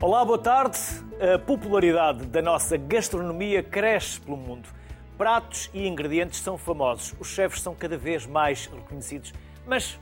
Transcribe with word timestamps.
Olá, 0.00 0.24
boa 0.24 0.38
tarde. 0.38 0.78
A 1.20 1.40
popularidade 1.40 2.24
da 2.26 2.40
nossa 2.40 2.76
gastronomia 2.76 3.64
cresce 3.64 4.20
pelo 4.20 4.36
mundo. 4.36 4.68
Pratos 5.16 5.68
e 5.74 5.88
ingredientes 5.88 6.40
são 6.40 6.56
famosos, 6.56 7.16
os 7.18 7.26
chefes 7.26 7.60
são 7.60 7.74
cada 7.74 7.98
vez 7.98 8.24
mais 8.24 8.66
reconhecidos. 8.66 9.34
Mas 9.66 9.98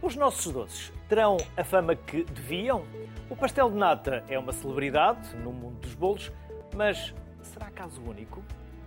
os 0.00 0.16
nossos 0.16 0.50
doces 0.50 0.90
terão 1.06 1.36
a 1.54 1.62
fama 1.62 1.94
que 1.94 2.24
deviam? 2.24 2.86
O 3.28 3.36
pastel 3.36 3.68
de 3.68 3.76
nata 3.76 4.24
é 4.26 4.38
uma 4.38 4.52
celebridade 4.54 5.36
no 5.36 5.52
mundo 5.52 5.80
dos 5.80 5.92
bolos, 5.92 6.32
mas 6.74 7.12
será 7.42 7.70
caso 7.70 8.00
único? 8.08 8.42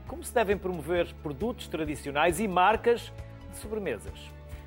Como 0.08 0.23
se 0.23 0.34
devem 0.34 0.58
promover 0.58 1.13
produtos 1.22 1.67
tradicionais 1.67 2.39
e 2.39 2.47
marcas 2.47 3.13
de 3.52 3.58
sobremesas? 3.59 4.20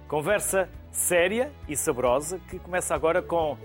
Conversa 0.06 0.69
séria 0.92 1.50
e 1.66 1.77
saborosa 1.77 2.38
que 2.48 2.60
começa 2.60 2.94
agora 2.94 3.20
com 3.20 3.58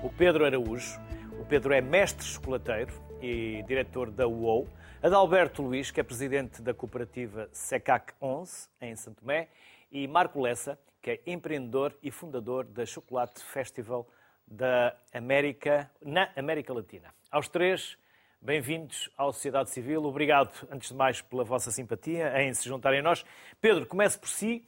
o 0.00 0.08
Pedro 0.08 0.44
Araújo. 0.44 1.02
O 1.40 1.44
Pedro 1.44 1.72
é 1.72 1.80
mestre 1.80 2.24
chocolateiro 2.24 2.92
e 3.20 3.62
diretor 3.66 4.10
da 4.10 4.26
UOL. 4.26 4.68
Adalberto 5.02 5.62
Luiz, 5.62 5.90
que 5.90 6.00
é 6.00 6.02
presidente 6.02 6.62
da 6.62 6.72
cooperativa 6.72 7.48
SECAC 7.52 8.14
11, 8.20 8.68
em 8.80 8.96
Santo 8.96 9.20
Tomé. 9.20 9.48
E 9.90 10.06
Marco 10.08 10.40
Lessa, 10.40 10.78
que 11.02 11.10
é 11.10 11.20
empreendedor 11.26 11.94
e 12.02 12.10
fundador 12.10 12.64
da 12.64 12.86
Chocolate 12.86 13.42
Festival 13.44 14.08
da 14.46 14.96
América, 15.12 15.90
na 16.02 16.30
América 16.36 16.72
Latina. 16.72 17.14
Aos 17.30 17.48
três, 17.48 17.98
bem-vindos 18.40 19.10
à 19.16 19.24
Sociedade 19.24 19.70
Civil. 19.70 20.04
Obrigado, 20.04 20.66
antes 20.70 20.90
de 20.90 20.94
mais, 20.94 21.20
pela 21.20 21.44
vossa 21.44 21.70
simpatia 21.70 22.42
em 22.42 22.52
se 22.54 22.68
juntarem 22.68 23.00
a 23.00 23.02
nós. 23.02 23.24
Pedro, 23.60 23.86
comece 23.86 24.18
por 24.18 24.28
si. 24.28 24.66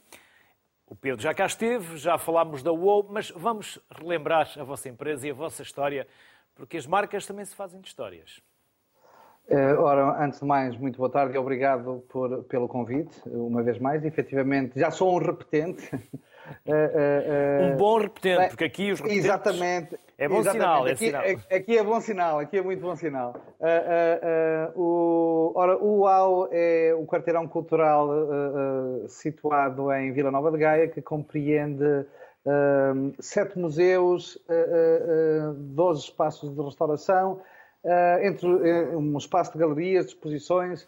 O 0.86 0.94
Pedro 0.94 1.20
já 1.20 1.34
cá 1.34 1.46
esteve, 1.46 1.96
já 1.96 2.16
falámos 2.16 2.62
da 2.62 2.72
UOL, 2.72 3.08
mas 3.10 3.30
vamos 3.30 3.78
relembrar 3.90 4.48
a 4.56 4.62
vossa 4.62 4.88
empresa 4.88 5.26
e 5.26 5.30
a 5.30 5.34
vossa 5.34 5.62
história, 5.62 6.06
porque 6.56 6.76
as 6.76 6.86
marcas 6.86 7.26
também 7.26 7.44
se 7.44 7.54
fazem 7.54 7.80
de 7.80 7.86
histórias. 7.86 8.40
Uh, 9.48 9.80
ora, 9.80 10.24
antes 10.24 10.40
de 10.40 10.44
mais, 10.44 10.76
muito 10.76 10.96
boa 10.96 11.08
tarde 11.08 11.36
e 11.36 11.38
obrigado 11.38 12.02
por, 12.08 12.42
pelo 12.44 12.66
convite, 12.66 13.14
uma 13.26 13.62
vez 13.62 13.78
mais. 13.78 14.04
Efetivamente, 14.04 14.76
já 14.76 14.90
sou 14.90 15.14
um 15.14 15.18
repetente. 15.18 15.88
uh, 15.94 16.00
uh, 16.66 17.72
um 17.72 17.76
bom 17.76 17.98
repetente, 17.98 18.48
porque 18.48 18.64
aqui 18.64 18.90
os 18.90 18.98
repetentes... 18.98 19.24
Exatamente. 19.24 19.98
É 20.18 20.28
bom 20.28 20.42
sinal, 20.42 20.88
é 20.88 20.92
aqui, 20.92 21.06
sinal. 21.06 21.22
Aqui 21.22 21.78
é 21.78 21.84
bom 21.84 22.00
sinal, 22.00 22.38
aqui 22.40 22.58
é 22.58 22.62
muito 22.62 22.80
bom 22.80 22.96
sinal. 22.96 23.34
o, 24.74 25.52
ora, 25.54 25.76
o 25.76 26.00
UAU 26.00 26.48
é 26.50 26.94
o 26.98 27.06
quarteirão 27.06 27.46
cultural 27.46 28.08
situado 29.08 29.92
em 29.92 30.10
Vila 30.10 30.30
Nova 30.30 30.50
de 30.50 30.56
Gaia, 30.56 30.88
que 30.88 31.02
compreende 31.02 32.06
sete 33.20 33.58
museus, 33.58 34.38
doze 35.74 36.04
espaços 36.04 36.54
de 36.54 36.62
restauração, 36.62 37.40
uh, 37.86 38.24
entre 38.24 38.48
uh, 38.48 38.98
um 38.98 39.16
espaço 39.16 39.52
de 39.52 39.58
galerias, 39.58 40.06
de 40.06 40.12
exposições. 40.12 40.86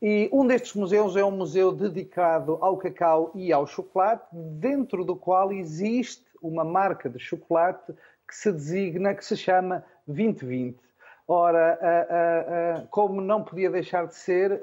E 0.00 0.28
um 0.32 0.46
destes 0.46 0.74
museus 0.74 1.16
é 1.16 1.24
um 1.24 1.30
museu 1.30 1.72
dedicado 1.72 2.56
ao 2.60 2.76
cacau 2.76 3.32
e 3.34 3.52
ao 3.52 3.66
chocolate, 3.66 4.24
dentro 4.32 5.04
do 5.04 5.16
qual 5.16 5.52
existe 5.52 6.24
uma 6.40 6.64
marca 6.64 7.10
de 7.10 7.18
chocolate 7.18 7.92
que 8.26 8.34
se 8.34 8.52
designa, 8.52 9.14
que 9.14 9.24
se 9.24 9.36
chama 9.36 9.84
2020. 10.06 10.78
Ora, 11.26 11.78
uh, 11.82 12.88
como 12.88 13.20
não 13.20 13.42
podia 13.42 13.70
deixar 13.70 14.06
de 14.06 14.14
ser, 14.14 14.58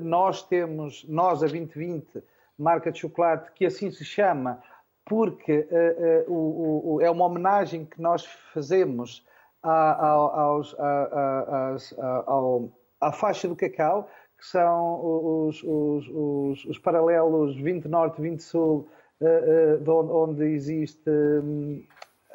nós 0.00 0.42
temos, 0.42 1.04
nós 1.08 1.44
a 1.44 1.46
2020, 1.46 2.22
marca 2.58 2.90
de 2.90 2.98
chocolate, 2.98 3.52
que 3.52 3.64
assim 3.64 3.90
se 3.90 4.04
chama, 4.04 4.60
porque 5.08 5.66
é 7.00 7.10
uma 7.10 7.24
homenagem 7.24 7.84
que 7.84 8.00
nós 8.00 8.24
fazemos 8.52 9.26
aos, 9.62 10.76
ao, 12.26 12.70
à 13.00 13.12
faixa 13.12 13.48
do 13.48 13.56
cacau, 13.56 14.08
que 14.38 14.46
são 14.46 15.46
os, 15.48 15.62
os, 15.64 16.08
os, 16.08 16.64
os 16.66 16.78
paralelos 16.78 17.56
20 17.56 17.86
Norte, 17.86 18.20
20 18.20 18.40
Sul, 18.40 18.88
uh, 19.20 19.90
uh, 19.90 20.16
onde 20.16 20.44
existe 20.44 21.10
um, 21.10 21.82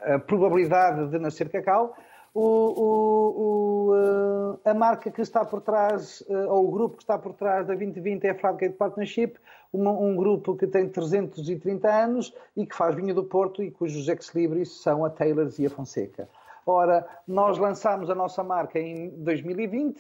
a 0.02 0.20
probabilidade 0.20 1.08
de 1.10 1.18
nascer 1.18 1.50
cacau. 1.50 1.96
O, 2.34 2.42
o, 2.42 3.92
o, 3.94 4.60
a 4.66 4.74
marca 4.74 5.12
que 5.12 5.22
está 5.22 5.46
por 5.46 5.62
trás, 5.62 6.24
ou 6.28 6.68
o 6.68 6.72
grupo 6.72 6.98
que 6.98 7.04
está 7.04 7.18
por 7.18 7.34
trás 7.34 7.68
da 7.68 7.76
2020 7.76 8.26
é 8.26 8.32
a 8.32 8.36
Fladgate 8.36 8.76
Partnership, 8.76 9.36
um, 9.74 10.16
grupo 10.16 10.56
que 10.56 10.68
tem 10.68 10.88
330 10.88 11.88
anos 11.90 12.34
e 12.56 12.66
que 12.66 12.76
faz 12.76 12.96
vinho 12.96 13.14
do 13.14 13.24
Porto 13.24 13.64
e 13.64 13.72
cujos 13.72 14.08
ex-libris 14.08 14.82
são 14.82 15.04
a 15.04 15.10
Taylors 15.10 15.58
e 15.60 15.66
a 15.66 15.70
Fonseca. 15.70 16.30
Ora, 16.66 17.06
nós 17.28 17.58
lançámos 17.58 18.10
a 18.10 18.16
nossa 18.16 18.42
marca 18.42 18.80
em 18.80 19.10
2020, 19.10 20.00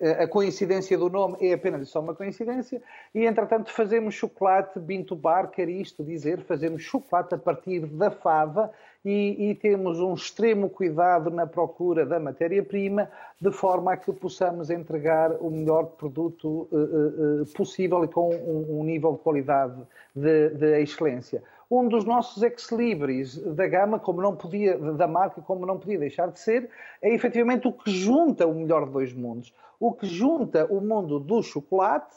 eh, 0.00 0.22
a 0.22 0.28
coincidência 0.28 0.96
do 0.96 1.10
nome 1.10 1.36
é 1.40 1.54
apenas 1.54 1.88
só 1.88 1.98
uma 1.98 2.14
coincidência, 2.14 2.80
e 3.12 3.26
entretanto 3.26 3.72
fazemos 3.72 4.14
chocolate 4.14 4.78
Binto 4.78 5.16
Bar, 5.16 5.48
quer 5.48 5.68
isto 5.68 6.04
dizer, 6.04 6.40
fazemos 6.42 6.82
chocolate 6.82 7.34
a 7.34 7.38
partir 7.38 7.80
da 7.86 8.12
fava 8.12 8.70
e, 9.04 9.50
e 9.50 9.54
temos 9.54 10.00
um 10.00 10.14
extremo 10.14 10.70
cuidado 10.70 11.30
na 11.30 11.46
procura 11.46 12.06
da 12.06 12.18
matéria-prima, 12.18 13.10
de 13.40 13.50
forma 13.52 13.92
a 13.92 13.96
que 13.96 14.12
possamos 14.12 14.70
entregar 14.70 15.32
o 15.40 15.50
melhor 15.50 15.84
produto 15.96 16.68
uh, 16.72 17.42
uh, 17.42 17.46
possível 17.54 18.04
e 18.04 18.08
com 18.08 18.30
um, 18.34 18.80
um 18.80 18.84
nível 18.84 19.12
de 19.12 19.18
qualidade 19.18 19.80
de, 20.14 20.50
de 20.50 20.80
excelência 20.80 21.42
um 21.70 21.88
dos 21.88 22.04
nossos 22.04 22.42
ex-libris 22.42 23.36
da 23.36 23.66
gama, 23.66 23.98
como 23.98 24.20
não 24.20 24.36
podia, 24.36 24.78
da 24.78 25.08
marca, 25.08 25.40
como 25.40 25.66
não 25.66 25.78
podia 25.78 25.98
deixar 25.98 26.30
de 26.30 26.38
ser, 26.38 26.70
é 27.02 27.12
efetivamente 27.12 27.66
o 27.66 27.72
que 27.72 27.90
junta 27.90 28.46
o 28.46 28.54
melhor 28.54 28.86
de 28.86 28.92
dois 28.92 29.12
mundos. 29.12 29.52
O 29.80 29.92
que 29.92 30.06
junta 30.06 30.66
o 30.66 30.80
mundo 30.80 31.18
do 31.18 31.42
chocolate, 31.42 32.14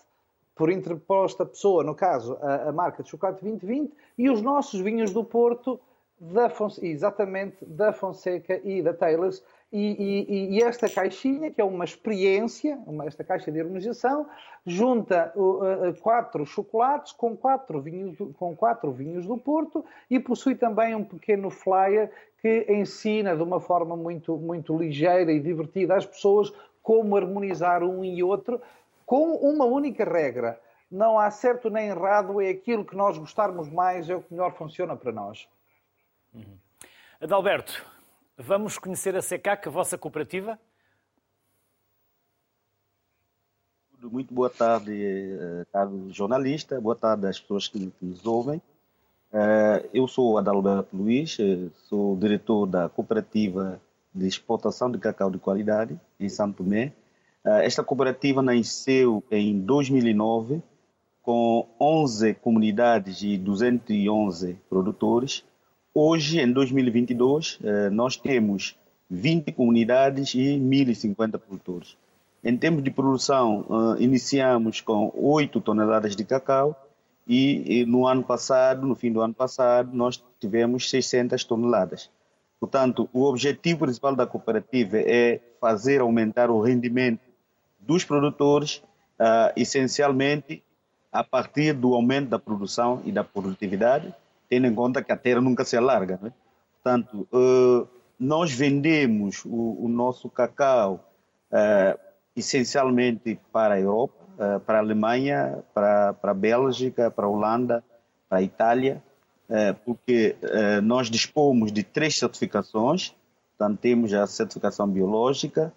por 0.56 0.69
interposta 0.69 1.46
pessoa, 1.46 1.84
no 1.84 1.96
caso, 1.96 2.38
a, 2.42 2.69
a 2.69 2.72
marca 2.72 3.04
de 3.04 3.09
chocolate 3.09 3.42
2020, 3.42 3.94
e 4.18 4.30
os 4.30 4.42
nossos 4.42 4.80
vinhos 4.81 5.12
do 5.12 5.24
Porto, 5.24 5.80
da 6.19 6.51
exatamente 6.81 7.63
da 7.66 7.94
Fonseca 7.94 8.59
e 8.63 8.81
da 8.81 8.94
Taylors, 8.94 9.44
e, 9.72 10.25
e, 10.29 10.55
e, 10.55 10.63
esta 10.63 10.89
caixinha, 10.89 11.51
que 11.51 11.59
é 11.59 11.63
uma 11.63 11.83
experiência, 11.83 12.79
uma, 12.88 13.05
esta 13.05 13.22
caixa 13.22 13.51
de 13.51 13.59
harmonização, 13.59 14.25
junta 14.66 15.33
uh, 15.35 15.89
uh, 15.89 15.94
quatro 16.01 16.45
chocolates 16.45 17.11
com 17.11 17.35
quatro, 17.35 17.81
vinhos, 17.81 18.17
com 18.38 18.56
quatro 18.56 18.91
vinhos 18.94 19.25
do 19.25 19.38
Porto 19.38 19.83
e 20.09 20.19
possui 20.22 20.56
também 20.56 20.95
um 20.95 21.03
pequeno 21.03 21.50
flyer 21.50 22.09
que 22.41 22.66
ensina 22.69 23.35
de 23.35 23.44
uma 23.44 23.59
forma 23.59 23.97
muito, 23.97 24.38
muito 24.38 24.77
ligeira 24.77 25.33
e 25.33 25.39
divertida 25.39 25.97
às 25.97 26.06
pessoas 26.06 26.53
como 26.81 27.17
harmonizar 27.17 27.83
um 27.83 28.06
e 28.06 28.23
outro 28.23 28.61
com 29.06 29.35
uma 29.35 29.66
única 29.66 30.06
regra. 30.06 30.57
Não 30.89 31.19
há 31.19 31.29
certo 31.29 31.69
nem 31.69 31.89
errado, 31.89 32.39
é 32.39 32.50
aquilo 32.50 32.85
que 32.85 32.95
nós 32.95 33.17
gostarmos 33.17 33.69
mais, 33.69 34.09
é 34.09 34.16
o 34.16 34.22
que 34.22 34.33
melhor 34.33 34.53
funciona 34.53 34.95
para 34.95 35.11
nós. 35.11 35.45
Uhum. 36.33 36.57
Adalberto, 37.19 37.85
Vamos 38.39 38.77
conhecer 38.77 39.15
a 39.15 39.21
SECAC, 39.21 39.67
a 39.67 39.71
vossa 39.71 39.97
cooperativa? 39.97 40.59
Muito 43.99 44.31
boa 44.31 44.49
tarde, 44.49 44.91
eh, 44.93 45.65
caro 45.73 46.07
jornalista, 46.11 46.79
boa 46.79 46.95
tarde 46.95 47.25
às 47.25 47.39
pessoas 47.39 47.67
que 47.67 47.91
nos 47.99 48.23
ouvem. 48.27 48.61
Eh, 49.33 49.89
eu 49.91 50.07
sou 50.07 50.38
Adalberto 50.38 50.95
Luiz, 50.95 51.35
eh, 51.39 51.67
sou 51.89 52.15
diretor 52.15 52.67
da 52.67 52.88
cooperativa 52.88 53.81
de 54.13 54.27
exportação 54.27 54.91
de 54.91 54.99
cacau 54.99 55.31
de 55.31 55.39
qualidade 55.39 55.99
em 56.19 56.29
Santo 56.29 56.63
Tomé. 56.63 56.94
Esta 57.44 57.83
cooperativa 57.83 58.41
nasceu 58.41 59.23
em 59.31 59.59
2009 59.59 60.62
com 61.23 61.68
11 61.80 62.35
comunidades 62.35 63.23
e 63.23 63.38
211 63.38 64.59
produtores 64.69 65.44
Hoje, 65.99 66.39
em 66.39 66.51
2022, 66.51 67.57
eh, 67.63 67.89
nós 67.89 68.15
temos 68.15 68.77
20 69.09 69.51
comunidades 69.51 70.35
e 70.35 70.55
1.050 70.55 71.39
produtores. 71.39 71.97
Em 72.44 72.55
termos 72.55 72.83
de 72.83 72.91
produção, 72.91 73.65
eh, 73.97 74.03
iniciamos 74.03 74.79
com 74.79 75.11
8 75.15 75.59
toneladas 75.59 76.15
de 76.15 76.23
cacau 76.23 76.79
e 77.27 77.83
no 77.88 78.05
ano 78.05 78.21
passado, 78.21 78.85
no 78.85 78.94
fim 78.94 79.11
do 79.11 79.21
ano 79.21 79.33
passado, 79.33 79.89
nós 79.91 80.23
tivemos 80.39 80.88
600 80.88 81.44
toneladas. 81.44 82.11
Portanto, 82.59 83.09
o 83.11 83.23
objetivo 83.23 83.79
principal 83.79 84.15
da 84.15 84.27
cooperativa 84.27 84.99
é 84.99 85.41
fazer 85.59 86.01
aumentar 86.01 86.51
o 86.51 86.61
rendimento 86.61 87.21
dos 87.79 88.05
produtores, 88.05 88.83
uh, 89.19 89.51
essencialmente 89.55 90.61
a 91.11 91.23
partir 91.23 91.73
do 91.73 91.95
aumento 91.95 92.29
da 92.29 92.38
produção 92.38 93.01
e 93.03 93.11
da 93.11 93.23
produtividade, 93.23 94.13
tendo 94.49 94.67
em 94.67 94.73
conta 94.73 95.03
que 95.03 95.11
a 95.11 95.17
terra 95.17 95.41
nunca 95.41 95.63
se 95.65 95.75
alarga. 95.75 96.19
Né? 96.21 96.31
Portanto, 96.81 97.27
uh, 97.31 97.88
nós 98.19 98.51
vendemos 98.51 99.44
o, 99.45 99.85
o 99.85 99.88
nosso 99.88 100.29
cacau 100.29 101.11
uh, 101.51 101.99
essencialmente 102.35 103.39
para 103.51 103.75
a 103.75 103.79
Europa, 103.79 104.23
uh, 104.33 104.59
para 104.61 104.77
a 104.77 104.81
Alemanha, 104.81 105.63
para, 105.73 106.13
para 106.13 106.31
a 106.31 106.35
Bélgica, 106.35 107.11
para 107.11 107.25
a 107.25 107.29
Holanda, 107.29 107.83
para 108.29 108.39
a 108.39 108.41
Itália, 108.41 109.01
porque 109.85 110.35
nós 110.83 111.09
dispomos 111.09 111.71
de 111.71 111.81
três 111.81 112.17
certificações, 112.17 113.15
Portanto, 113.57 113.79
temos 113.79 114.13
a 114.13 114.27
certificação 114.27 114.88
biológica, 114.88 115.73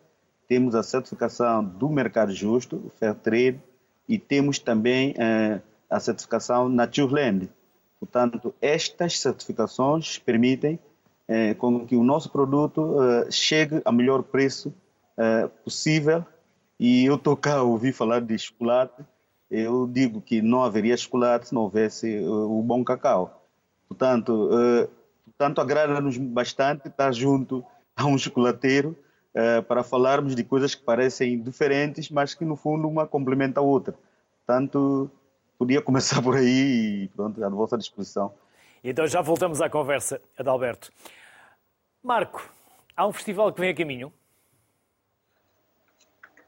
temos 0.46 0.74
a 0.74 0.82
certificação 0.82 1.64
do 1.64 1.88
mercado 1.88 2.32
justo, 2.32 2.76
o 2.76 2.90
Fair 2.98 3.14
Trade, 3.14 3.60
e 4.06 4.18
temos 4.18 4.58
também 4.58 5.14
a 5.88 5.98
certificação 5.98 6.68
Naturland. 6.68 7.48
Portanto, 8.00 8.52
estas 8.60 9.20
certificações 9.20 10.18
permitem 10.18 10.78
eh, 11.28 11.54
com 11.54 11.86
que 11.86 11.94
o 11.94 12.02
nosso 12.02 12.32
produto 12.32 12.96
eh, 13.00 13.30
chegue 13.30 13.80
a 13.84 13.92
melhor 13.92 14.22
preço 14.22 14.74
eh, 15.16 15.46
possível. 15.62 16.24
E 16.78 17.04
eu 17.04 17.16
estou 17.16 17.36
cá 17.36 17.58
a 17.58 17.62
ouvir 17.62 17.92
falar 17.92 18.22
de 18.22 18.36
chocolate, 18.38 19.04
eu 19.50 19.86
digo 19.86 20.20
que 20.22 20.40
não 20.40 20.62
haveria 20.62 20.96
chocolate 20.96 21.48
se 21.48 21.54
não 21.54 21.62
houvesse 21.62 22.16
eh, 22.16 22.26
o 22.26 22.62
bom 22.62 22.82
cacau. 22.82 23.46
Portanto, 23.86 24.48
eh, 24.52 24.88
Portanto, 25.40 25.62
agrada-nos 25.62 26.18
bastante 26.18 26.88
estar 26.88 27.10
junto 27.12 27.64
a 27.96 28.04
um 28.04 28.18
chocolateiro 28.18 28.94
uh, 29.34 29.62
para 29.62 29.82
falarmos 29.82 30.34
de 30.34 30.44
coisas 30.44 30.74
que 30.74 30.82
parecem 30.82 31.40
diferentes, 31.40 32.10
mas 32.10 32.34
que 32.34 32.44
no 32.44 32.56
fundo 32.56 32.86
uma 32.86 33.06
complementa 33.06 33.58
a 33.58 33.62
outra. 33.62 33.94
Portanto, 34.44 35.10
podia 35.60 35.82
começar 35.82 36.22
por 36.22 36.36
aí 36.36 37.02
e 37.04 37.08
pronto, 37.08 37.44
à 37.44 37.48
vossa 37.50 37.76
disposição. 37.76 38.32
Então 38.82 39.06
já 39.06 39.20
voltamos 39.20 39.60
à 39.60 39.68
conversa, 39.68 40.18
Adalberto. 40.38 40.90
Marco, 42.02 42.50
há 42.96 43.06
um 43.06 43.12
festival 43.12 43.52
que 43.52 43.60
vem 43.60 43.68
a 43.68 43.74
caminho? 43.74 44.10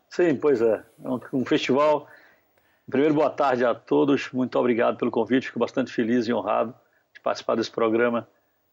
Sim, 0.08 0.34
pois 0.34 0.62
é. 0.62 0.82
É 1.04 1.08
um, 1.10 1.20
um 1.34 1.44
festival. 1.44 2.08
Primeiro, 2.88 3.12
boa 3.12 3.28
tarde 3.28 3.66
a 3.66 3.74
todos. 3.74 4.32
Muito 4.32 4.58
obrigado 4.58 4.96
pelo 4.96 5.10
convite. 5.10 5.48
Fico 5.48 5.58
bastante 5.58 5.92
feliz 5.92 6.26
e 6.26 6.32
honrado 6.32 6.74
de 7.12 7.20
participar 7.20 7.54
desse 7.54 7.70
programa 7.70 8.26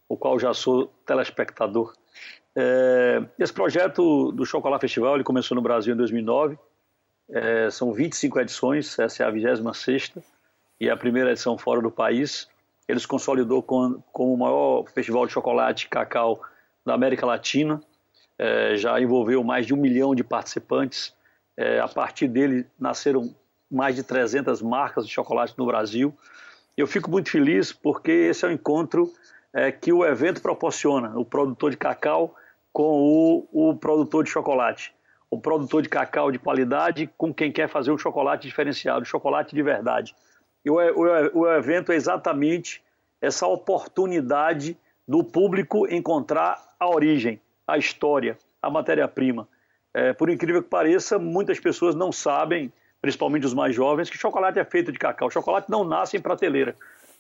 o 0.08 0.16
qual 0.16 0.40
já 0.40 0.54
sou 0.54 0.88
telespectador. 1.06 1.94
É, 2.56 3.22
esse 3.38 3.52
projeto 3.52 4.32
do 4.32 4.46
Chocolate 4.46 4.82
Festival 4.82 5.16
ele 5.16 5.24
começou 5.26 5.54
no 5.54 5.62
Brasil 5.62 5.94
em 5.94 5.98
2009. 5.98 6.58
É, 7.32 7.70
são 7.70 7.94
25 7.94 8.40
edições, 8.40 8.98
essa 8.98 9.24
é 9.24 9.26
a 9.26 9.30
26 9.30 10.14
e 10.80 10.90
a 10.90 10.98
primeira 10.98 11.32
edição 11.32 11.58
fora 11.58 11.82
do 11.82 11.92
país. 11.92 12.48
Ele 12.88 13.00
se 13.00 13.08
consolidou 13.08 13.62
com, 13.62 14.02
com 14.12 14.34
o 14.34 14.38
maior 14.38 14.86
festival 14.90 15.28
de 15.28 15.34
chocolate 15.34 15.86
e 15.86 15.90
cacau 15.90 16.42
da 16.86 16.94
América 16.94 17.26
Latina. 17.26 17.80
É, 18.38 18.76
já 18.78 19.00
envolveu 19.00 19.44
mais 19.44 19.68
de 19.68 19.74
um 19.74 19.78
milhão 19.78 20.16
de 20.16 20.24
participantes. 20.24 21.14
É, 21.56 21.80
a 21.80 21.88
partir 21.88 22.28
dele 22.28 22.66
nasceram 22.80 23.36
mais 23.70 23.96
de 23.96 24.02
300 24.02 24.62
marcas 24.62 25.06
de 25.06 25.14
chocolate 25.14 25.54
no 25.58 25.66
Brasil. 25.66 26.18
Eu 26.76 26.88
fico 26.88 27.12
muito 27.12 27.30
feliz 27.30 27.72
porque 27.72 28.12
esse 28.12 28.46
é 28.46 28.48
o 28.48 28.52
encontro 28.52 29.14
é, 29.54 29.72
que 29.72 29.92
o 29.94 30.06
evento 30.06 30.42
proporciona, 30.42 31.18
o 31.18 31.26
produtor 31.26 31.72
de 31.72 31.78
cacau 31.78 32.34
com 32.72 33.48
o, 33.52 33.70
o 33.70 33.76
produtor 33.76 34.24
de 34.24 34.32
chocolate. 34.32 34.94
O 35.30 35.40
produtor 35.40 35.82
de 35.82 35.90
cacau 35.90 36.32
de 36.32 36.40
qualidade 36.40 37.10
com 37.18 37.34
quem 37.34 37.52
quer 37.52 37.70
fazer 37.70 37.92
o 37.92 37.98
chocolate 37.98 38.48
diferenciado, 38.48 39.06
chocolate 39.06 39.56
de 39.56 39.62
verdade. 39.62 40.16
E 40.66 40.70
o, 40.70 40.76
o, 40.76 41.40
o 41.42 41.52
evento 41.52 41.92
é 41.92 41.96
exatamente 41.96 42.82
essa 43.22 43.46
oportunidade 43.48 44.78
do 45.08 45.24
público 45.24 45.88
encontrar 45.92 46.60
a 46.80 46.90
origem, 46.90 47.40
a 47.68 47.78
história, 47.78 48.38
a 48.62 48.70
matéria-prima. 48.70 49.48
É, 49.94 50.14
por 50.14 50.30
incrível 50.30 50.62
que 50.62 50.70
pareça, 50.70 51.18
muitas 51.18 51.60
pessoas 51.60 51.96
não 51.96 52.12
sabem, 52.12 52.72
principalmente 53.02 53.46
os 53.46 53.54
mais 53.54 53.76
jovens, 53.76 54.10
que 54.10 54.18
chocolate 54.18 54.60
é 54.60 54.66
feito 54.66 54.92
de 54.92 55.00
cacau. 55.00 55.30
Chocolate 55.30 55.70
não 55.70 55.84
nasce 55.84 56.18
em 56.18 56.22
prateleira. 56.22 56.76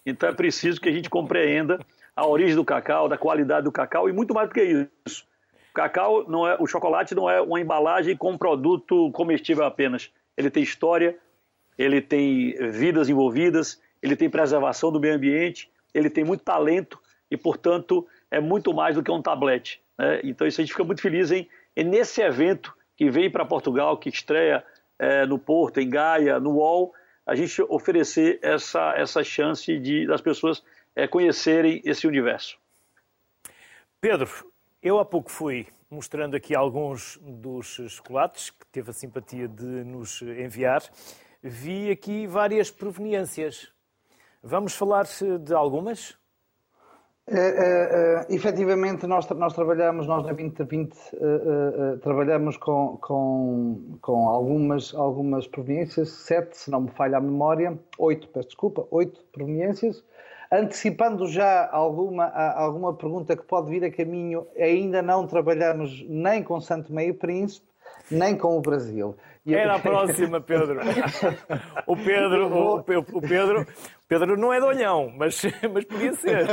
Então 0.06 0.30
é 0.30 0.34
preciso 0.34 0.80
que 0.80 0.90
a 0.90 0.92
gente 0.92 1.10
compreenda 1.10 1.80
a 2.16 2.28
origem 2.28 2.56
do 2.56 2.66
cacau, 2.66 3.08
da 3.08 3.18
qualidade 3.18 3.64
do 3.64 3.72
cacau 3.72 4.10
e 4.10 4.14
muito 4.14 4.34
mais 4.34 4.50
do 4.50 4.54
que 4.54 4.88
isso. 5.06 5.26
Cacau 5.74 6.30
não 6.30 6.48
é, 6.48 6.58
o 6.60 6.68
chocolate 6.68 7.14
não 7.16 7.30
é 7.30 7.42
uma 7.42 7.60
embalagem 7.60 8.16
com 8.16 8.38
produto 8.38 9.12
comestível 9.12 9.66
apenas. 9.66 10.12
Ele 10.36 10.50
tem 10.50 10.64
história, 10.64 11.18
ele 11.78 12.02
tem 12.02 12.54
vidas 12.72 13.10
envolvidas, 13.10 13.82
ele 14.02 14.16
tem 14.16 14.30
preservação 14.30 14.92
do 14.92 15.00
meio 15.00 15.16
ambiente, 15.16 15.70
ele 15.94 16.10
tem 16.10 16.24
muito 16.24 16.44
talento 16.44 17.00
e, 17.30 17.38
portanto, 17.38 18.08
é 18.32 18.40
muito 18.40 18.74
mais 18.74 18.96
do 18.96 19.04
que 19.04 19.12
um 19.12 19.22
tablete. 19.22 19.82
Né? 19.98 20.22
Então, 20.24 20.48
isso 20.48 20.62
a 20.62 20.64
gente 20.64 20.72
fica 20.72 20.84
muito 20.84 21.02
feliz 21.02 21.32
em, 21.32 21.48
em 21.76 21.84
nesse 21.84 22.22
evento 22.22 22.74
que 22.96 23.10
vem 23.10 23.30
para 23.30 23.46
Portugal, 23.46 23.98
que 23.98 24.10
estreia 24.10 24.64
é, 24.98 25.26
no 25.26 25.40
Porto, 25.40 25.80
em 25.80 25.90
Gaia, 25.90 26.40
no 26.40 26.56
UOL, 26.56 26.94
a 27.26 27.36
gente 27.36 27.62
oferecer 27.64 28.40
essa, 28.42 28.94
essa 28.98 29.24
chance 29.24 29.78
de, 29.80 30.08
das 30.08 30.20
pessoas 30.20 30.64
é, 30.96 31.08
conhecerem 31.08 31.82
esse 31.86 32.08
universo. 32.08 32.58
Pedro, 34.02 34.30
eu 34.82 34.98
há 34.98 35.06
pouco 35.06 35.30
fui 35.30 35.68
mostrando 35.90 36.36
aqui 36.36 36.56
alguns 36.56 37.18
dos 37.22 37.80
chocolates 37.90 38.50
que 38.50 38.66
teve 38.68 38.92
a 38.92 38.94
simpatia 38.94 39.48
de 39.48 39.66
nos 39.66 40.22
enviar. 40.22 40.82
Vi 41.42 41.92
aqui 41.92 42.26
várias 42.28 42.72
proveniências. 42.72 43.72
Vamos 44.42 44.74
falar 44.74 45.06
de 45.44 45.54
algumas? 45.54 46.18
Uh, 47.30 47.32
uh, 47.32 48.22
uh, 48.22 48.34
efetivamente, 48.34 49.06
nós, 49.06 49.30
nós 49.30 49.54
trabalhamos, 49.54 50.08
nós 50.08 50.26
na 50.26 50.34
2020 50.34 50.94
uh, 50.94 51.98
trabalhamos 52.00 52.58
com, 52.58 52.98
com, 53.00 53.98
com 54.02 54.28
algumas, 54.28 54.96
algumas 54.96 55.46
proveniências, 55.46 56.10
sete, 56.10 56.58
se 56.58 56.72
não 56.72 56.82
me 56.82 56.90
falha 56.90 57.18
a 57.18 57.22
memória, 57.22 57.78
oito, 58.00 58.28
peço 58.30 58.48
desculpa, 58.48 58.88
oito 58.90 59.24
proveniências. 59.32 60.04
Antecipando 60.52 61.28
já 61.28 61.70
alguma, 61.72 62.26
alguma 62.26 62.96
pergunta 62.96 63.38
que 63.38 63.44
pode 63.44 63.70
vir 63.70 63.86
a 63.86 63.92
caminho, 63.92 64.48
ainda 64.58 65.00
não 65.04 65.28
trabalhamos 65.28 66.04
nem 66.10 66.42
com 66.42 66.60
Santo 66.60 66.92
Meio 66.92 67.14
Príncipe, 67.14 67.68
nem 68.10 68.36
com 68.38 68.58
o 68.58 68.62
Brasil. 68.62 69.16
Era 69.48 69.76
a 69.76 69.80
próxima, 69.80 70.42
Pedro. 70.42 70.80
O 71.88 71.96
Pedro, 71.96 72.48
o, 72.48 72.76
o, 72.78 73.22
Pedro, 73.22 73.66
Pedro 74.08 74.38
não 74.38 74.54
é 74.54 74.60
de 74.60 74.66
olhão, 74.66 75.12
mas, 75.16 75.42
mas 75.74 75.86
podia 75.86 76.14
ser. 76.14 76.46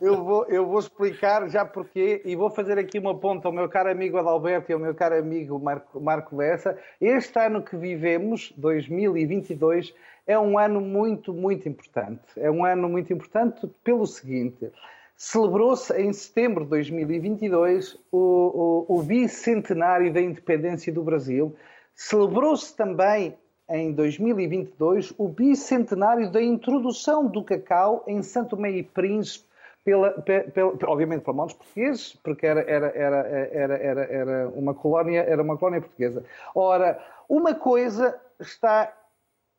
Eu 0.00 0.22
vou, 0.22 0.44
eu 0.46 0.66
vou 0.66 0.78
explicar 0.78 1.48
já 1.48 1.64
porquê 1.64 2.22
e 2.24 2.36
vou 2.36 2.50
fazer 2.50 2.78
aqui 2.78 2.98
uma 2.98 3.18
ponta 3.18 3.48
ao 3.48 3.52
meu 3.52 3.68
caro 3.68 3.90
amigo 3.90 4.18
Adalberto 4.18 4.70
e 4.70 4.74
ao 4.74 4.78
meu 4.78 4.94
caro 4.94 5.18
amigo 5.18 5.58
Marco, 5.58 6.00
Marco 6.00 6.36
Lessa. 6.36 6.78
Este 7.00 7.38
ano 7.38 7.62
que 7.62 7.76
vivemos, 7.76 8.52
2022, 8.56 9.92
é 10.26 10.38
um 10.38 10.58
ano 10.58 10.80
muito, 10.80 11.32
muito 11.32 11.68
importante. 11.68 12.22
É 12.36 12.50
um 12.50 12.64
ano 12.64 12.88
muito 12.88 13.12
importante 13.12 13.66
pelo 13.82 14.06
seguinte: 14.06 14.70
celebrou-se 15.16 15.92
em 16.00 16.12
setembro 16.12 16.64
de 16.64 16.70
2022 16.70 17.98
o, 18.10 18.86
o, 18.88 18.98
o 18.98 19.02
bicentenário 19.02 20.12
da 20.12 20.20
independência 20.20 20.92
do 20.92 21.02
Brasil. 21.02 21.54
Celebrou-se 21.94 22.74
também 22.76 23.36
em 23.68 23.92
2022 23.92 25.14
o 25.16 25.28
bicentenário 25.28 26.30
da 26.30 26.42
introdução 26.42 27.26
do 27.26 27.42
cacau 27.42 28.04
em 28.06 28.22
Santo 28.22 28.56
Meio 28.56 28.78
e 28.78 28.82
Príncipe, 28.82 29.46
pela, 29.84 30.10
pela, 30.12 30.72
obviamente 30.86 31.22
pela 31.22 31.36
mão 31.36 31.46
dos 31.46 31.54
portugueses, 31.54 32.14
porque 32.22 32.46
era, 32.46 32.60
era, 32.62 32.86
era, 32.88 33.16
era, 33.28 33.76
era, 33.76 34.04
era, 34.04 34.48
uma 34.48 34.74
colónia, 34.74 35.20
era 35.20 35.42
uma 35.42 35.58
colónia 35.58 35.80
portuguesa. 35.80 36.24
Ora, 36.54 36.98
uma 37.28 37.54
coisa 37.54 38.18
está 38.40 38.92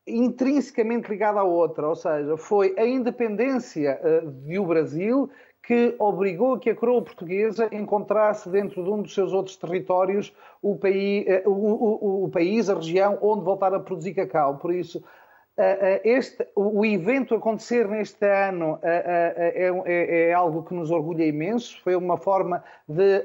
intrinsecamente 0.08 1.10
ligada 1.10 1.40
à 1.40 1.44
outra, 1.44 1.88
ou 1.88 1.96
seja, 1.96 2.38
foi 2.38 2.76
a 2.78 2.86
independência 2.86 4.00
uh, 4.04 4.30
do 4.30 4.66
Brasil 4.66 5.30
que 5.64 5.96
obrigou 5.98 6.60
que 6.60 6.70
a 6.70 6.76
coroa 6.76 7.02
portuguesa 7.02 7.68
encontrasse 7.72 8.48
dentro 8.50 8.84
de 8.84 8.90
um 8.90 9.02
dos 9.02 9.16
seus 9.16 9.34
outros 9.34 9.56
territórios 9.56 10.32
o 10.62 10.76
país, 10.78 11.26
uh, 11.44 11.50
o, 11.50 11.54
o, 11.54 12.26
o, 12.26 12.30
país 12.30 12.70
a 12.70 12.76
região 12.76 13.18
onde 13.20 13.44
voltar 13.44 13.74
a 13.74 13.80
produzir 13.80 14.14
cacau. 14.14 14.60
Por 14.60 14.72
isso, 14.72 15.00
uh, 15.00 16.02
este, 16.04 16.48
o 16.56 16.86
evento 16.86 17.34
acontecer 17.34 17.88
neste 17.88 18.28
ano 18.28 18.78
é, 18.84 19.64
é, 19.66 20.30
é, 20.30 20.34
algo 20.34 20.62
que 20.62 20.76
nos 20.76 20.92
orgulha 20.92 21.26
imenso. 21.26 21.82
Foi 21.84 21.96
uma 21.96 22.18
forma 22.18 22.64
de 22.88 23.24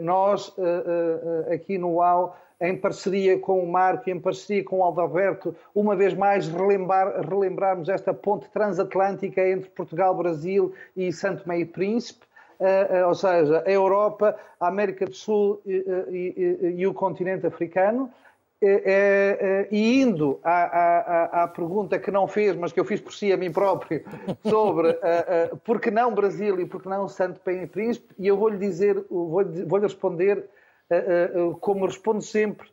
nós, 0.00 0.54
aqui 1.52 1.76
no 1.76 1.94
UAU, 1.94 2.36
em 2.60 2.76
parceria 2.76 3.38
com 3.38 3.62
o 3.62 3.70
Marco 3.70 4.08
e 4.08 4.12
em 4.12 4.20
parceria 4.20 4.64
com 4.64 4.78
o 4.78 4.82
Aldaverto, 4.82 5.54
uma 5.74 5.94
vez 5.94 6.14
mais 6.14 6.48
relembrar, 6.48 7.20
relembrarmos 7.28 7.88
esta 7.88 8.12
ponte 8.12 8.48
transatlântica 8.50 9.46
entre 9.48 9.70
Portugal, 9.70 10.14
Brasil 10.14 10.72
e 10.96 11.12
Santo 11.12 11.48
Meio 11.48 11.66
Príncipe, 11.66 12.26
uh, 12.58 13.04
uh, 13.04 13.08
ou 13.08 13.14
seja, 13.14 13.62
a 13.64 13.70
Europa, 13.70 14.36
a 14.58 14.66
América 14.66 15.06
do 15.06 15.14
Sul 15.14 15.60
e, 15.64 15.84
e, 16.10 16.74
e 16.78 16.86
o 16.86 16.92
continente 16.92 17.46
africano. 17.46 18.10
e 19.70 20.02
indo 20.02 20.40
à, 20.42 20.64
à, 20.64 21.44
à, 21.44 21.46
pergunta 21.46 21.96
que 21.96 22.10
não 22.10 22.26
fez, 22.26 22.56
mas 22.56 22.72
que 22.72 22.80
eu 22.80 22.84
fiz 22.84 23.00
por 23.00 23.12
si 23.12 23.32
a 23.32 23.36
mim 23.36 23.52
próprio, 23.52 24.02
sobre 24.42 24.90
uh, 24.90 25.56
por 25.58 25.80
que 25.80 25.92
não 25.92 26.12
Brasil 26.12 26.58
e 26.58 26.66
por 26.66 26.82
que 26.82 26.88
não 26.88 27.06
Santo 27.06 27.40
Meio 27.46 27.68
Príncipe, 27.68 28.12
e 28.18 28.26
eu 28.26 28.36
vou-lhe 28.36 28.58
dizer, 28.58 29.00
vou-lhe 29.08 29.64
vou 29.64 29.78
responder 29.78 30.44
como 31.60 31.86
respondo 31.86 32.22
sempre, 32.22 32.68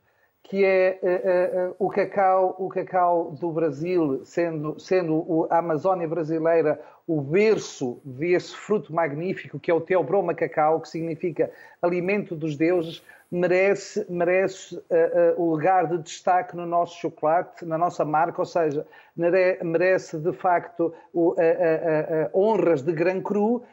que 0.47 0.63
é 0.63 0.99
uh, 1.01 1.71
uh, 1.71 1.75
o, 1.79 1.89
cacau, 1.89 2.55
o 2.59 2.69
cacau 2.69 3.31
do 3.31 3.51
Brasil, 3.51 4.23
sendo, 4.23 4.79
sendo 4.79 5.47
a 5.49 5.57
Amazónia 5.57 6.07
brasileira 6.07 6.79
o 7.07 7.19
berço 7.21 7.99
desse 8.03 8.55
fruto 8.55 8.93
magnífico 8.93 9.59
que 9.59 9.71
é 9.71 9.73
o 9.73 9.81
Teobroma 9.81 10.33
cacau, 10.33 10.81
que 10.81 10.89
significa 10.89 11.51
alimento 11.81 12.35
dos 12.35 12.55
deuses, 12.55 13.03
merece, 13.31 14.05
merece 14.07 14.75
uh, 14.75 15.41
o 15.41 15.49
lugar 15.49 15.87
de 15.87 15.97
destaque 15.97 16.55
no 16.55 16.65
nosso 16.65 16.99
chocolate, 16.99 17.65
na 17.65 17.77
nossa 17.77 18.05
marca, 18.05 18.39
ou 18.39 18.45
seja, 18.45 18.85
merece 19.15 20.19
de 20.19 20.31
facto 20.33 20.93
honras 22.33 22.83
de 22.83 22.91
Gran 22.91 23.21
Cru. 23.21 23.63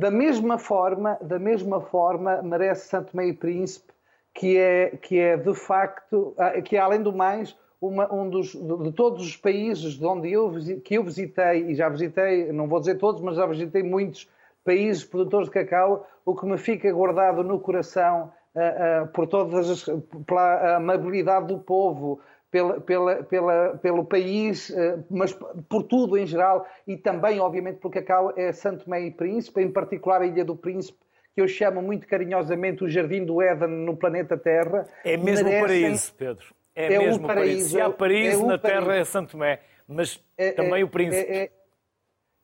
Da 0.00 0.10
mesma 0.10 0.56
forma, 0.56 1.18
da 1.20 1.38
mesma 1.38 1.78
forma 1.78 2.40
merece 2.40 2.88
Santo 2.88 3.14
Meio 3.14 3.36
Príncipe 3.36 3.92
que 4.34 4.56
é, 4.56 4.96
que 4.96 5.18
é 5.18 5.36
de 5.36 5.52
facto, 5.54 6.32
ah, 6.38 6.58
que 6.62 6.74
é 6.74 6.80
além 6.80 7.02
do 7.02 7.12
mais, 7.12 7.54
uma, 7.78 8.10
um 8.10 8.30
dos, 8.30 8.52
de 8.52 8.92
todos 8.92 9.22
os 9.22 9.36
países 9.36 9.98
de 9.98 10.06
onde 10.06 10.32
eu, 10.32 10.50
que 10.82 10.94
eu 10.94 11.04
visitei, 11.04 11.66
e 11.66 11.74
já 11.74 11.90
visitei, 11.90 12.50
não 12.50 12.66
vou 12.66 12.80
dizer 12.80 12.96
todos, 12.96 13.20
mas 13.20 13.36
já 13.36 13.44
visitei 13.44 13.82
muitos 13.82 14.26
países 14.64 15.04
produtores 15.04 15.48
de 15.48 15.52
cacau, 15.52 16.06
o 16.24 16.34
que 16.34 16.46
me 16.46 16.56
fica 16.56 16.90
guardado 16.90 17.44
no 17.44 17.60
coração 17.60 18.32
uh, 18.54 19.04
uh, 19.04 19.08
por 19.08 19.26
todas 19.26 19.68
as, 19.68 19.84
pela 20.26 20.76
amabilidade 20.76 21.48
do 21.48 21.58
povo, 21.58 22.20
pela, 22.50 22.80
pela, 22.80 23.22
pela, 23.22 23.78
pelo 23.78 24.04
país, 24.04 24.70
uh, 24.70 25.04
mas 25.10 25.32
por 25.68 25.84
tudo 25.84 26.18
em 26.18 26.26
geral, 26.26 26.66
e 26.86 26.96
também, 26.96 27.40
obviamente, 27.40 27.78
pelo 27.78 27.92
cacau, 27.92 28.32
é 28.36 28.52
Santo 28.52 28.88
Meio 28.90 29.06
e 29.06 29.10
Príncipe, 29.10 29.62
em 29.62 29.70
particular 29.70 30.22
a 30.22 30.26
Ilha 30.26 30.44
do 30.44 30.56
Príncipe, 30.56 30.98
que 31.34 31.40
eu 31.40 31.46
chamo 31.46 31.80
muito 31.80 32.06
carinhosamente 32.06 32.82
o 32.82 32.88
Jardim 32.88 33.24
do 33.24 33.40
Éden 33.40 33.68
no 33.68 33.96
planeta 33.96 34.36
Terra. 34.36 34.84
É 35.04 35.16
mesmo 35.16 35.48
merecem... 35.48 35.58
o 35.58 35.60
paraíso, 35.60 36.14
Pedro. 36.14 36.44
É, 36.74 36.94
é 36.94 36.98
mesmo 36.98 37.24
o 37.24 37.26
paraíso. 37.26 37.70
Se 37.70 37.80
há 37.80 37.90
paraíso 37.90 38.44
é 38.44 38.46
na 38.46 38.58
paraíso. 38.58 38.84
Terra 38.86 38.96
é 38.96 39.04
Santo 39.04 39.32
Tomé, 39.32 39.60
mas 39.86 40.22
é, 40.36 40.52
também 40.52 40.80
é, 40.80 40.84
o 40.84 40.88
príncipe. 40.88 41.50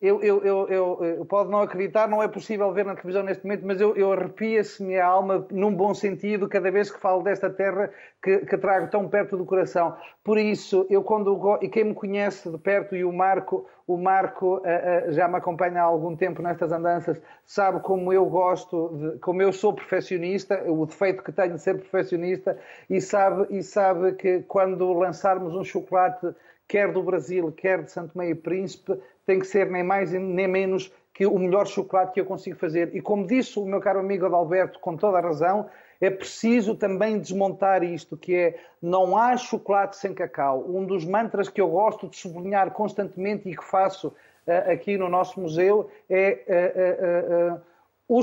É, 0.07 0.09
eu, 0.09 0.23
eu, 0.23 0.69
eu, 0.69 1.05
eu, 1.05 1.25
pode 1.25 1.51
não 1.51 1.61
acreditar, 1.61 2.09
não 2.09 2.23
é 2.23 2.29
possível 2.29 2.73
ver 2.73 2.85
na 2.85 2.95
televisão 2.95 3.25
neste 3.25 3.45
momento, 3.45 3.67
mas 3.67 3.81
eu, 3.81 3.97
eu 3.97 4.13
arrepia-se 4.13 4.83
minha 4.83 5.05
alma, 5.05 5.47
num 5.51 5.75
bom 5.75 5.93
sentido, 5.93 6.49
cada 6.49 6.71
vez 6.71 6.91
que 6.91 7.01
falo 7.01 7.23
desta 7.23 7.51
terra 7.51 7.91
que, 8.23 8.39
que, 8.39 8.57
trago 8.57 8.89
tão 8.89 9.09
perto 9.09 9.37
do 9.37 9.45
coração. 9.45 9.97
Por 10.23 10.39
isso, 10.39 10.87
eu 10.89 11.03
quando 11.03 11.59
e 11.61 11.69
quem 11.69 11.85
me 11.85 11.95
conhece 11.95 12.49
de 12.49 12.59
perto 12.59 12.95
e 12.95 13.05
o 13.05 13.13
Marco, 13.13 13.67
o 13.87 13.97
Marco 13.97 14.59
uh, 14.59 15.09
uh, 15.09 15.13
já 15.13 15.27
me 15.29 15.37
acompanha 15.37 15.81
há 15.81 15.85
algum 15.85 16.17
tempo 16.17 16.41
nestas 16.41 16.73
andanças, 16.73 17.21
sabe 17.45 17.81
como 17.81 18.13
eu 18.13 18.27
gosto, 18.27 18.91
de, 18.97 19.19
como 19.19 19.43
eu 19.43 19.53
sou 19.53 19.73
perfeccionista, 19.73 20.63
o 20.71 20.87
defeito 20.87 21.23
que 21.23 21.33
tenho 21.33 21.55
de 21.55 21.61
ser 21.61 21.75
perfeccionista, 21.75 22.59
e 22.89 23.01
sabe, 23.01 23.47
e 23.51 23.63
sabe 23.63 24.13
que 24.13 24.43
quando 24.43 24.93
lançarmos 24.93 25.55
um 25.55 25.65
chocolate 25.65 26.35
quer 26.69 26.93
do 26.93 27.03
Brasil, 27.03 27.53
quer 27.53 27.83
de 27.83 27.93
Santo 27.93 28.17
Meio 28.19 28.37
Príncipe, 28.37 28.99
tem 29.27 29.39
que 29.39 29.47
ser 29.47 29.71
nem 29.71 29.83
mais 29.83 30.13
nem 30.13 30.49
menos 30.49 30.93
que 31.13 31.27
o 31.27 31.39
melhor 31.39 31.67
chocolate 31.67 32.13
que 32.13 32.21
eu 32.21 32.27
consigo 32.27 32.59
fazer. 32.59 32.95
E 32.95 33.01
como 33.01 33.27
disse 33.27 33.59
o 33.59 33.65
meu 33.65 33.81
caro 33.81 34.01
amigo 34.01 34.27
Adalberto, 34.27 34.79
com 34.79 34.97
toda 34.97 35.19
a 35.19 35.21
razão, 35.21 35.69
é 36.01 36.11
preciso 36.11 36.75
também 36.75 37.19
desmontar 37.19 37.83
isto, 37.83 38.17
que 38.17 38.35
é 38.35 38.61
não 38.83 39.17
há 39.17 39.37
chocolate 39.37 39.97
sem 39.97 40.13
cacau. 40.13 40.65
Um 40.69 40.85
dos 40.85 41.05
mantras 41.05 41.49
que 41.49 41.61
eu 41.61 41.69
gosto 41.69 42.07
de 42.07 42.17
sublinhar 42.17 42.71
constantemente 42.71 43.49
e 43.49 43.57
que 43.57 43.65
faço 43.65 44.09
uh, 44.09 44.71
aqui 44.71 44.99
no 44.99 45.09
nosso 45.09 45.41
museu 45.41 45.91
é 46.09 47.55
uh, 47.55 47.55
uh, 47.55 47.61
o, 48.09 48.21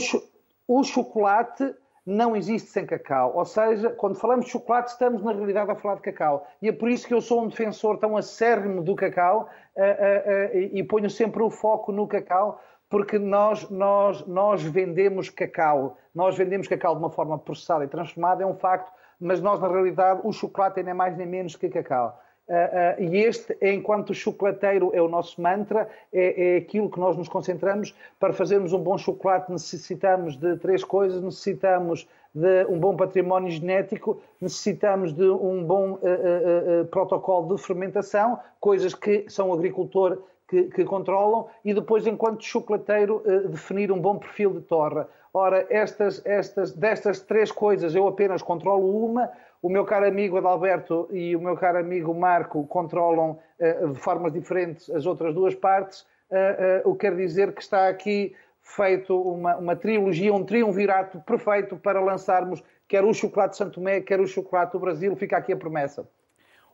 o 0.67 0.83
chocolate 0.83 1.74
não 2.05 2.36
existe 2.36 2.69
sem 2.69 2.86
cacau. 2.86 3.33
Ou 3.36 3.45
seja, 3.45 3.89
quando 3.89 4.15
falamos 4.15 4.45
de 4.45 4.51
chocolate, 4.51 4.91
estamos 4.91 5.24
na 5.24 5.31
realidade 5.31 5.72
a 5.72 5.75
falar 5.75 5.95
de 5.95 6.01
cacau. 6.01 6.45
E 6.62 6.67
é 6.67 6.72
por 6.72 6.89
isso 6.89 7.07
que 7.07 7.13
eu 7.13 7.22
sou 7.22 7.43
um 7.43 7.48
defensor 7.48 7.98
tão 7.98 8.17
acérrimo 8.17 8.83
do 8.83 8.95
cacau 8.95 9.50
uh, 9.75 9.81
uh, 9.81 10.57
uh, 10.57 10.69
e 10.74 10.83
ponho 10.83 11.10
sempre 11.10 11.41
o 11.41 11.50
foco 11.50 11.91
no 11.91 12.07
cacau, 12.07 12.62
porque 12.89 13.17
nós, 13.17 13.69
nós, 13.69 14.25
nós 14.27 14.62
vendemos 14.62 15.29
cacau. 15.29 15.98
Nós 16.13 16.38
vendemos 16.38 16.67
cacau 16.67 16.93
de 16.93 17.00
uma 17.00 17.10
forma 17.10 17.39
processada 17.39 17.86
e 17.86 17.88
transformada, 17.88 18.43
é 18.43 18.45
um 18.45 18.55
facto, 18.55 18.91
mas 19.19 19.41
nós, 19.41 19.60
na 19.60 19.67
realidade, 19.67 20.22
o 20.24 20.31
chocolate 20.31 20.79
é 20.81 20.93
mais 20.93 21.17
nem 21.17 21.25
menos 21.25 21.55
que 21.55 21.69
cacau. 21.69 22.19
Uh, 22.47 22.53
uh, 22.53 23.03
e 23.03 23.23
este, 23.23 23.57
enquanto 23.62 24.13
chocolateiro, 24.13 24.91
é 24.93 25.01
o 25.01 25.07
nosso 25.07 25.41
mantra, 25.41 25.88
é, 26.12 26.55
é, 26.55 26.57
aquilo 26.57 26.89
que 26.89 27.00
nós 27.00 27.15
nos 27.15 27.29
concentramos. 27.29 27.95
Para 28.19 28.33
fazermos 28.33 28.73
um 28.73 28.79
bom 28.79 28.97
chocolate, 28.97 29.51
necessitamos 29.51 30.35
de 30.35 30.57
três 30.57 30.83
coisas: 30.83 31.21
necessitamos 31.21 32.07
de 32.35 32.65
um 32.65 32.77
bom 32.77 32.97
património 32.97 33.50
genético, 33.50 34.21
necessitamos 34.41 35.13
de 35.13 35.23
um 35.23 35.63
bom 35.63 35.93
uh, 35.93 36.85
protocolo 36.88 37.55
de 37.55 37.62
fermentação, 37.62 38.38
coisas 38.59 38.93
que 38.93 39.25
são 39.29 39.53
agricultor 39.53 40.21
que, 40.47 40.63
que 40.63 40.83
controlam, 40.83 41.47
e 41.63 41.73
depois, 41.73 42.05
enquanto 42.05 42.43
chocolateiro, 42.43 43.23
definir 43.50 43.91
um 43.91 44.00
bom 44.00 44.17
perfil 44.17 44.51
de 44.51 44.62
torra. 44.62 45.07
Ora, 45.33 45.65
estas, 45.69 46.23
estas, 46.25 46.73
destas 46.73 47.21
três 47.21 47.51
coisas 47.51 47.95
eu 47.95 48.07
apenas 48.07 48.43
controlo 48.43 49.03
uma, 49.03 49.31
o 49.63 49.70
meu 49.70 49.86
caro 49.86 50.05
amigo 50.05 50.38
Adalberto 50.38 51.08
e 51.10 51.36
o 51.36 51.41
meu 51.41 51.55
caro 51.55 51.79
amigo 51.79 52.13
Marco 52.13 52.67
controlam 52.67 53.39
uh, 53.60 53.93
de 53.93 54.00
formas 54.00 54.34
diferentes 54.34 54.89
as 54.89 55.05
outras 55.05 55.34
duas 55.34 55.55
partes, 55.55 56.01
uh, 56.29 56.86
uh, 56.86 56.91
o 56.91 56.93
que 56.93 57.08
quer 57.08 57.15
dizer 57.15 57.53
que 57.53 57.62
está 57.62 57.88
aqui 57.88 58.36
feito 58.62 59.20
uma, 59.20 59.55
uma 59.55 59.75
trilogia, 59.75 60.34
um 60.34 60.43
triunvirato 60.43 61.20
perfeito 61.22 61.77
para 61.77 62.01
lançarmos 62.01 62.62
quer 62.88 63.03
o 63.03 63.13
chocolate 63.13 63.58
Santo 63.58 63.75
Tomé, 63.75 64.01
quer 64.01 64.20
o 64.20 64.27
chocolate 64.27 64.74
do 64.74 64.79
Brasil. 64.79 65.15
Fica 65.15 65.38
aqui 65.38 65.51
a 65.51 65.58
promessa. 65.58 66.08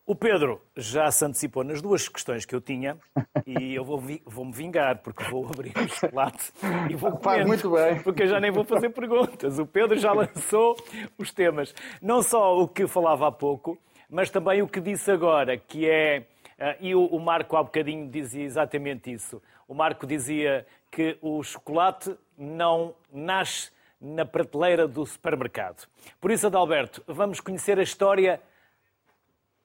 O 0.09 0.15
Pedro 0.15 0.59
já 0.75 1.11
se 1.11 1.23
antecipou 1.23 1.63
nas 1.63 1.83
duas 1.83 2.09
questões 2.09 2.43
que 2.43 2.55
eu 2.55 2.59
tinha 2.59 2.97
e 3.45 3.75
eu 3.75 3.85
vou-me 3.85 4.19
vou 4.25 4.51
vingar, 4.51 5.03
porque 5.03 5.23
vou 5.25 5.45
abrir 5.45 5.71
o 5.77 5.87
chocolate 5.87 6.51
e 6.89 6.95
vou 6.95 7.11
comer. 7.11 7.45
muito 7.45 7.69
bem. 7.69 8.01
Porque 8.01 8.23
eu 8.23 8.27
já 8.27 8.39
nem 8.39 8.49
vou 8.49 8.63
fazer 8.63 8.89
perguntas. 8.89 9.59
O 9.59 9.67
Pedro 9.67 9.99
já 9.99 10.11
lançou 10.11 10.75
os 11.15 11.31
temas. 11.31 11.75
Não 12.01 12.23
só 12.23 12.57
o 12.57 12.67
que 12.67 12.87
falava 12.87 13.27
há 13.27 13.31
pouco, 13.31 13.77
mas 14.09 14.31
também 14.31 14.63
o 14.63 14.67
que 14.67 14.81
disse 14.81 15.11
agora, 15.11 15.55
que 15.59 15.87
é... 15.87 16.25
Eh, 16.57 16.77
e 16.81 16.95
o 16.95 17.19
Marco 17.19 17.55
há 17.55 17.61
bocadinho 17.61 18.09
dizia 18.09 18.43
exatamente 18.43 19.11
isso. 19.11 19.39
O 19.67 19.75
Marco 19.75 20.07
dizia 20.07 20.65
que 20.89 21.19
o 21.21 21.43
chocolate 21.43 22.17
não 22.35 22.95
nasce 23.13 23.69
na 24.01 24.25
prateleira 24.25 24.87
do 24.87 25.05
supermercado. 25.05 25.87
Por 26.19 26.31
isso, 26.31 26.47
Adalberto, 26.47 27.03
vamos 27.05 27.39
conhecer 27.39 27.77
a 27.77 27.83
história 27.83 28.41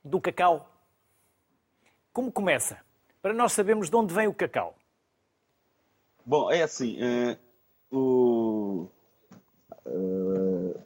do 0.05 0.21
cacau? 0.21 0.71
Como 2.13 2.31
começa? 2.31 2.79
Para 3.23 3.33
nós 3.33 3.53
sabermos 3.53 3.89
de 3.89 3.97
onde 3.97 4.13
vem 4.13 4.29
o 4.29 4.35
cacau. 4.35 4.77
Bom, 6.27 6.51
é 6.51 6.63
assim, 6.63 6.97
é, 7.01 7.39
o, 7.91 8.87
é, 9.85 9.91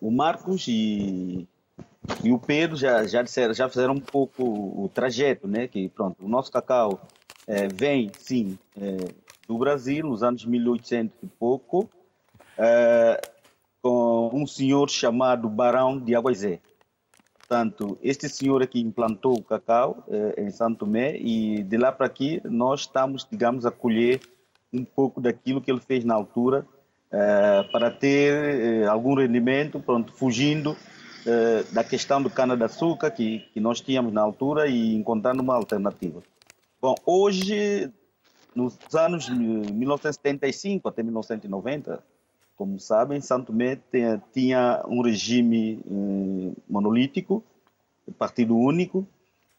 o 0.00 0.10
Marcos 0.10 0.66
e, 0.68 1.46
e 2.22 2.32
o 2.32 2.38
Pedro 2.38 2.76
já, 2.76 3.06
já, 3.06 3.22
disseram, 3.22 3.54
já 3.54 3.68
fizeram 3.68 3.94
um 3.94 4.00
pouco 4.00 4.42
o 4.44 4.88
trajeto, 4.88 5.46
né? 5.46 5.68
Que 5.68 5.88
pronto, 5.88 6.24
o 6.24 6.28
nosso 6.28 6.50
cacau 6.50 7.00
é, 7.46 7.68
vem, 7.68 8.10
sim, 8.18 8.58
é, 8.76 9.12
do 9.46 9.58
Brasil, 9.58 10.06
nos 10.06 10.22
anos 10.22 10.44
1800 10.44 11.16
e 11.22 11.26
pouco, 11.26 11.88
é, 12.56 13.20
com 13.80 14.30
um 14.32 14.46
senhor 14.46 14.90
chamado 14.90 15.48
Barão 15.48 15.98
de 15.98 16.14
Aguazé. 16.14 16.60
Portanto, 17.48 17.98
este 18.02 18.28
senhor 18.28 18.62
aqui 18.62 18.78
implantou 18.78 19.38
o 19.38 19.42
cacau 19.42 20.04
eh, 20.08 20.34
em 20.36 20.50
Santo 20.50 20.80
Tomé 20.80 21.16
e 21.16 21.62
de 21.62 21.78
lá 21.78 21.90
para 21.90 22.04
aqui 22.04 22.42
nós 22.44 22.80
estamos, 22.80 23.26
digamos, 23.30 23.64
a 23.64 23.70
colher 23.70 24.20
um 24.70 24.84
pouco 24.84 25.18
daquilo 25.18 25.58
que 25.58 25.70
ele 25.70 25.80
fez 25.80 26.04
na 26.04 26.14
altura 26.14 26.66
eh, 27.10 27.68
para 27.72 27.90
ter 27.90 28.82
eh, 28.82 28.86
algum 28.86 29.14
rendimento, 29.14 29.80
pronto, 29.80 30.12
fugindo 30.12 30.76
eh, 31.26 31.64
da 31.72 31.82
questão 31.82 32.20
do 32.20 32.28
cana-de-açúcar 32.28 33.10
que, 33.12 33.38
que 33.54 33.60
nós 33.60 33.80
tínhamos 33.80 34.12
na 34.12 34.20
altura 34.20 34.68
e 34.68 34.94
encontrando 34.94 35.42
uma 35.42 35.54
alternativa. 35.54 36.22
Bom, 36.82 36.94
hoje, 37.06 37.90
nos 38.54 38.76
anos 38.94 39.26
1975 39.30 40.86
até 40.86 41.02
1990, 41.02 42.04
como 42.58 42.80
sabem, 42.80 43.20
Santo 43.20 43.52
Tomé 43.52 43.76
tinha, 43.76 44.20
tinha 44.32 44.84
um 44.88 45.00
regime 45.00 45.80
eh, 45.86 46.60
monolítico, 46.68 47.42
partido 48.18 48.56
único, 48.56 49.06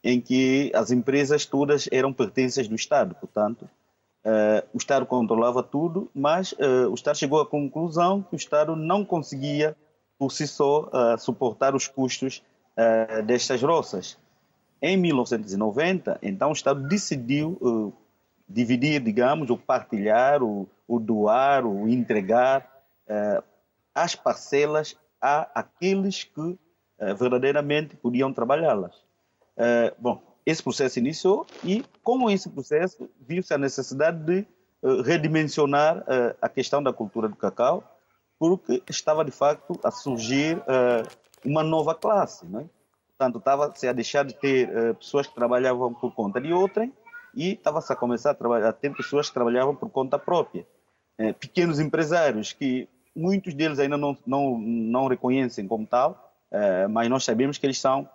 em 0.03 0.19
que 0.19 0.69
as 0.75 0.91
empresas 0.91 1.45
todas 1.45 1.87
eram 1.93 2.11
pertences 2.11 2.67
do 2.67 2.75
Estado. 2.75 3.15
Portanto, 3.15 3.69
eh, 4.25 4.65
o 4.73 4.77
Estado 4.77 5.05
controlava 5.05 5.63
tudo, 5.63 6.11
mas 6.13 6.53
eh, 6.59 6.87
o 6.87 6.93
Estado 6.93 7.17
chegou 7.17 7.39
à 7.39 7.45
conclusão 7.45 8.21
que 8.21 8.35
o 8.35 8.37
Estado 8.37 8.75
não 8.75 9.05
conseguia, 9.05 9.77
por 10.17 10.33
si 10.33 10.45
só, 10.45 10.89
eh, 10.93 11.17
suportar 11.17 11.73
os 11.73 11.87
custos 11.87 12.43
eh, 12.75 13.21
destas 13.21 13.61
roças. 13.61 14.17
Em 14.81 14.97
1990, 14.97 16.19
então, 16.21 16.49
o 16.49 16.53
Estado 16.53 16.85
decidiu 16.85 17.57
eh, 17.61 17.97
dividir, 18.49 19.01
digamos, 19.01 19.49
ou 19.49 19.57
partilhar, 19.57 20.43
ou, 20.43 20.67
ou 20.85 20.99
doar, 20.99 21.65
ou 21.65 21.87
entregar 21.87 22.78
uh, 23.09 23.43
as 23.93 24.15
parcelas 24.15 24.95
a 25.21 25.49
aqueles 25.53 26.23
que 26.23 26.57
verdadeiramente 27.17 27.95
podiam 27.95 28.33
trabalhá-las. 28.33 28.93
bom, 29.97 30.21
esse 30.45 30.61
processo 30.61 30.99
iniciou 30.99 31.47
e, 31.63 31.83
com 32.03 32.29
esse 32.29 32.49
processo, 32.49 33.09
viu-se 33.21 33.53
a 33.53 33.57
necessidade 33.57 34.19
de 34.23 34.45
redimensionar 35.05 36.03
a 36.41 36.49
questão 36.49 36.83
da 36.83 36.91
cultura 36.91 37.29
do 37.29 37.37
cacau, 37.37 37.83
porque 38.37 38.83
estava 38.89 39.23
de 39.23 39.31
facto 39.31 39.79
a 39.81 39.91
surgir 39.91 40.61
uma 41.45 41.63
nova 41.63 41.95
classe, 41.95 42.45
né? 42.45 42.69
Portanto, 43.17 43.39
estava-se 43.39 43.87
a 43.87 43.93
deixar 43.93 44.23
de 44.23 44.33
ter 44.33 44.95
pessoas 44.95 45.27
que 45.27 45.35
trabalhavam 45.35 45.93
por 45.93 46.13
conta 46.13 46.39
de 46.39 46.51
outrem 46.51 46.93
e 47.35 47.53
estava-se 47.53 47.91
a 47.91 47.95
começar 47.95 48.35
a, 48.37 48.69
a 48.69 48.73
ter 48.73 48.93
pessoas 48.93 49.27
que 49.27 49.33
trabalhavam 49.33 49.75
por 49.75 49.89
conta 49.89 50.17
própria. 50.17 50.65
Pequenos 51.39 51.79
empresários 51.79 52.53
que 52.53 52.87
muitos 53.19 53.53
deles 53.53 53.79
ainda 53.79 53.97
não, 53.97 54.17
não, 54.25 54.57
não 54.57 55.07
reconhecem 55.07 55.67
como 55.67 55.85
tal, 55.85 56.33
uh, 56.51 56.89
mas 56.89 57.09
nós 57.09 57.23
sabemos 57.23 57.57
que 57.57 57.65
eles 57.65 57.79
são 57.79 58.09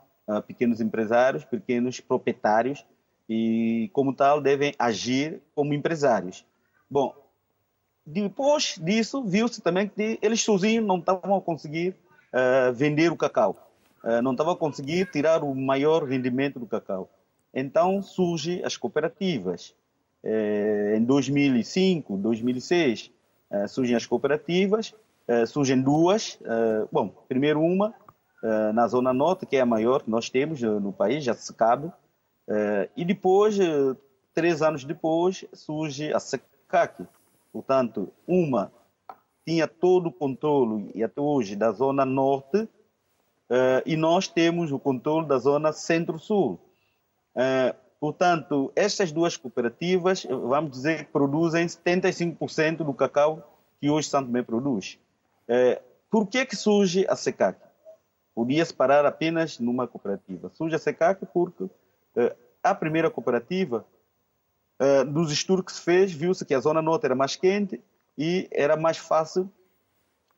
pequenos 0.47 0.81
empresários, 0.81 1.45
pequenos 1.45 2.01
proprietários 2.01 2.83
e, 3.29 3.91
como 3.93 4.15
tal, 4.15 4.41
devem 4.41 4.75
agir 4.79 5.43
como 5.55 5.75
empresários. 5.75 6.47
Bom, 6.89 7.15
depois 8.07 8.81
disso, 8.83 9.23
viu-se 9.23 9.61
também 9.61 9.87
que 9.87 10.19
eles 10.23 10.41
sozinhos 10.41 10.87
não 10.87 10.97
estavam 10.97 11.37
a 11.37 11.43
conseguir 11.43 11.95
vender 12.75 13.13
o 13.13 13.17
cacau. 13.19 13.65
Eh, 14.05 14.21
não 14.21 14.33
estava 14.33 14.53
a 14.53 14.57
conseguir 14.57 15.11
tirar 15.11 15.43
o 15.43 15.55
maior 15.55 16.05
rendimento 16.05 16.59
do 16.59 16.67
cacau. 16.67 17.09
Então 17.53 18.03
surgem 18.03 18.63
as 18.65 18.77
cooperativas. 18.77 19.75
Eh, 20.23 20.97
em 20.99 21.05
2005, 21.05 22.17
2006, 22.19 23.11
eh, 23.11 23.14
surgem 23.69 23.97
as 23.97 24.07
cooperativas, 24.07 24.95
surgem 25.47 25.81
duas. 25.81 26.39
Bom, 26.93 27.09
primeiro 27.29 27.61
uma 27.61 27.95
na 28.75 28.87
Zona 28.87 29.13
Norte, 29.13 29.47
que 29.47 29.57
é 29.57 29.61
a 29.61 29.67
maior 29.67 30.03
que 30.03 30.11
nós 30.11 30.29
temos 30.29 30.61
no 30.61 30.93
país, 30.93 31.25
já 31.25 31.35
se 31.35 31.53
cabe. 31.55 31.91
E 32.97 33.05
depois, 33.05 33.57
três 34.35 34.63
anos 34.63 34.85
depois, 34.85 35.45
surge 35.53 36.13
a 36.13 36.21
SECAC. 36.21 37.07
Portanto, 37.53 38.13
uma 38.27 38.71
tinha 39.47 39.69
todo 39.69 40.09
o 40.09 40.13
controle, 40.13 40.91
e 40.95 41.05
até 41.05 41.21
hoje, 41.21 41.55
da 41.55 41.71
Zona 41.71 42.05
Norte, 42.05 42.69
e 43.87 43.97
nós 43.97 44.27
temos 44.27 44.73
o 44.73 44.79
controle 44.79 45.27
da 45.27 45.39
zona 45.39 45.73
centro-sul. 45.73 46.59
Portanto, 48.01 48.73
estas 48.77 49.11
duas 49.13 49.37
cooperativas, 49.37 50.25
vamos 50.25 50.73
dizer 50.73 51.07
produzem 51.07 51.67
75% 51.67 52.79
do 52.79 52.93
cacau 52.93 53.59
que 53.81 53.89
hoje 53.89 54.09
Santo 54.09 54.27
Tomé 54.27 54.43
produz. 54.43 54.99
Uh, 55.49 55.83
por 56.11 56.27
que 56.27 56.45
que 56.45 56.57
surge 56.57 57.07
a 57.09 57.17
SECAC? 57.17 57.59
Podia-se 58.35 58.75
parar 58.75 59.07
apenas 59.07 59.59
numa 59.59 59.87
cooperativa. 59.87 60.51
Surge 60.55 60.75
a 60.75 60.79
SECAC 60.79 61.25
porque 61.33 61.69
a 62.63 62.75
primeira 62.75 63.11
cooperativa, 63.11 63.85
dos 65.13 65.31
estudos 65.31 65.65
que 65.67 65.73
se 65.73 65.81
fez, 65.81 66.13
viu-se 66.13 66.45
que 66.45 66.55
a 66.55 66.61
zona 66.61 66.81
norte 66.81 67.05
era 67.05 67.15
mais 67.15 67.37
quente 67.37 67.81
e 68.17 68.49
era 68.53 68.77
mais 68.77 68.97
fácil 68.97 69.51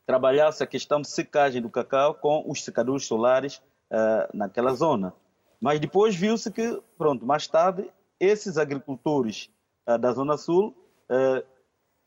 trabalhasse 0.06 0.62
a 0.62 0.66
questão 0.66 1.00
de 1.00 1.08
secagem 1.08 1.60
do 1.60 1.68
cacau 1.68 2.14
com 2.14 2.44
os 2.48 2.62
secadores 2.62 3.04
solares 3.04 3.56
uh, 3.90 4.30
naquela 4.32 4.72
zona. 4.72 5.12
Mas 5.60 5.80
depois 5.80 6.14
viu-se 6.14 6.50
que, 6.50 6.80
pronto, 6.98 7.25
mais 7.25 7.46
tarde, 7.46 7.90
esses 8.20 8.58
agricultores 8.58 9.50
uh, 9.86 9.98
da 9.98 10.12
Zona 10.12 10.36
Sul 10.36 10.75
uh, 11.10 11.46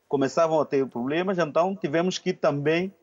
começavam 0.07 0.59
a 0.59 0.65
ter 0.65 0.85
problemas, 0.87 1.37
então 1.37 1.75
tivemos 1.75 2.17
que 2.17 2.33
também 2.33 2.93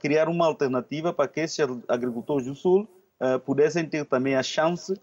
criar 0.00 0.26
uma 0.26 0.46
alternativa 0.46 1.12
para 1.12 1.28
que 1.28 1.40
esses 1.40 1.58
agricultores 1.86 2.46
do 2.46 2.54
Sul 2.54 2.88
pudessem 3.44 3.86
ter 3.86 4.06
também 4.06 4.34
a 4.34 4.42
chance 4.42 4.98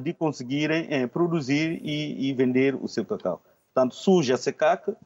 de 0.00 0.14
conseguirem 0.14 1.06
produzir 1.08 1.82
e, 1.84 2.26
e, 2.26 2.32
vender 2.32 2.74
o 2.74 2.88
seu 2.88 3.04
cacau. 3.04 3.42
Portanto, 3.74 3.94
surge 3.94 4.32
a 4.32 4.38
SECAC. 4.38 4.96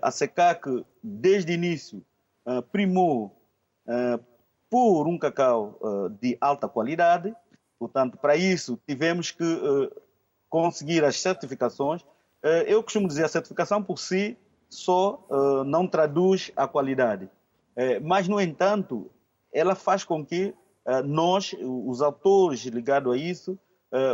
a 0.00 0.10
SECAC, 0.10 0.82
desde 1.02 1.52
o 1.52 1.54
início, 1.54 2.02
uh, 2.48 2.62
primou 2.62 3.36
uh, 3.86 4.24
por 4.70 5.06
um 5.06 5.18
cacau 5.18 5.78
uh, 5.80 6.08
de 6.08 6.36
alta 6.40 6.66
qualidade. 6.66 7.34
Portanto, 7.78 8.18
para 8.18 8.36
isso 8.36 8.78
tivemos 8.86 9.30
que 9.30 9.44
conseguir 10.48 11.04
as 11.04 11.20
certificações. 11.20 12.04
eu 12.66 12.82
costumo 12.82 13.06
dizer 13.06 13.24
a 13.24 13.28
certificação 13.28 13.82
por 13.82 13.98
si 13.98 14.36
só 14.68 15.24
não 15.64 15.86
traduz 15.86 16.50
a 16.56 16.66
qualidade, 16.66 17.30
mas 18.02 18.26
no 18.26 18.40
entanto 18.40 19.10
ela 19.52 19.74
faz 19.74 20.04
com 20.04 20.24
que 20.24 20.54
nós, 21.04 21.54
os 21.60 22.02
autores 22.02 22.60
ligados 22.64 23.12
a 23.12 23.16
isso, 23.16 23.58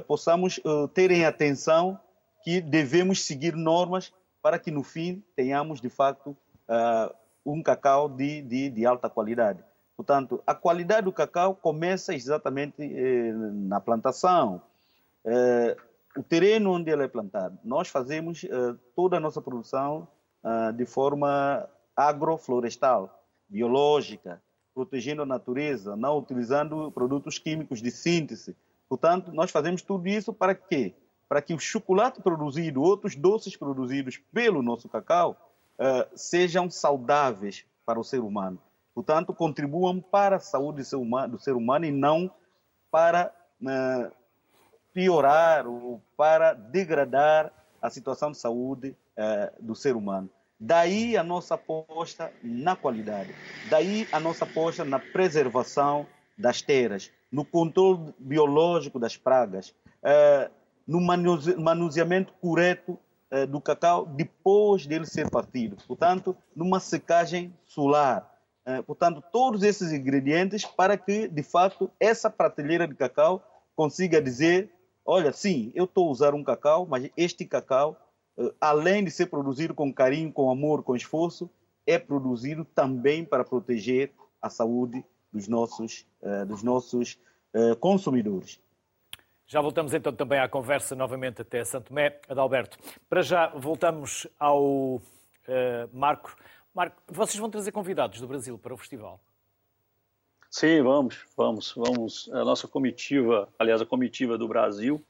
possamos 0.06 0.60
terem 0.92 1.24
atenção 1.24 1.98
que 2.42 2.60
devemos 2.60 3.24
seguir 3.24 3.56
normas 3.56 4.12
para 4.42 4.58
que 4.58 4.70
no 4.70 4.82
fim 4.82 5.24
tenhamos 5.34 5.80
de 5.80 5.88
facto 5.88 6.36
um 7.44 7.62
cacau 7.62 8.08
de, 8.08 8.42
de, 8.42 8.70
de 8.70 8.86
alta 8.86 9.08
qualidade. 9.08 9.64
Portanto, 9.96 10.42
a 10.46 10.54
qualidade 10.54 11.04
do 11.04 11.12
cacau 11.12 11.54
começa 11.54 12.14
exatamente 12.14 12.82
eh, 12.82 13.32
na 13.32 13.80
plantação. 13.80 14.60
Eh, 15.24 15.76
o 16.16 16.22
terreno 16.22 16.72
onde 16.72 16.90
ele 16.90 17.04
é 17.04 17.08
plantado. 17.08 17.58
Nós 17.64 17.88
fazemos 17.88 18.44
eh, 18.44 18.74
toda 18.94 19.16
a 19.16 19.20
nossa 19.20 19.40
produção 19.40 20.08
ah, 20.42 20.70
de 20.72 20.84
forma 20.84 21.66
agroflorestal, 21.96 23.24
biológica, 23.48 24.42
protegendo 24.74 25.22
a 25.22 25.26
natureza, 25.26 25.96
não 25.96 26.18
utilizando 26.18 26.92
produtos 26.92 27.38
químicos 27.38 27.80
de 27.80 27.90
síntese. 27.90 28.54
Portanto, 28.86 29.32
nós 29.32 29.50
fazemos 29.50 29.80
tudo 29.80 30.06
isso 30.06 30.34
para 30.34 30.54
quê? 30.54 30.94
Para 31.28 31.40
que 31.40 31.54
o 31.54 31.58
chocolate 31.58 32.20
produzido, 32.20 32.82
outros 32.82 33.16
doces 33.16 33.56
produzidos 33.56 34.18
pelo 34.32 34.62
nosso 34.62 34.88
cacau, 34.88 35.54
uh, 35.78 36.06
sejam 36.14 36.68
saudáveis 36.68 37.64
para 37.86 37.98
o 37.98 38.04
ser 38.04 38.20
humano. 38.20 38.60
Portanto, 38.94 39.34
contribuam 39.34 40.00
para 40.00 40.36
a 40.36 40.40
saúde 40.40 40.82
do 41.28 41.38
ser 41.38 41.52
humano, 41.54 41.84
e 41.84 41.90
não 41.90 42.30
para 42.90 43.32
uh, 43.60 44.12
piorar 44.92 45.66
ou 45.66 46.00
para 46.16 46.52
degradar 46.54 47.52
a 47.82 47.90
situação 47.90 48.30
de 48.30 48.38
saúde 48.38 48.96
uh, 49.18 49.62
do 49.62 49.74
ser 49.74 49.96
humano. 49.96 50.30
Daí 50.60 51.16
a 51.16 51.24
nossa 51.24 51.56
aposta 51.56 52.32
na 52.42 52.76
qualidade, 52.76 53.34
daí 53.68 54.06
a 54.12 54.20
nossa 54.20 54.44
aposta 54.44 54.84
na 54.84 55.00
preservação 55.00 56.06
das 56.38 56.62
terras, 56.62 57.10
no 57.30 57.44
controle 57.44 58.14
biológico 58.18 58.98
das 58.98 59.16
pragas, 59.16 59.74
uh, 60.02 60.50
no 60.86 61.00
manuseamento 61.00 62.32
correto 62.40 62.98
eh, 63.34 63.46
do 63.46 63.60
cacau 63.60 64.06
depois 64.06 64.86
dele 64.86 65.06
ser 65.06 65.28
partido. 65.28 65.76
Portanto, 65.88 66.36
numa 66.54 66.78
secagem 66.78 67.52
solar. 67.66 68.32
Eh, 68.66 68.82
portanto, 68.82 69.22
todos 69.32 69.62
esses 69.62 69.92
ingredientes 69.92 70.64
para 70.64 70.96
que, 70.96 71.28
de 71.28 71.42
fato, 71.42 71.90
essa 72.00 72.30
prateleira 72.30 72.88
de 72.88 72.94
cacau 72.94 73.42
consiga 73.76 74.20
dizer: 74.20 74.70
olha, 75.04 75.32
sim, 75.32 75.70
eu 75.74 75.84
estou 75.84 76.08
a 76.08 76.10
usar 76.10 76.34
um 76.34 76.42
cacau, 76.42 76.86
mas 76.86 77.10
este 77.16 77.44
cacau, 77.44 77.96
eh, 78.38 78.52
além 78.60 79.04
de 79.04 79.10
ser 79.10 79.26
produzido 79.26 79.74
com 79.74 79.92
carinho, 79.92 80.32
com 80.32 80.50
amor, 80.50 80.82
com 80.82 80.96
esforço, 80.96 81.50
é 81.86 81.98
produzido 81.98 82.64
também 82.64 83.24
para 83.24 83.44
proteger 83.44 84.12
a 84.40 84.48
saúde 84.48 85.04
dos 85.30 85.48
nossos, 85.48 86.06
dos 86.46 86.62
nossos 86.62 87.18
consumidores. 87.80 88.60
Já 89.46 89.60
voltamos 89.60 89.92
então 89.92 90.12
também 90.12 90.38
à 90.38 90.48
conversa 90.48 90.94
novamente 90.94 91.42
até 91.42 91.62
Santo 91.64 91.88
Tomé, 91.88 92.18
Adalberto. 92.28 92.78
Para 93.08 93.20
já 93.20 93.48
voltamos 93.48 94.26
ao 94.38 94.96
uh, 94.96 95.02
Marco. 95.92 96.34
Marco, 96.74 97.00
vocês 97.06 97.38
vão 97.38 97.48
trazer 97.48 97.70
convidados 97.70 98.20
do 98.20 98.26
Brasil 98.26 98.58
para 98.58 98.74
o 98.74 98.76
festival? 98.76 99.20
Sim, 100.50 100.82
vamos, 100.82 101.24
vamos, 101.36 101.72
vamos. 101.76 102.28
A 102.32 102.44
nossa 102.44 102.66
comitiva, 102.66 103.48
aliás, 103.56 103.80
a 103.80 103.86
comitiva 103.86 104.36
do 104.36 104.48
Brasil, 104.48 105.00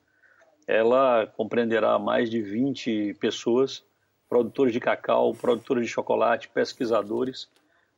ela 0.67 1.27
compreenderá 1.27 1.99
mais 1.99 2.29
de 2.29 2.43
20 2.43 3.15
pessoas, 3.15 3.83
produtores 4.29 4.75
de 4.75 4.81
cacau, 4.81 5.35
produtores 5.35 5.87
de 5.87 5.93
chocolate, 5.93 6.49
pesquisadores. 6.49 7.49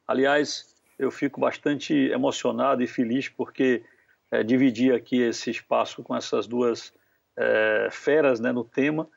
Aliás, 0.07 0.73
eu 0.97 1.11
fico 1.11 1.41
bastante 1.41 1.93
emocionado 1.93 2.85
e 2.85 2.87
feliz 2.87 3.29
porque 3.29 3.83
é, 4.31 4.45
dividir 4.45 4.95
aqui 4.95 5.21
esse 5.21 5.51
espaço 5.51 6.05
com 6.05 6.15
essas 6.15 6.47
duas 6.47 6.93
é, 7.37 7.89
feras 7.91 8.39
né, 8.39 8.53
no 8.53 8.63
tema. 8.63 9.09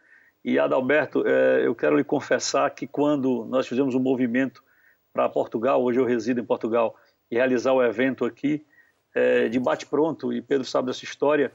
E 0.44 0.58
Adalberto, 0.58 1.28
é, 1.28 1.66
eu 1.66 1.76
quero 1.76 1.98
lhe 1.98 2.04
confessar 2.04 2.70
que 2.72 2.88
quando 2.88 3.46
nós 3.46 3.68
fizemos 3.68 3.94
um 3.94 4.00
movimento 4.00 4.64
para 5.12 5.28
Portugal, 5.28 5.84
hoje 5.84 6.00
eu 6.00 6.06
resido 6.06 6.40
em 6.40 6.46
Portugal, 6.46 6.96
e 7.30 7.36
realizar 7.36 7.74
o 7.74 7.84
evento 7.84 8.26
aqui, 8.26 8.66
é, 9.14 9.50
de 9.50 9.60
bate-pronto, 9.60 10.32
e 10.32 10.42
Pedro 10.42 10.66
sabe 10.66 10.88
dessa 10.88 11.04
história, 11.04 11.52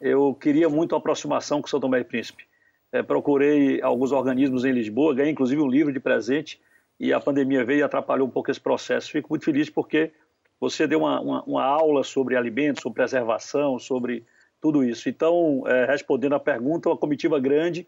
eu 0.00 0.34
queria 0.34 0.68
muito 0.68 0.94
a 0.94 0.98
aproximação 0.98 1.62
com 1.62 1.68
São 1.68 1.80
Tomé 1.80 2.00
e 2.00 2.04
Príncipe. 2.04 2.44
É, 2.92 3.02
procurei 3.02 3.80
alguns 3.80 4.12
organismos 4.12 4.64
em 4.64 4.72
Lisboa, 4.72 5.14
ganhei 5.14 5.32
inclusive 5.32 5.60
um 5.60 5.68
livro 5.68 5.92
de 5.92 5.98
presente, 5.98 6.60
e 7.00 7.12
a 7.12 7.20
pandemia 7.20 7.64
veio 7.64 7.80
e 7.80 7.82
atrapalhou 7.82 8.26
um 8.26 8.30
pouco 8.30 8.50
esse 8.50 8.60
processo. 8.60 9.10
Fico 9.10 9.28
muito 9.30 9.44
feliz 9.44 9.68
porque 9.68 10.12
você 10.60 10.86
deu 10.86 11.00
uma, 11.00 11.20
uma, 11.20 11.42
uma 11.44 11.64
aula 11.64 12.02
sobre 12.02 12.36
alimentos, 12.36 12.82
sobre 12.82 12.96
preservação, 12.96 13.78
sobre 13.78 14.24
tudo 14.60 14.82
isso. 14.82 15.06
Então, 15.06 15.62
respondendo 15.86 16.34
à 16.34 16.40
pergunta, 16.40 16.88
uma 16.88 16.96
comitiva 16.96 17.38
grande, 17.38 17.86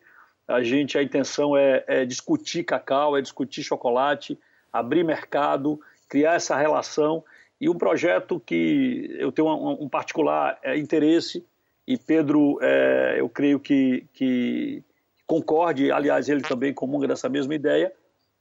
a 0.48 0.62
gente, 0.62 0.96
a 0.96 1.02
intenção 1.02 1.54
é, 1.54 1.84
é, 1.86 2.04
discutir 2.06 2.64
cacau, 2.64 3.16
é 3.16 3.20
discutir 3.20 3.62
chocolate, 3.62 4.38
abrir 4.72 5.04
mercado, 5.04 5.78
criar 6.08 6.34
essa 6.34 6.56
relação 6.56 7.22
e 7.60 7.68
um 7.68 7.76
projeto 7.76 8.40
que 8.40 9.14
eu 9.18 9.30
tenho 9.30 9.48
um, 9.48 9.84
um 9.84 9.88
particular 9.88 10.58
é, 10.62 10.76
interesse 10.78 11.44
e 11.86 11.96
Pedro, 11.96 12.58
é, 12.62 13.16
eu 13.18 13.28
creio 13.28 13.60
que, 13.60 14.06
que 14.12 14.82
concorde, 15.26 15.90
aliás, 15.90 16.28
ele 16.28 16.42
também 16.42 16.72
comunga 16.72 17.08
dessa 17.08 17.28
mesma 17.28 17.54
ideia, 17.54 17.92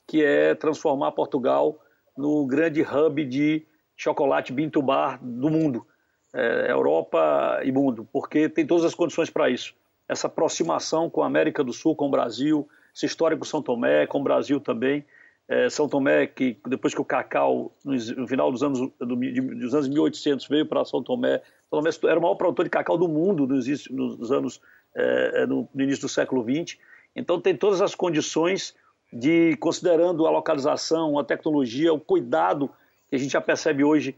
que 0.05 0.23
é 0.23 0.55
transformar 0.55 1.11
Portugal 1.11 1.79
no 2.17 2.45
grande 2.45 2.81
hub 2.81 3.23
de 3.25 3.65
chocolate 3.95 4.53
Bintu 4.53 4.81
Bar 4.81 5.19
do 5.21 5.49
mundo, 5.49 5.85
é, 6.33 6.71
Europa 6.71 7.61
e 7.63 7.71
mundo, 7.71 8.07
porque 8.11 8.47
tem 8.47 8.65
todas 8.65 8.85
as 8.85 8.93
condições 8.93 9.29
para 9.29 9.49
isso. 9.49 9.73
Essa 10.07 10.27
aproximação 10.27 11.09
com 11.09 11.21
a 11.21 11.27
América 11.27 11.63
do 11.63 11.73
Sul, 11.73 11.95
com 11.95 12.07
o 12.07 12.11
Brasil, 12.11 12.67
esse 12.95 13.05
histórico 13.05 13.45
São 13.45 13.61
Tomé, 13.61 14.07
com 14.07 14.19
o 14.19 14.23
Brasil 14.23 14.59
também. 14.59 15.05
É, 15.47 15.69
São 15.69 15.87
Tomé, 15.87 16.27
que 16.27 16.57
depois 16.67 16.93
que 16.93 16.99
o 16.99 17.05
cacau, 17.05 17.71
no 17.85 18.27
final 18.27 18.51
dos 18.51 18.63
anos, 18.63 18.79
do, 18.79 19.15
dos 19.15 19.73
anos 19.73 19.87
1800, 19.87 20.47
veio 20.47 20.65
para 20.65 20.83
São 20.83 21.01
Tomé, 21.01 21.41
São 21.69 21.79
Tomé 21.79 21.89
era 22.03 22.19
o 22.19 22.21
maior 22.21 22.35
produtor 22.35 22.65
de 22.65 22.71
cacau 22.71 22.97
do 22.97 23.07
mundo 23.07 23.47
nos, 23.47 23.87
nos 23.89 24.31
anos, 24.31 24.61
é, 24.95 25.43
é, 25.43 25.45
no, 25.45 25.67
no 25.73 25.83
início 25.83 26.01
do 26.01 26.09
século 26.09 26.43
XX. 26.43 26.77
Então 27.15 27.39
tem 27.39 27.55
todas 27.55 27.81
as 27.81 27.95
condições 27.95 28.75
de, 29.11 29.55
considerando 29.57 30.25
a 30.27 30.31
localização, 30.31 31.17
a 31.17 31.23
tecnologia, 31.23 31.93
o 31.93 31.99
cuidado 31.99 32.69
que 33.09 33.15
a 33.15 33.19
gente 33.19 33.31
já 33.31 33.41
percebe 33.41 33.83
hoje 33.83 34.15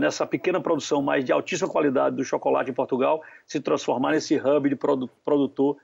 nessa 0.00 0.26
pequena 0.26 0.60
produção, 0.60 1.00
mas 1.00 1.24
de 1.24 1.30
altíssima 1.30 1.68
qualidade 1.68 2.16
do 2.16 2.24
chocolate 2.24 2.70
em 2.70 2.74
Portugal, 2.74 3.22
se 3.46 3.60
transformar 3.60 4.10
nesse 4.10 4.36
hub 4.36 4.68
de 4.68 4.74
produ 4.74 5.08
produtor 5.24 5.76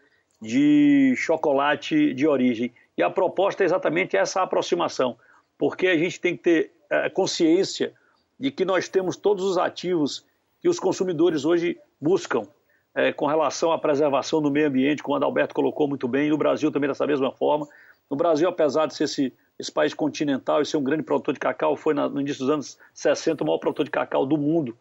de 0.43 1.15
chocolate 1.17 2.13
de 2.13 2.27
origem. 2.27 2.73
E 2.97 3.03
a 3.03 3.11
proposta 3.11 3.63
é 3.63 3.67
exatamente 3.67 4.17
essa 4.17 4.43
aproximação, 4.43 5.17
porque 5.57 5.87
a 5.87 5.97
gente 5.97 6.21
tem 6.21 6.37
que 6.37 6.43
ter 6.43 6.73
é, 6.91 7.09
consciência 7.09 7.93
de 8.39 8.51
que 8.51 8.65
nós 8.65 8.89
temos 8.89 9.17
todos 9.17 9.45
os 9.45 9.59
ativos 9.59 10.25
que 10.61 10.69
os 10.69 10.79
consumidores 10.79 11.45
hoje 11.45 11.79
buscam 12.01 12.47
é, 12.95 13.13
com 13.13 13.27
relação 13.27 13.73
à 13.73 13.79
preservação 13.79 14.41
do 14.41 14.51
meio 14.51 14.69
ambiente, 14.69 15.03
como 15.03 15.15
o 15.15 15.17
Adalberto 15.17 15.55
colocou 15.55 15.89
muito 15.89 16.07
bem, 16.07 16.27
e 16.27 16.31
no 16.31 16.39
Brasil 16.39 16.71
também 16.71 16.89
dessa 16.89 17.07
mesma 17.07 17.33
forma. 17.33 17.67
No 18.11 18.17
Brasil, 18.17 18.49
apesar 18.49 18.87
de 18.87 18.95
ser 18.95 19.05
esse 19.05 19.33
esse 19.59 19.71
país 19.71 19.95
continental 19.95 20.61
e 20.61 20.67
ser 20.67 20.77
um 20.77 20.85
grande 20.85 21.03
produtor 21.03 21.35
de 21.35 21.41
cacau, 21.41 21.77
foi 21.77 21.95
no 21.95 22.21
início 22.21 22.41
dos 22.41 22.51
anos 22.51 22.79
60 22.93 23.43
o 23.43 23.47
maior 23.47 23.59
produtor 23.59 23.85
de 23.85 23.91
cacau 23.91 24.27
do 24.27 24.37
mundo. 24.37 24.77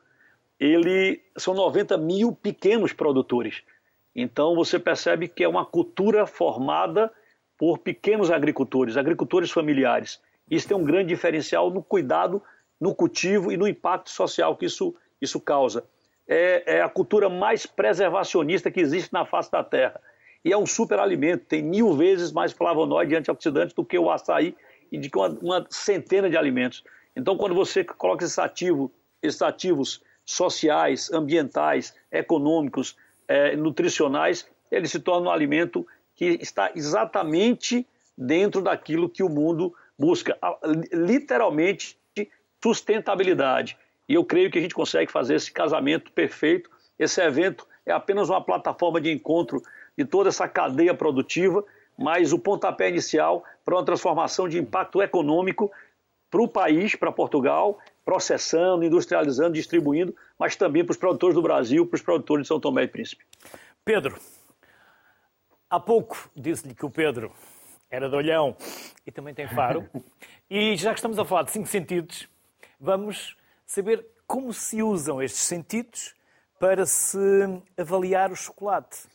Ele 0.59 1.21
são 1.37 1.53
90 1.53 1.97
mil 1.97 2.33
pequenos 2.33 2.93
produtores. 2.93 3.61
Então 4.15 4.55
você 4.55 4.79
percebe 4.79 5.27
que 5.27 5.43
é 5.43 5.47
uma 5.47 5.65
cultura 5.65 6.25
formada 6.25 7.11
por 7.57 7.79
pequenos 7.79 8.31
agricultores, 8.31 8.97
agricultores 8.97 9.51
familiares. 9.51 10.19
Isso 10.49 10.67
tem 10.67 10.75
um 10.75 10.83
grande 10.83 11.09
diferencial 11.09 11.69
no 11.69 11.83
cuidado, 11.83 12.41
no 12.79 12.93
cultivo 12.93 13.51
e 13.51 13.57
no 13.57 13.67
impacto 13.67 14.09
social 14.09 14.55
que 14.55 14.65
isso, 14.65 14.95
isso 15.21 15.39
causa. 15.39 15.83
É, 16.27 16.77
é 16.77 16.81
a 16.81 16.89
cultura 16.89 17.29
mais 17.29 17.65
preservacionista 17.65 18.71
que 18.71 18.79
existe 18.79 19.11
na 19.13 19.25
face 19.25 19.51
da 19.51 19.63
Terra 19.63 19.99
e 20.43 20.51
é 20.51 20.57
um 20.57 20.65
superalimento, 20.65 21.45
tem 21.45 21.61
mil 21.61 21.93
vezes 21.93 22.31
mais 22.31 22.51
flavonoide 22.51 23.13
e 23.13 23.17
antioxidante 23.17 23.73
do 23.73 23.85
que 23.85 23.97
o 23.97 24.11
açaí 24.11 24.55
e 24.91 24.97
de 24.97 25.09
uma, 25.15 25.29
uma 25.29 25.67
centena 25.69 26.29
de 26.29 26.35
alimentos. 26.35 26.83
Então, 27.15 27.37
quando 27.37 27.55
você 27.55 27.83
coloca 27.83 28.25
esses, 28.25 28.37
ativo, 28.37 28.91
esses 29.21 29.41
ativos 29.41 30.01
sociais, 30.25 31.11
ambientais, 31.11 31.95
econômicos, 32.11 32.95
é, 33.27 33.55
nutricionais, 33.55 34.47
ele 34.71 34.87
se 34.87 34.99
torna 34.99 35.29
um 35.29 35.31
alimento 35.31 35.85
que 36.15 36.37
está 36.41 36.71
exatamente 36.75 37.87
dentro 38.17 38.61
daquilo 38.61 39.09
que 39.09 39.23
o 39.23 39.29
mundo 39.29 39.73
busca, 39.97 40.37
literalmente 40.91 41.97
sustentabilidade. 42.61 43.77
E 44.07 44.13
eu 44.13 44.23
creio 44.23 44.51
que 44.51 44.57
a 44.57 44.61
gente 44.61 44.75
consegue 44.75 45.11
fazer 45.11 45.35
esse 45.35 45.51
casamento 45.51 46.11
perfeito. 46.11 46.69
Esse 46.97 47.21
evento 47.21 47.67
é 47.85 47.91
apenas 47.91 48.29
uma 48.29 48.43
plataforma 48.43 49.01
de 49.01 49.11
encontro 49.11 49.61
de 49.97 50.05
toda 50.05 50.29
essa 50.29 50.47
cadeia 50.47 50.93
produtiva, 50.93 51.63
mas 51.97 52.33
o 52.33 52.39
pontapé 52.39 52.89
inicial 52.89 53.43
para 53.63 53.75
uma 53.75 53.85
transformação 53.85 54.47
de 54.47 54.57
impacto 54.57 55.01
econômico 55.01 55.71
para 56.29 56.41
o 56.41 56.47
país, 56.47 56.95
para 56.95 57.11
Portugal, 57.11 57.77
processando, 58.03 58.83
industrializando, 58.83 59.53
distribuindo, 59.53 60.15
mas 60.37 60.55
também 60.55 60.83
para 60.83 60.91
os 60.91 60.97
produtores 60.97 61.35
do 61.35 61.41
Brasil, 61.41 61.85
para 61.85 61.95
os 61.95 62.01
produtores 62.01 62.43
de 62.43 62.47
São 62.47 62.59
Tomé 62.59 62.83
e 62.83 62.87
Príncipe. 62.87 63.23
Pedro, 63.85 64.17
há 65.69 65.79
pouco 65.79 66.29
disse-lhe 66.35 66.73
que 66.73 66.85
o 66.85 66.89
Pedro 66.89 67.31
era 67.89 68.09
de 68.09 68.15
olhão 68.15 68.57
e 69.05 69.11
também 69.11 69.33
tem 69.33 69.47
faro. 69.47 69.87
e 70.49 70.75
já 70.75 70.91
que 70.91 70.97
estamos 70.97 71.19
a 71.19 71.25
falar 71.25 71.43
de 71.43 71.51
cinco 71.51 71.67
sentidos, 71.67 72.27
vamos 72.79 73.37
saber 73.65 74.05
como 74.25 74.51
se 74.51 74.81
usam 74.81 75.21
estes 75.21 75.43
sentidos 75.43 76.15
para 76.59 76.85
se 76.85 77.19
avaliar 77.77 78.31
o 78.31 78.35
chocolate. 78.35 79.12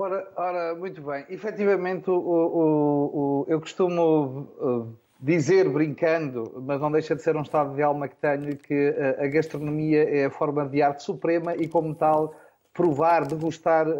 Ora, 0.00 0.26
ora, 0.34 0.74
muito 0.74 1.02
bem. 1.02 1.26
Efetivamente, 1.28 2.08
o, 2.10 2.14
o, 2.14 3.44
o, 3.44 3.46
eu 3.46 3.60
costumo 3.60 4.48
uh, 4.58 4.96
dizer, 5.20 5.68
brincando, 5.68 6.50
mas 6.66 6.80
não 6.80 6.90
deixa 6.90 7.14
de 7.14 7.20
ser 7.20 7.36
um 7.36 7.42
estado 7.42 7.74
de 7.74 7.82
alma 7.82 8.08
que 8.08 8.16
tenho, 8.16 8.56
que 8.56 8.88
uh, 8.88 9.22
a 9.22 9.26
gastronomia 9.26 10.02
é 10.04 10.24
a 10.24 10.30
forma 10.30 10.66
de 10.66 10.80
arte 10.80 11.02
suprema 11.02 11.54
e, 11.54 11.68
como 11.68 11.94
tal, 11.94 12.34
provar, 12.72 13.26
degustar 13.26 13.86
uh, 13.86 13.92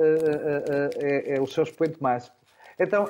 é, 1.03 1.37
é, 1.37 1.41
o 1.41 1.47
seu 1.47 1.65
expoente 1.65 2.03
máximo. 2.03 2.35
Então, 2.79 3.07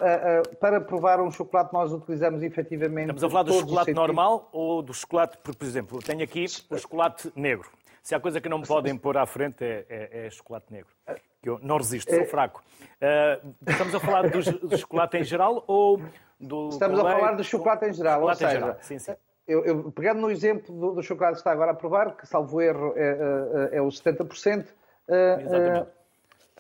para 0.59 0.81
provar 0.81 1.21
um 1.21 1.31
chocolate, 1.31 1.73
nós 1.73 1.93
utilizamos 1.93 2.43
efetivamente. 2.43 3.15
Estamos 3.15 3.23
a 3.23 3.31
falar 3.31 3.45
do 3.45 3.53
chocolate 3.53 3.95
normal 3.95 4.49
ou 4.53 4.83
do 4.83 4.93
chocolate, 4.93 5.39
por 5.39 5.55
exemplo, 5.63 6.01
tenho 6.03 6.25
aqui 6.25 6.47
o 6.69 6.77
chocolate 6.77 7.31
negro. 7.37 7.71
Se 8.03 8.15
há 8.15 8.21
coisa 8.21 8.41
que 8.41 8.49
não 8.49 8.59
me 8.59 8.67
podem 8.67 8.97
pôr 8.97 9.17
à 9.17 9.27
frente 9.27 9.65
é, 9.65 9.87
é, 9.89 10.27
é 10.27 10.31
chocolate 10.31 10.73
negro 10.73 10.91
que 11.43 11.49
eu 11.49 11.59
não 11.63 11.79
resisto, 11.79 12.11
sou 12.11 12.21
é. 12.21 12.27
fraco. 12.27 12.63
Uh, 13.01 13.55
estamos 13.67 13.95
a 13.95 14.01
falar 14.01 14.29
do, 14.29 14.69
do, 14.69 14.79
chocolate 14.79 15.17
em 15.17 15.25
geral 15.25 15.65
ou 15.67 16.01
do. 16.39 16.69
Estamos 16.69 16.99
a 16.99 17.03
falar 17.03 17.33
do 17.33 17.45
chocolate 17.45 17.87
em 17.87 17.93
geral, 17.93 18.21
chocolate 18.21 18.45
ou 18.45 18.49
seja, 18.49 18.61
geral. 18.61 18.79
Sim, 18.83 18.99
sim. 18.99 19.13
Eu, 19.49 19.65
eu, 19.65 19.91
pegando 19.91 20.21
no 20.21 20.31
exemplo 20.31 20.75
do, 20.75 20.93
do, 20.93 21.03
chocolate 21.03 21.35
que 21.35 21.41
está 21.41 21.51
agora 21.51 21.73
a 21.73 21.75
provar, 21.75 22.17
que 22.17 22.27
salvo 22.27 22.61
erro 22.61 22.93
é, 22.95 23.71
é, 23.73 23.79
é 23.79 23.83
o 23.83 23.89
70%, 23.89 24.67
uh, 24.67 24.67
uh, 25.83 25.87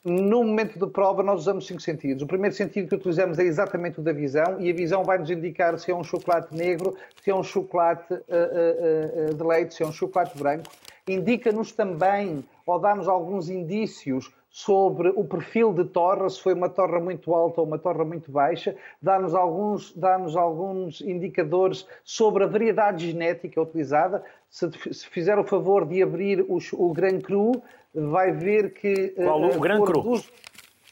no 0.03 0.42
momento 0.42 0.79
de 0.79 0.90
prova 0.90 1.22
nós 1.22 1.40
usamos 1.40 1.66
cinco 1.66 1.83
sentidos. 1.83 2.22
O 2.22 2.26
primeiro 2.26 2.57
sentido 2.57 2.88
que 2.88 2.94
utilizamos 2.94 3.38
é 3.38 3.42
exatamente 3.42 4.00
o 4.00 4.03
da 4.03 4.12
visão 4.12 4.59
e 4.59 4.70
a 4.70 4.74
visão 4.74 5.05
vai 5.05 5.18
nos 5.18 5.31
indicar 5.31 5.79
se 5.79 5.90
é 5.90 5.94
um 5.94 6.03
chocolate 6.03 6.57
negro, 6.57 6.96
se 7.22 7.31
é 7.31 7.35
um 7.35 7.42
chocolate 7.42 8.14
de 8.14 9.44
leite, 9.44 9.74
se 9.74 9.83
é 9.83 9.87
um 9.87 9.92
chocolate 9.92 10.38
branco. 10.38 10.64
Indica-nos 11.08 11.72
também, 11.72 12.44
ou 12.66 12.78
dá-nos 12.78 13.08
alguns 13.08 13.48
indícios 13.48 14.32
sobre 14.50 15.10
o 15.10 15.24
perfil 15.24 15.72
de 15.72 15.84
torre, 15.84 16.28
se 16.28 16.42
foi 16.42 16.54
uma 16.54 16.68
torre 16.68 16.98
muito 16.98 17.32
alta 17.32 17.60
ou 17.60 17.66
uma 17.66 17.78
torre 17.78 18.04
muito 18.04 18.32
baixa, 18.32 18.74
dá-nos 19.00 19.32
alguns, 19.32 19.94
dá 19.94 20.16
alguns 20.36 21.00
indicadores 21.00 21.86
sobre 22.02 22.42
a 22.42 22.46
variedade 22.48 23.08
genética 23.08 23.62
utilizada. 23.62 24.24
Se, 24.50 24.68
se 24.92 25.06
fizer 25.06 25.38
o 25.38 25.44
favor 25.44 25.86
de 25.86 26.02
abrir 26.02 26.40
o, 26.48 26.58
o 26.72 26.92
Gran 26.92 27.20
Cru, 27.20 27.62
vai 27.94 28.32
ver 28.32 28.74
que... 28.74 29.14
Eh, 29.16 29.24
Qual 29.24 29.44
o 29.44 29.60
Gran 29.60 29.84
Cru? 29.84 30.02
Dos, 30.02 30.32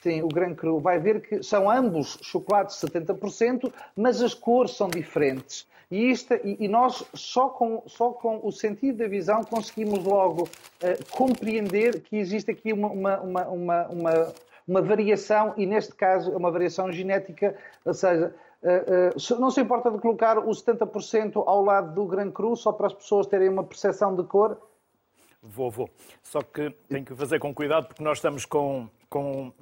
sim, 0.00 0.22
o 0.22 0.28
Gran 0.28 0.54
Cru. 0.54 0.78
Vai 0.78 1.00
ver 1.00 1.20
que 1.20 1.42
são 1.42 1.68
ambos 1.68 2.16
chocolates 2.22 2.76
70%, 2.76 3.72
mas 3.96 4.22
as 4.22 4.34
cores 4.34 4.76
são 4.76 4.88
diferentes. 4.88 5.66
E, 5.90 6.10
isto, 6.10 6.34
e, 6.34 6.64
e, 6.64 6.68
nós, 6.68 7.02
só 7.14 7.48
com, 7.48 7.82
só 7.86 8.10
com 8.10 8.40
o 8.42 8.52
sentido 8.52 8.98
da 8.98 9.08
visão, 9.08 9.42
conseguimos 9.42 10.04
logo 10.04 10.42
uh, 10.42 11.10
compreender 11.10 12.02
que 12.02 12.16
existe 12.16 12.50
aqui 12.50 12.74
uma, 12.74 12.88
uma, 12.88 13.48
uma, 13.48 13.88
uma, 13.88 14.34
uma 14.66 14.82
variação, 14.82 15.54
e 15.56 15.64
neste 15.64 15.94
caso 15.94 16.30
é 16.30 16.36
uma 16.36 16.50
variação 16.50 16.92
genética, 16.92 17.56
ou 17.86 17.94
seja, 17.94 18.34
uh, 18.62 19.34
uh, 19.34 19.40
não 19.40 19.50
se 19.50 19.62
importa 19.62 19.90
de 19.90 19.98
colocar 19.98 20.38
o 20.38 20.50
70% 20.50 21.42
ao 21.46 21.64
lado 21.64 21.94
do 21.94 22.04
Gran 22.04 22.30
Cru, 22.30 22.54
só 22.54 22.70
para 22.70 22.88
as 22.88 22.92
pessoas 22.94 23.26
terem 23.26 23.48
uma 23.48 23.64
percepção 23.64 24.14
de 24.14 24.24
cor? 24.24 24.60
Vou, 25.42 25.70
vou. 25.70 25.88
Só 26.22 26.42
que 26.42 26.68
tenho 26.86 27.04
que 27.04 27.14
fazer 27.14 27.38
com 27.38 27.54
cuidado, 27.54 27.86
porque 27.86 28.02
nós 28.02 28.18
estamos 28.18 28.44
com, 28.44 28.90
com, 29.08 29.52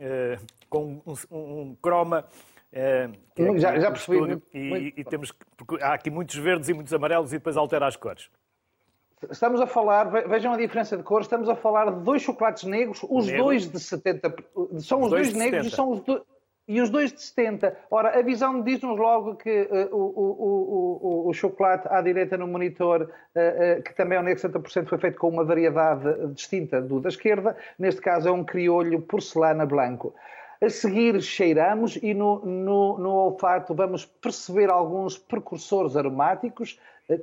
com 0.69 1.01
um, 1.07 1.15
um 1.31 1.77
croma 1.81 2.25
já, 3.59 3.79
já 3.79 3.91
percebi. 3.91 4.19
Muito, 4.19 4.47
e, 4.53 4.59
muito... 4.59 5.01
e, 5.01 5.05
temos 5.05 5.33
há 5.81 5.95
aqui 5.95 6.11
muitos 6.11 6.37
verdes 6.37 6.69
e 6.69 6.75
muitos 6.75 6.93
amarelos 6.93 7.33
e 7.33 7.39
depois 7.39 7.57
altera 7.57 7.87
as 7.87 7.97
cores. 7.97 8.29
Estamos 9.31 9.61
a 9.61 9.67
falar, 9.67 10.05
vejam 10.29 10.53
a 10.53 10.57
diferença 10.57 10.97
de 10.97 11.03
cores, 11.03 11.27
estamos 11.27 11.49
a 11.49 11.57
falar 11.57 11.91
de 11.91 12.05
dois 12.05 12.21
chocolates 12.23 12.65
negros, 12.65 13.03
os 13.09 13.27
Negro. 13.27 13.45
dois 13.45 13.71
de 13.71 13.81
70. 13.81 14.35
São 14.79 15.01
os, 15.01 15.07
os 15.07 15.11
dois, 15.11 15.11
dois 15.11 15.33
negros 15.33 15.65
70. 15.65 15.67
e 15.67 15.71
são 15.71 15.91
os 15.91 16.01
dois. 16.01 16.23
e 16.69 16.81
os 16.83 16.91
dois 16.91 17.13
de 17.13 17.23
70. 17.23 17.77
Ora, 17.91 18.19
a 18.19 18.23
visão 18.23 18.61
diz-nos 18.63 18.99
logo 18.99 19.37
que 19.37 19.63
uh, 19.63 19.97
o, 19.97 20.01
o, 20.01 21.27
o, 21.27 21.29
o, 21.29 21.33
chocolate 21.33 21.89
à 21.89 22.03
direita 22.03 22.37
no 22.37 22.47
monitor, 22.47 23.03
uh, 23.03 23.79
uh, 23.79 23.83
que 23.83 23.95
também 23.95 24.19
é 24.19 24.21
o 24.21 24.25
negro 24.25 24.43
70%, 24.43 24.87
foi 24.87 24.99
feito 24.99 25.19
com 25.19 25.31
uma 25.31 25.45
variedade 25.45 26.35
distinta 26.35 26.83
do 26.83 27.01
da 27.01 27.09
esquerda. 27.09 27.57
Neste 27.79 28.03
caso 28.03 28.29
é 28.29 28.33
um 28.33 28.45
criolho 28.45 29.01
porcelana 29.01 29.65
branco. 29.65 30.15
A 30.61 30.71
seguir 30.71 31.21
cheiramos 31.21 31.97
e 31.97 32.15
no, 32.15 32.41
no, 32.45 32.99
no 32.99 33.11
olfato 33.11 33.75
vamos 33.75 34.07
perceber 34.07 34.71
alguns 34.71 35.19
precursores 35.19 35.97
aromáticos, 35.97 36.79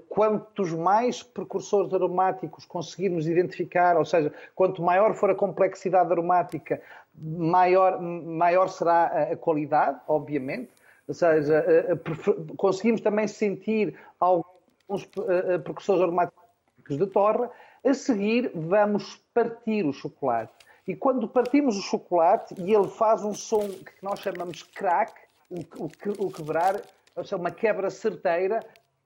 quantos 0.07 0.71
mais 0.71 1.23
precursores 1.23 1.93
aromáticos 1.93 2.65
conseguirmos 2.65 3.27
identificar, 3.27 3.97
ou 3.97 4.05
seja, 4.05 4.31
quanto 4.55 4.81
maior 4.81 5.13
for 5.13 5.29
a 5.29 5.35
complexidade 5.35 6.11
aromática, 6.11 6.81
maior, 7.15 7.99
maior 8.01 8.69
será 8.69 9.05
a 9.31 9.35
qualidade, 9.35 9.99
obviamente. 10.07 10.69
Ou 11.07 11.13
seja, 11.13 11.65
eh, 11.67 11.91
eh, 11.91 12.55
conseguimos 12.55 13.01
também 13.01 13.27
sentir 13.27 13.97
alguns 14.19 15.09
eh, 15.27 15.57
precursores 15.57 16.01
aromáticos 16.01 16.97
de 16.97 17.07
torre. 17.07 17.49
A 17.85 17.93
seguir, 17.93 18.51
vamos 18.55 19.17
partir 19.33 19.85
o 19.85 19.91
chocolate. 19.91 20.53
E 20.87 20.95
quando 20.95 21.27
partimos 21.27 21.77
o 21.77 21.81
chocolate, 21.81 22.55
e 22.57 22.73
ele 22.73 22.87
faz 22.89 23.23
um 23.23 23.33
som 23.33 23.67
que 23.69 24.03
nós 24.03 24.19
chamamos 24.19 24.63
crack, 24.63 25.13
o, 25.49 25.61
o, 25.83 26.25
o 26.25 26.31
quebrar, 26.31 26.81
ou 27.15 27.23
seja, 27.23 27.37
uma 27.37 27.51
quebra 27.51 27.89
certeira, 27.89 28.59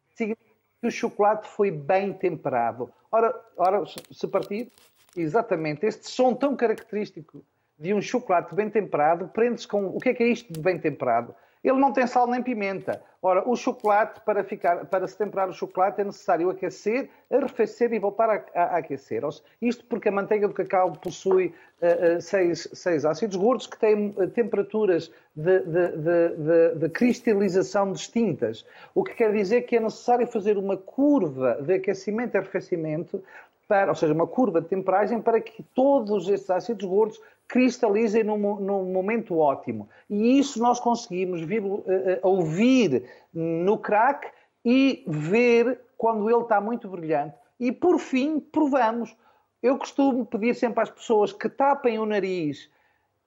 significa 0.09 0.47
que 0.81 0.87
o 0.87 0.91
chocolate 0.91 1.47
foi 1.47 1.69
bem 1.69 2.13
temperado. 2.13 2.91
Ora, 3.11 3.33
ora 3.55 3.83
se 4.11 4.27
partir, 4.27 4.71
exatamente, 5.15 5.85
este 5.85 6.09
som 6.09 6.33
tão 6.33 6.55
característico 6.55 7.43
de 7.77 7.93
um 7.93 8.01
chocolate 8.01 8.55
bem 8.55 8.69
temperado 8.69 9.27
prende-se 9.27 9.67
com 9.67 9.85
o 9.85 9.99
que 9.99 10.09
é 10.09 10.13
que 10.13 10.23
é 10.23 10.27
isto 10.27 10.51
de 10.51 10.59
bem 10.59 10.79
temperado? 10.79 11.35
Ele 11.63 11.79
não 11.79 11.91
tem 11.91 12.05
sal 12.07 12.27
nem 12.27 12.41
pimenta. 12.41 13.01
Ora, 13.21 13.47
o 13.49 13.55
chocolate, 13.55 14.21
para, 14.21 14.43
ficar, 14.43 14.85
para 14.85 15.07
se 15.07 15.17
temperar 15.17 15.49
o 15.49 15.53
chocolate, 15.53 16.01
é 16.01 16.03
necessário 16.03 16.49
aquecer, 16.49 17.09
arrefecer 17.31 17.91
e 17.91 17.99
voltar 17.99 18.29
a, 18.29 18.45
a, 18.53 18.63
a 18.63 18.77
aquecer. 18.77 19.23
Isto 19.61 19.83
porque 19.85 20.09
a 20.09 20.11
manteiga 20.11 20.47
do 20.47 20.53
cacau 20.53 20.93
possui 20.93 21.47
uh, 21.81 22.17
uh, 22.17 22.21
seis, 22.21 22.69
seis, 22.73 23.05
ácidos 23.05 23.35
gordos 23.35 23.67
que 23.67 23.77
têm 23.77 24.13
uh, 24.17 24.27
temperaturas 24.29 25.11
de, 25.35 25.59
de, 25.59 25.97
de, 25.97 26.75
de, 26.75 26.89
cristalização 26.89 27.91
distintas. 27.91 28.65
O 28.93 29.03
que 29.03 29.15
quer 29.15 29.33
dizer 29.33 29.63
que 29.63 29.75
é 29.75 29.79
necessário 29.79 30.27
fazer 30.27 30.57
uma 30.57 30.77
curva 30.77 31.59
de 31.61 31.73
aquecimento 31.73 32.35
e 32.35 32.37
arrefecimento, 32.37 33.23
para, 33.67 33.89
ou 33.89 33.95
seja, 33.95 34.13
uma 34.13 34.27
curva 34.27 34.61
de 34.61 34.67
temperagem 34.67 35.21
para 35.21 35.41
que 35.41 35.61
todos 35.75 36.29
estes 36.29 36.49
ácidos 36.49 36.87
gordos 36.87 37.19
cristalizem 37.47 38.23
num, 38.23 38.37
num 38.59 38.85
momento 38.85 39.37
ótimo. 39.37 39.87
E 40.09 40.37
isso 40.39 40.59
nós 40.59 40.79
conseguimos 40.79 41.41
vir, 41.41 41.63
uh, 41.63 41.83
ouvir 42.21 43.09
no 43.33 43.77
crack 43.77 44.27
e 44.65 45.03
ver 45.07 45.79
quando 45.97 46.29
ele 46.29 46.41
está 46.41 46.59
muito 46.59 46.89
brilhante. 46.89 47.35
E 47.59 47.71
por 47.71 47.99
fim, 47.99 48.39
provamos. 48.39 49.15
Eu 49.63 49.77
costumo 49.77 50.25
pedir 50.25 50.53
sempre 50.55 50.83
às 50.83 50.89
pessoas 50.89 51.31
que 51.33 51.49
tapem 51.49 51.97
o 51.97 52.05
nariz 52.05 52.69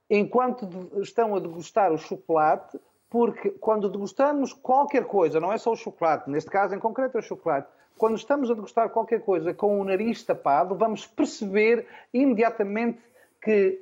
enquanto 0.09 0.69
estão 1.01 1.35
a 1.35 1.41
degustar 1.41 1.93
o 1.93 1.99
chocolate, 1.99 2.79
porque 3.09 3.51
quando 3.51 3.89
degustamos 3.89 4.53
qualquer 4.53 5.05
coisa, 5.05 5.41
não 5.41 5.53
é 5.53 5.59
só 5.59 5.73
o 5.73 5.77
chocolate, 5.77 6.29
neste 6.29 6.51
caso 6.51 6.75
em 6.75 6.79
concreto 6.79 7.17
é 7.17 7.21
o 7.21 7.23
chocolate, 7.23 7.69
quando 7.97 8.17
estamos 8.17 8.51
a 8.51 8.55
degustar 8.55 8.91
qualquer 8.91 9.21
coisa 9.21 9.55
com 9.55 9.81
o 9.81 9.85
nariz 9.85 10.23
tapado, 10.25 10.75
vamos 10.75 11.07
perceber 11.07 11.87
imediatamente 12.13 12.99
que 13.43 13.81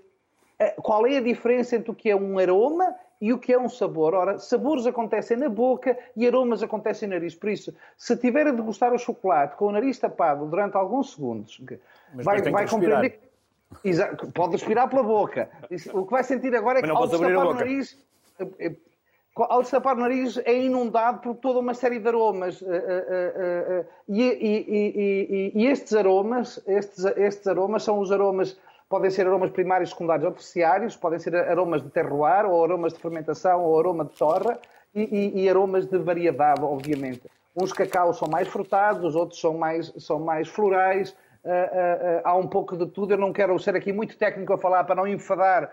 qual 0.83 1.07
é 1.07 1.19
a 1.19 1.21
diferença 1.21 1.77
entre 1.77 1.91
o 1.91 1.95
que 1.95 2.11
é 2.11 2.17
um 2.17 2.39
aroma 2.39 2.95
e 3.21 3.33
o 3.33 3.39
que 3.39 3.53
é 3.53 3.59
um 3.59 3.69
sabor. 3.69 4.15
Ora, 4.15 4.39
sabores 4.39 4.87
acontecem 4.87 5.37
na 5.37 5.49
boca 5.49 5.99
e 6.17 6.27
aromas 6.27 6.63
acontecem 6.63 7.09
no 7.09 7.15
nariz. 7.15 7.35
Por 7.35 7.51
isso, 7.51 7.75
se 7.97 8.17
tiver 8.17 8.47
a 8.47 8.53
degustar 8.53 8.93
o 8.93 8.99
chocolate 8.99 9.57
com 9.57 9.67
o 9.67 9.73
nariz 9.73 9.99
tapado 9.99 10.47
durante 10.47 10.77
alguns 10.77 11.13
segundos, 11.13 11.61
Mas 12.15 12.25
vai, 12.25 12.43
vai 12.43 12.69
compreender. 12.69 13.21
Exato, 13.85 14.33
pode 14.33 14.53
respirar 14.53 14.89
pela 14.89 15.03
boca. 15.03 15.51
O 15.93 16.07
que 16.07 16.11
vai 16.11 16.25
sentir 16.25 16.55
agora 16.55 16.79
é 16.79 16.83
que 16.83 16.89
ao 16.89 17.07
destapar 17.07 17.47
o 17.47 17.55
nariz. 17.55 17.99
Eh, 18.39 18.49
eh, 18.61 18.77
ao 19.37 19.61
destapar 19.61 19.97
o 19.97 20.01
nariz 20.01 20.39
é 20.39 20.57
inundado 20.57 21.21
por 21.21 21.35
toda 21.35 21.59
uma 21.59 21.75
série 21.75 21.99
de 21.99 22.09
aromas. 22.09 22.63
Eh, 22.63 23.85
e, 24.09 24.23
e, 24.23 25.53
e, 25.53 25.53
e 25.55 25.67
estes 25.67 25.95
aromas, 25.95 26.63
estes, 26.67 27.05
estes 27.05 27.47
aromas 27.47 27.83
são 27.83 27.99
os 27.99 28.11
aromas 28.11 28.59
podem 28.89 29.11
ser 29.11 29.27
aromas 29.27 29.51
primários, 29.51 29.91
secundários 29.91 30.25
ou 30.25 30.33
terciários, 30.33 30.97
podem 30.97 31.19
ser 31.19 31.37
aromas 31.37 31.83
de 31.83 31.91
terroir, 31.91 32.47
ou 32.47 32.65
aromas 32.65 32.93
de 32.95 33.01
fermentação, 33.01 33.63
ou 33.63 33.79
aroma 33.79 34.05
de 34.05 34.17
torra, 34.17 34.59
e, 34.95 35.03
e, 35.03 35.43
e 35.45 35.49
aromas 35.49 35.87
de 35.87 35.99
variedade, 35.99 36.63
obviamente. 36.63 37.23
Uns 37.55 37.73
cacau 37.73 38.13
são 38.15 38.29
mais 38.29 38.49
frutados, 38.49 39.05
os 39.05 39.15
outros 39.15 39.41
são 39.41 39.57
mais, 39.59 39.93
são 39.99 40.19
mais 40.19 40.49
florais, 40.49 41.15
Uh, 41.45 41.51
uh, 41.51 41.53
uh, 41.53 42.21
há 42.25 42.37
um 42.37 42.49
pouco 42.49 42.77
de 42.77 42.85
tudo. 42.89 43.15
Eu 43.15 43.17
não 43.17 43.33
quero 43.33 43.57
ser 43.59 43.75
aqui 43.75 43.93
muito 43.93 44.19
técnico 44.19 44.53
a 44.53 44.59
falar 44.59 44.85
para 44.85 44.97
não 44.97 45.07
enfadar 45.07 45.71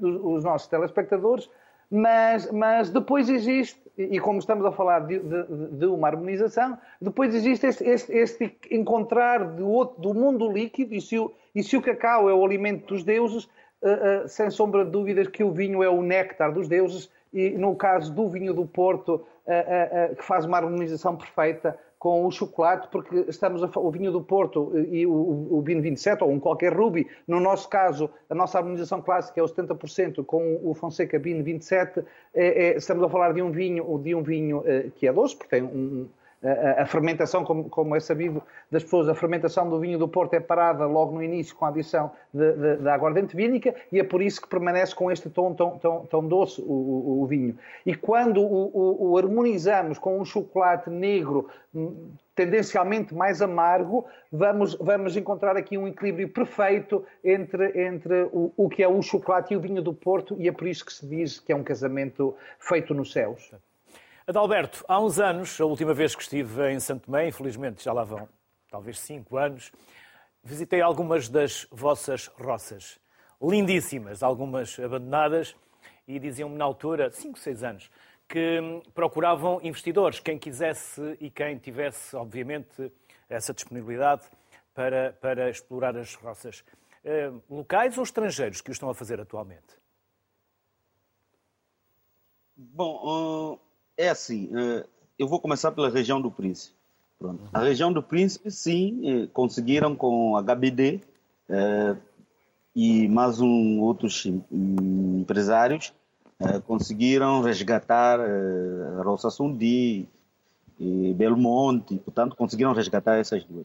os, 0.00 0.38
os, 0.38 0.44
nossos 0.44 0.68
telespectadores, 0.68 1.48
mas, 1.90 2.50
mas 2.50 2.90
depois 2.90 3.28
existe, 3.28 3.80
e 3.96 4.18
como 4.20 4.38
estamos 4.38 4.64
a 4.64 4.72
falar 4.72 5.00
de, 5.00 5.18
de, 5.18 5.42
de 5.78 5.86
uma 5.86 6.08
harmonização, 6.08 6.76
depois 7.00 7.34
existe 7.34 7.66
este, 7.66 7.84
este, 7.84 8.12
este 8.12 8.58
encontrar 8.70 9.44
do, 9.44 9.68
outro, 9.68 10.00
do 10.00 10.14
mundo 10.14 10.50
líquido, 10.50 10.94
e 10.94 11.00
se, 11.00 11.18
o, 11.18 11.32
e 11.54 11.62
se 11.62 11.76
o 11.76 11.82
cacau 11.82 12.28
é 12.28 12.34
o 12.34 12.44
alimento 12.44 12.86
dos 12.86 13.04
deuses, 13.04 13.44
uh, 13.82 14.24
uh, 14.24 14.28
sem 14.28 14.50
sombra 14.50 14.84
de 14.84 14.90
dúvidas 14.90 15.28
que 15.28 15.44
o 15.44 15.52
vinho 15.52 15.82
é 15.82 15.88
o 15.88 16.02
néctar 16.02 16.52
dos 16.52 16.68
deuses, 16.68 17.10
e 17.32 17.50
no 17.50 17.74
caso 17.76 18.12
do 18.12 18.28
vinho 18.28 18.52
do 18.52 18.66
Porto, 18.66 19.26
uh, 19.46 20.16
que 20.16 20.24
faz 20.24 20.44
uma 20.44 20.56
harmonização 20.58 21.16
perfeita, 21.16 21.78
com 21.98 22.26
o 22.26 22.30
chocolate, 22.30 22.88
porque 22.88 23.24
estamos 23.28 23.62
a, 23.62 23.70
o 23.76 23.90
vinho 23.90 24.12
do 24.12 24.22
Porto 24.22 24.72
e 24.78 25.06
o, 25.06 25.12
o 25.50 25.62
vinho 25.62 25.80
27, 25.82 26.22
ou 26.22 26.30
um 26.30 26.38
qualquer 26.38 26.72
Ruby, 26.72 27.06
no 27.26 27.40
nosso 27.40 27.68
caso, 27.68 28.10
a 28.28 28.34
nossa 28.34 28.58
harmonização 28.58 29.00
clássica 29.00 29.40
é 29.40 29.42
o 29.42 29.46
70%, 29.46 30.24
com 30.24 30.60
o 30.62 30.74
Fonseca 30.74 31.18
Bin 31.18 31.42
27, 31.42 32.04
é, 32.34 32.46
é, 32.46 32.76
estamos 32.76 33.02
a 33.02 33.08
falar 33.08 33.32
de 33.32 33.42
um 33.42 33.50
vinho, 33.50 33.98
de 33.98 34.14
um 34.14 34.22
vinho 34.22 34.58
uh, 34.58 34.90
que 34.94 35.06
é 35.06 35.12
doce, 35.12 35.36
porque 35.36 35.56
tem 35.56 35.62
um, 35.62 36.08
a, 36.42 36.86
fermentação, 36.86 37.44
como, 37.44 37.68
como, 37.68 37.96
é 37.96 38.00
sabido 38.00 38.42
das 38.70 38.82
pessoas, 38.82 39.08
a 39.08 39.14
fermentação 39.14 39.68
do 39.68 39.80
vinho 39.80 39.98
do 39.98 40.06
Porto 40.06 40.34
é 40.34 40.40
parada 40.40 40.86
logo 40.86 41.14
no 41.14 41.22
início 41.22 41.54
com 41.56 41.64
a 41.64 41.68
adição 41.68 42.10
da 42.80 42.94
aguardente 42.94 43.34
vínica 43.34 43.74
e 43.90 43.98
é 43.98 44.04
por 44.04 44.20
isso 44.20 44.40
que 44.42 44.48
permanece 44.48 44.94
com 44.94 45.10
este 45.10 45.30
tom 45.30 45.54
tão, 45.54 45.78
tão, 45.78 46.06
tão 46.06 46.28
doce 46.28 46.60
o, 46.60 46.64
o, 46.64 47.22
o, 47.22 47.26
vinho. 47.26 47.58
E 47.84 47.94
quando 47.94 48.42
o, 48.42 49.10
o, 49.10 49.18
harmonizamos 49.18 49.98
com 49.98 50.20
um 50.20 50.24
chocolate 50.24 50.90
negro 50.90 51.48
hum, 51.74 52.10
tendencialmente 52.34 53.14
mais 53.14 53.40
amargo, 53.40 54.04
vamos, 54.30 54.74
vamos 54.74 55.16
encontrar 55.16 55.56
aqui 55.56 55.78
um 55.78 55.88
equilíbrio 55.88 56.28
perfeito 56.28 57.04
entre, 57.24 57.86
entre 57.86 58.28
o, 58.32 58.52
o 58.56 58.68
que 58.68 58.82
é 58.82 58.88
o 58.88 59.00
chocolate 59.00 59.54
e 59.54 59.56
o 59.56 59.60
vinho 59.60 59.80
do 59.80 59.94
Porto 59.94 60.36
e 60.38 60.48
é 60.48 60.52
por 60.52 60.68
isso 60.68 60.84
que 60.84 60.92
se 60.92 61.06
diz 61.06 61.40
que 61.40 61.50
é 61.50 61.56
um 61.56 61.64
casamento 61.64 62.36
feito 62.58 62.92
nos 62.92 63.10
céus. 63.10 63.52
Adalberto, 64.28 64.84
há 64.88 65.00
uns 65.00 65.20
anos, 65.20 65.60
a 65.60 65.64
última 65.64 65.94
vez 65.94 66.16
que 66.16 66.22
estive 66.22 66.72
em 66.72 66.80
Santo 66.80 67.04
Tomé, 67.04 67.28
infelizmente 67.28 67.84
já 67.84 67.92
lá 67.92 68.02
vão 68.02 68.28
talvez 68.68 68.98
cinco 68.98 69.36
anos, 69.36 69.70
visitei 70.42 70.80
algumas 70.80 71.28
das 71.28 71.64
vossas 71.70 72.26
roças, 72.26 72.98
lindíssimas, 73.40 74.24
algumas 74.24 74.80
abandonadas, 74.80 75.54
e 76.08 76.18
diziam-me 76.18 76.56
na 76.56 76.64
altura, 76.64 77.08
cinco, 77.12 77.38
seis 77.38 77.62
anos, 77.62 77.88
que 78.28 78.58
procuravam 78.92 79.60
investidores, 79.62 80.18
quem 80.18 80.36
quisesse 80.36 81.16
e 81.20 81.30
quem 81.30 81.56
tivesse, 81.56 82.16
obviamente, 82.16 82.92
essa 83.28 83.54
disponibilidade 83.54 84.26
para, 84.74 85.12
para 85.20 85.48
explorar 85.50 85.96
as 85.96 86.16
roças. 86.16 86.64
Eh, 87.04 87.30
locais 87.48 87.96
ou 87.96 88.02
estrangeiros 88.02 88.60
que 88.60 88.70
o 88.70 88.72
estão 88.72 88.90
a 88.90 88.94
fazer 88.94 89.20
atualmente? 89.20 89.78
Bom, 92.56 93.60
é 93.96 94.08
assim, 94.08 94.50
é, 94.54 94.84
eu 95.18 95.26
vou 95.26 95.40
começar 95.40 95.72
pela 95.72 95.88
região 95.88 96.20
do 96.20 96.30
Príncipe. 96.30 96.74
Pronto. 97.18 97.42
A 97.52 97.60
região 97.60 97.92
do 97.92 98.02
Príncipe, 98.02 98.50
sim, 98.50 99.22
é, 99.24 99.26
conseguiram 99.28 99.96
com 99.96 100.36
a 100.36 100.42
HBD 100.42 101.00
é, 101.48 101.96
e 102.74 103.08
mais 103.08 103.40
um, 103.40 103.80
outros 103.80 104.26
empresários 104.26 105.92
conseguiram 106.66 107.40
resgatar 107.40 108.20
a 108.20 109.02
Roça 109.02 109.30
Sundi 109.30 110.06
e 110.78 111.14
Belmonte, 111.14 111.96
portanto, 111.96 112.36
conseguiram 112.36 112.74
resgatar 112.74 113.16
essas 113.16 113.42
duas. 113.42 113.64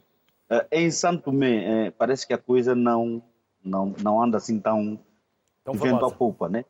em 0.72 0.90
Santo 0.90 1.24
Tomé, 1.24 1.92
parece 1.98 2.26
que 2.26 2.34
a 2.34 2.38
coisa 2.38 2.74
não, 2.74 3.22
não, 3.62 3.94
não 4.02 4.24
anda 4.24 4.38
assim 4.38 4.58
tão, 4.58 4.98
tão 5.66 5.74
vento 5.74 6.06
a 6.06 6.12
poupa, 6.12 6.48
né? 6.48 6.64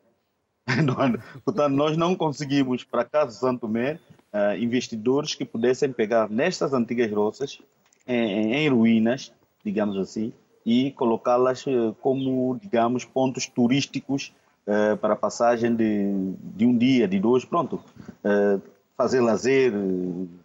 Portanto, 1.44 1.74
nós 1.74 1.96
não 1.96 2.14
conseguimos, 2.14 2.84
para 2.84 3.04
casa 3.04 3.32
Santo 3.32 3.62
Tomé, 3.62 3.98
uh, 4.32 4.56
investidores 4.58 5.34
que 5.34 5.44
pudessem 5.44 5.92
pegar 5.92 6.30
nestas 6.30 6.72
antigas 6.72 7.10
roças, 7.10 7.60
em, 8.06 8.54
em 8.54 8.68
ruínas, 8.68 9.32
digamos 9.64 9.96
assim, 9.96 10.32
e 10.64 10.92
colocá-las 10.92 11.66
uh, 11.66 11.94
como, 12.00 12.58
digamos, 12.60 13.04
pontos 13.04 13.46
turísticos 13.46 14.32
uh, 14.66 14.96
para 14.96 15.16
passagem 15.16 15.74
de, 15.74 16.34
de 16.54 16.64
um 16.64 16.76
dia, 16.76 17.08
de 17.08 17.18
dois, 17.18 17.44
pronto. 17.44 17.82
Uh, 18.24 18.60
fazer 18.96 19.20
lazer, 19.20 19.72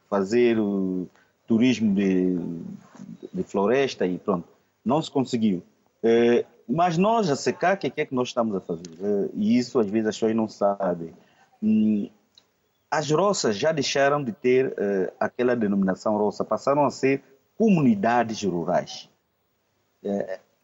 fazer 0.10 0.60
uh, 0.60 1.08
turismo 1.48 1.94
de, 1.94 2.38
de 3.34 3.44
floresta 3.44 4.06
e 4.06 4.18
pronto. 4.18 4.48
Não 4.84 5.02
se 5.02 5.12
conseguiu. 5.12 5.62
Mas 6.68 6.98
nós, 6.98 7.30
a 7.30 7.36
SECAC, 7.36 7.88
o 7.88 7.92
que 7.92 8.02
é 8.02 8.06
que 8.06 8.16
nós 8.16 8.30
estamos 8.30 8.56
a 8.56 8.62
fazer? 8.62 8.84
e 9.34 9.58
isso 9.58 9.80
às 9.80 9.90
vezes 9.90 10.10
as 10.10 10.16
pessoas 10.16 10.36
não 10.36 10.48
sabem. 10.48 11.14
Hum, 11.62 12.10
as 12.90 13.10
roças 13.12 13.58
já 13.58 13.72
deixaram 13.72 14.24
de 14.24 14.32
ter 14.32 14.76
aquela 15.20 15.56
denominação 15.56 16.18
roça, 16.18 16.46
passaram 16.46 16.86
a 16.86 16.90
ser 16.90 17.22
comunidades 17.58 18.42
rurais 18.44 19.10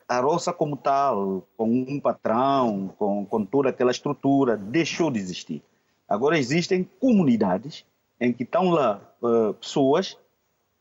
a 0.08 0.20
roça 0.20 0.54
como 0.54 0.76
tal, 0.78 1.48
com 1.58 1.68
um 1.68 2.00
patrão, 2.00 2.94
com, 2.98 3.26
com 3.26 3.46
toda 3.46 3.70
aquela 3.70 3.92
estrutura, 3.92 4.58
deixou 4.58 5.10
de 5.10 5.20
existir. 5.20 5.64
Agora 6.08 6.38
existem 6.38 6.84
comunidades 7.00 7.86
em 8.20 8.32
que 8.32 8.44
estão 8.44 8.70
lá 8.70 9.02
uh, 9.22 9.54
pessoas 9.56 10.18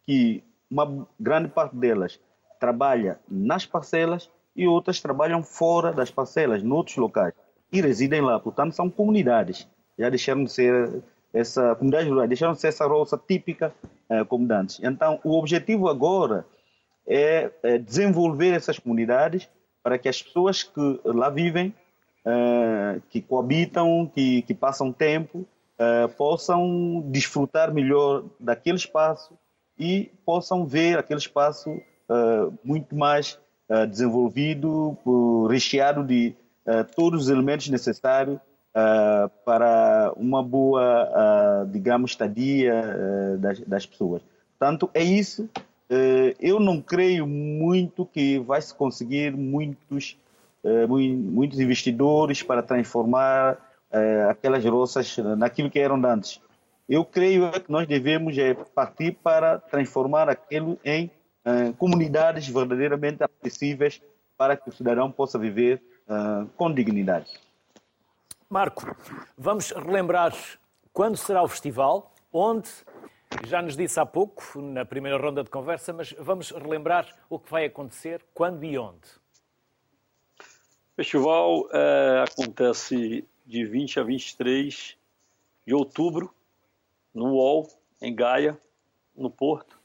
que 0.04 0.42
uma 0.70 1.06
grande 1.18 1.48
parte 1.48 1.76
delas 1.76 2.20
trabalha 2.58 3.18
nas 3.28 3.64
parcelas 3.64 4.30
e 4.54 4.66
outras 4.66 5.00
trabalham 5.00 5.42
fora 5.42 5.92
das 5.92 6.10
parcelas, 6.10 6.62
em 6.62 6.70
outros 6.70 6.96
locais, 6.96 7.34
e 7.72 7.80
residem 7.80 8.20
lá. 8.20 8.38
Portanto, 8.38 8.74
são 8.74 8.90
comunidades. 8.90 9.68
Já 9.98 10.10
deixaram 10.10 10.44
de 10.44 10.52
ser 10.52 11.02
essa 11.32 11.74
comunidade 11.74 12.08
rural, 12.08 12.28
deixaram 12.28 12.52
de 12.52 12.60
ser 12.60 12.68
essa 12.68 12.86
roça 12.86 13.16
típica 13.16 13.74
uh, 14.10 14.24
como 14.26 14.50
antes. 14.52 14.80
Então, 14.82 15.18
o 15.24 15.38
objetivo 15.38 15.88
agora 15.88 16.44
é, 17.06 17.50
é 17.62 17.78
desenvolver 17.78 18.52
essas 18.52 18.78
comunidades 18.78 19.48
para 19.82 19.98
que 19.98 20.08
as 20.08 20.22
pessoas 20.22 20.62
que 20.62 21.00
lá 21.04 21.30
vivem, 21.30 21.74
uh, 22.26 23.00
que 23.08 23.20
coabitam, 23.20 24.10
que, 24.14 24.42
que 24.42 24.54
passam 24.54 24.92
tempo, 24.92 25.46
possam 26.16 27.02
desfrutar 27.06 27.74
melhor 27.74 28.24
daquele 28.38 28.76
espaço 28.76 29.36
e 29.76 30.12
possam 30.24 30.64
ver 30.64 30.96
aquele 30.96 31.18
espaço 31.18 31.76
muito 32.62 32.94
mais 32.94 33.36
desenvolvido, 33.88 34.96
recheado 35.48 36.04
de 36.04 36.34
todos 36.94 37.24
os 37.24 37.28
elementos 37.28 37.68
necessários 37.68 38.38
para 39.44 40.12
uma 40.16 40.42
boa, 40.42 41.66
digamos, 41.70 42.12
estadia 42.12 43.36
das, 43.38 43.60
das 43.60 43.86
pessoas. 43.86 44.22
Portanto, 44.58 44.90
é 44.92 45.02
isso 45.02 45.48
eh, 45.94 46.34
eu 46.40 46.58
não 46.58 46.80
creio 46.80 47.26
muito 47.26 48.06
que 48.06 48.38
vai 48.38 48.62
se 48.62 48.74
conseguir 48.74 49.36
muitos, 49.36 50.16
eh, 50.64 50.86
muitos 50.86 51.60
investidores 51.60 52.42
para 52.42 52.62
transformar 52.62 53.58
eh, 53.90 54.26
aquelas 54.30 54.64
roças 54.64 55.18
naquilo 55.36 55.68
que 55.68 55.78
eram 55.78 56.02
antes. 56.06 56.40
Eu 56.88 57.04
creio 57.04 57.52
que 57.52 57.70
nós 57.70 57.86
devemos 57.86 58.34
partir 58.74 59.18
para 59.22 59.58
transformar 59.58 60.30
aquilo 60.30 60.78
em 60.82 61.10
comunidades 61.78 62.48
verdadeiramente 62.48 63.22
acessíveis 63.22 64.00
para 64.36 64.56
que 64.56 64.68
o 64.68 64.72
cidadão 64.72 65.10
possa 65.10 65.38
viver 65.38 65.82
com 66.56 66.72
dignidade. 66.72 67.32
Marco, 68.48 68.94
vamos 69.36 69.70
relembrar 69.70 70.34
quando 70.92 71.16
será 71.16 71.42
o 71.42 71.48
festival, 71.48 72.12
onde 72.32 72.68
já 73.46 73.62
nos 73.62 73.76
disse 73.76 73.98
há 73.98 74.06
pouco, 74.06 74.60
na 74.60 74.84
primeira 74.84 75.16
ronda 75.16 75.42
de 75.42 75.50
conversa, 75.50 75.92
mas 75.92 76.12
vamos 76.18 76.50
relembrar 76.50 77.08
o 77.30 77.38
que 77.38 77.50
vai 77.50 77.64
acontecer, 77.64 78.22
quando 78.34 78.62
e 78.64 78.78
onde. 78.78 79.08
O 80.38 80.96
festival 80.96 81.68
é, 81.72 82.24
acontece 82.28 83.26
de 83.46 83.64
20 83.64 84.00
a 84.00 84.02
23 84.02 84.96
de 85.66 85.74
outubro, 85.74 86.34
no 87.14 87.32
UOL, 87.32 87.68
em 88.00 88.14
Gaia, 88.14 88.58
no 89.16 89.30
Porto. 89.30 89.80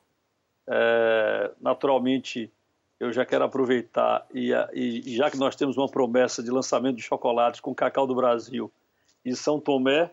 É, 0.70 1.52
naturalmente, 1.62 2.52
eu 3.00 3.14
já 3.14 3.26
quero 3.26 3.44
aproveitar, 3.44 4.26
e, 4.34 4.52
e, 4.74 5.16
já 5.16 5.30
que 5.30 5.38
nós 5.38 5.56
temos 5.56 5.78
uma 5.78 5.88
promessa 5.88 6.42
de 6.44 6.50
lançamento 6.50 6.98
de 6.98 7.04
chocolates 7.04 7.60
com 7.60 7.74
Cacau 7.74 8.08
do 8.08 8.16
Brasil 8.16 8.72
e 9.24 9.36
São 9.36 9.60
Tomé, 9.60 10.12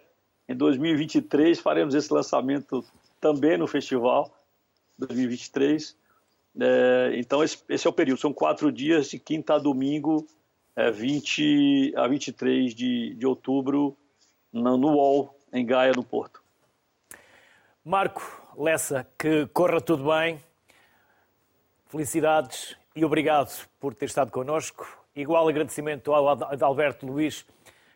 em 0.49 0.55
2023 0.55 1.59
faremos 1.59 1.95
esse 1.95 2.13
lançamento 2.13 2.85
também 3.21 3.57
no 3.57 3.67
festival 3.67 4.31
2023. 4.99 5.97
É, 6.61 7.13
então, 7.17 7.43
esse, 7.43 7.59
esse, 7.69 7.87
é 7.87 7.91
o 7.91 7.93
período. 7.93 8.21
São 8.21 8.33
quatro 8.33 8.71
dias, 8.71 9.09
de 9.09 9.19
quinta 9.19 9.55
a 9.55 9.59
domingo, 9.59 10.27
é, 10.77 10.91
20 10.91 11.95
a 11.97 12.07
23 12.07 12.75
de, 12.75 13.15
de 13.15 13.27
outubro, 13.27 13.97
no, 14.53 14.77
no 14.77 14.93
UOL, 14.93 15.35
em 15.53 15.65
Gaia, 15.65 15.93
no 15.93 16.05
Porto. 16.05 16.43
Marco 17.85 18.44
Lessa, 18.57 19.07
que 19.19 19.47
corra 19.49 19.81
tudo 19.81 20.05
bem. 20.05 20.41
Felicidades 21.87 22.77
e 22.95 23.05
obrigado 23.05 23.51
por 23.81 23.95
ter 23.95 24.07
estado 24.07 24.31
connosco. 24.31 24.87
Igual 25.15 25.49
agradecimento 25.49 26.13
ao 26.13 26.29
Adalberto 26.29 27.07
Luiz, 27.07 27.47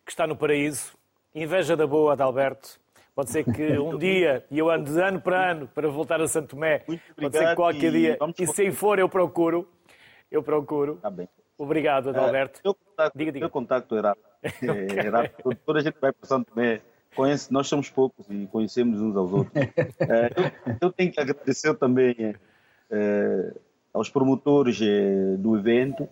que 0.04 0.10
está 0.10 0.26
no 0.26 0.36
paraíso. 0.36 0.96
Inveja 1.34 1.76
da 1.76 1.86
boa, 1.86 2.12
Adalberto. 2.12 2.80
Pode 3.14 3.30
ser 3.30 3.44
que 3.44 3.78
um 3.78 3.98
dia, 3.98 4.44
e 4.50 4.58
eu 4.58 4.70
ando 4.70 4.92
de 4.92 5.00
ano 5.00 5.20
para 5.20 5.50
ano 5.50 5.68
para 5.68 5.88
voltar 5.88 6.20
a 6.20 6.28
Santo 6.28 6.50
Tomé, 6.50 6.84
pode 7.16 7.36
ser 7.36 7.48
que 7.48 7.54
qualquer 7.56 7.90
dia, 7.90 8.18
e 8.38 8.46
se 8.46 8.70
for 8.70 8.98
eu 8.98 9.08
procuro, 9.08 9.68
eu 10.30 10.42
procuro. 10.42 10.94
Está 10.94 11.10
bem. 11.10 11.28
Obrigado, 11.56 12.10
Adalberto. 12.10 12.60
Uh, 12.64 12.74
contacto, 12.74 13.18
diga, 13.18 13.32
diga. 13.32 13.44
Meu 13.44 13.50
contacto 13.50 13.96
era, 13.96 14.16
era 14.62 15.28
toda 15.64 15.80
a 15.80 15.82
gente 15.82 15.98
vai 16.00 16.12
para 16.12 16.28
Santo 16.28 16.52
Tomé, 16.52 16.80
conhece, 17.14 17.52
nós 17.52 17.66
somos 17.66 17.90
poucos 17.90 18.26
e 18.30 18.46
conhecemos 18.46 19.00
uns 19.00 19.16
aos 19.16 19.32
outros. 19.32 19.54
Uh, 19.54 20.76
eu, 20.76 20.76
eu, 20.82 20.92
tenho 20.92 21.12
que 21.12 21.20
agradecer 21.20 21.74
também 21.74 22.14
uh, 22.90 23.60
aos 23.92 24.08
promotores 24.08 24.78
do 25.38 25.56
evento. 25.56 26.08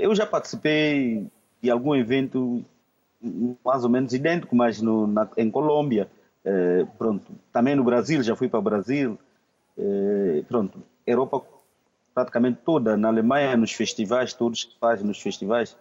eu 0.00 0.14
já 0.14 0.26
participei 0.26 1.26
de 1.62 1.70
algum 1.70 1.94
evento 1.94 2.64
mais 3.64 3.84
ou 3.84 3.90
menos 3.90 4.12
idêntico, 4.12 4.54
mas 4.54 4.80
no, 4.80 5.06
na, 5.06 5.28
em 5.36 5.50
Colômbia. 5.50 6.08
Eh, 6.44 6.86
pronto, 6.96 7.32
também 7.52 7.76
no 7.76 7.84
Brasil, 7.84 8.22
já 8.22 8.34
fui 8.34 8.48
para 8.48 8.58
o 8.58 8.62
Brasil, 8.62 9.18
eh, 9.76 10.42
pronto, 10.48 10.82
Europa 11.06 11.42
praticamente 12.14 12.60
toda, 12.64 12.96
na 12.96 13.08
Alemanha, 13.08 13.56
nos 13.56 13.72
festivais, 13.72 14.32
todos 14.32 14.64
que 14.64 14.78
faz 14.78 15.02
nos 15.02 15.20
festivais, 15.20 15.76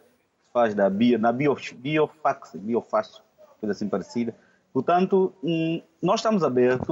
faz 0.53 0.75
da 0.75 0.89
bio, 0.89 1.17
na 1.17 1.31
bio, 1.31 1.55
biofax, 1.75 2.55
biofax, 2.55 3.21
coisa 3.59 3.73
assim 3.73 3.89
parecida. 3.89 4.35
Portanto, 4.73 5.33
hum, 5.43 5.81
nós 6.01 6.19
estamos 6.19 6.43
abertos 6.43 6.87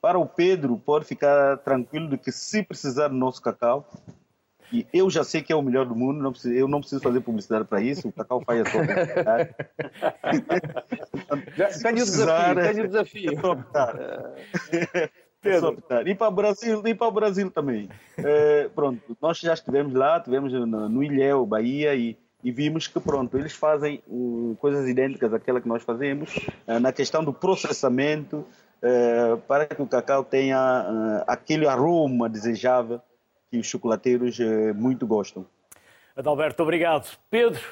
para 0.00 0.18
o 0.18 0.26
Pedro, 0.26 0.76
pode 0.76 1.04
ficar 1.04 1.58
tranquilo 1.58 2.08
de 2.08 2.18
que 2.18 2.30
se 2.30 2.62
precisar 2.62 3.08
do 3.08 3.14
nosso 3.14 3.40
cacau, 3.40 3.88
e 4.72 4.86
eu 4.92 5.08
já 5.08 5.22
sei 5.22 5.40
que 5.40 5.52
é 5.52 5.56
o 5.56 5.62
melhor 5.62 5.86
do 5.86 5.94
mundo, 5.94 6.20
não 6.20 6.32
preciso, 6.32 6.54
eu 6.54 6.66
não 6.66 6.80
preciso 6.80 7.00
fazer 7.00 7.20
publicidade 7.20 7.64
para 7.64 7.80
isso, 7.80 8.08
o 8.08 8.12
Cacau 8.12 8.42
faz 8.44 8.60
a 8.60 8.70
sua 8.70 8.80
publicidade. 8.84 9.54
Ganhe 11.82 12.02
o 12.02 12.04
desafio, 12.04 12.54
ganhe 12.54 12.80
o 12.80 12.88
desafio. 12.88 13.32
Pedro. 15.40 15.82
E 16.06 16.14
para 16.14 16.28
o 16.28 16.30
Brasil, 16.30 16.82
e 16.86 16.94
para 16.94 17.06
o 17.06 17.12
Brasil 17.12 17.50
também. 17.50 17.88
É, 18.16 18.68
pronto, 18.74 19.16
nós 19.20 19.38
já 19.38 19.52
estivemos 19.52 19.92
lá, 19.94 20.16
estivemos 20.16 20.52
no, 20.52 20.88
no 20.88 21.02
Ilhéu, 21.02 21.44
Bahia, 21.46 21.94
e, 21.94 22.18
e 22.44 22.52
vimos 22.52 22.86
que 22.86 23.00
pronto, 23.00 23.38
eles 23.38 23.54
fazem 23.54 24.02
coisas 24.58 24.86
idênticas 24.86 25.32
àquela 25.32 25.62
que 25.62 25.66
nós 25.66 25.82
fazemos 25.82 26.36
uh, 26.68 26.78
na 26.78 26.92
questão 26.92 27.24
do 27.24 27.32
processamento 27.32 28.46
uh, 28.82 29.38
para 29.48 29.64
que 29.64 29.80
o 29.80 29.86
cacau 29.86 30.22
tenha 30.22 31.24
aquele 31.26 31.66
aroma 31.66 32.28
desejável 32.28 33.00
que 33.50 33.56
os 33.58 33.66
chocolateiros 33.66 34.38
eh, 34.40 34.72
muito 34.72 35.06
gostam. 35.06 35.46
Adalberto, 36.16 36.60
obrigado. 36.60 37.16
Pedro, 37.30 37.62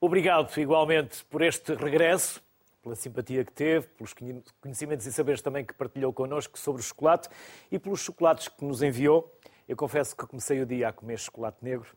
obrigado 0.00 0.56
igualmente 0.60 1.24
por 1.24 1.42
este 1.42 1.74
regresso, 1.74 2.40
pela 2.80 2.94
simpatia 2.94 3.44
que 3.44 3.50
teve, 3.50 3.88
pelos 3.88 4.14
conhecimentos 4.60 5.04
e 5.04 5.12
saberes 5.12 5.42
também 5.42 5.64
que 5.64 5.74
partilhou 5.74 6.12
connosco 6.12 6.56
sobre 6.56 6.80
o 6.80 6.84
chocolate 6.84 7.28
e 7.72 7.80
pelos 7.80 7.98
chocolates 7.98 8.46
que 8.46 8.64
nos 8.64 8.80
enviou. 8.80 9.36
Eu 9.66 9.76
confesso 9.76 10.16
que 10.16 10.24
comecei 10.24 10.62
o 10.62 10.66
dia 10.66 10.88
a 10.88 10.92
comer 10.92 11.18
chocolate 11.18 11.58
negro 11.62 11.88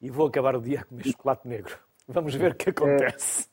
e 0.00 0.10
vou 0.10 0.26
acabar 0.26 0.56
o 0.56 0.60
dia 0.60 0.80
a 0.80 0.84
comer 0.84 1.04
chocolate 1.04 1.46
negro. 1.46 1.78
Vamos 2.06 2.34
ver 2.34 2.52
o 2.52 2.54
que 2.54 2.70
acontece. 2.70 3.48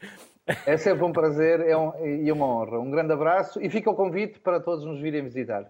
É, 0.45 0.73
é 0.73 0.77
sempre 0.77 1.03
um 1.03 1.11
prazer 1.11 1.59
é 1.61 1.75
um, 1.75 2.05
e 2.05 2.31
uma 2.31 2.45
honra. 2.45 2.79
Um 2.79 2.89
grande 2.89 3.11
abraço 3.11 3.61
e 3.61 3.69
fica 3.69 3.89
o 3.89 3.95
convite 3.95 4.39
para 4.39 4.59
todos 4.59 4.85
nos 4.85 4.99
virem 4.99 5.23
visitar. 5.23 5.69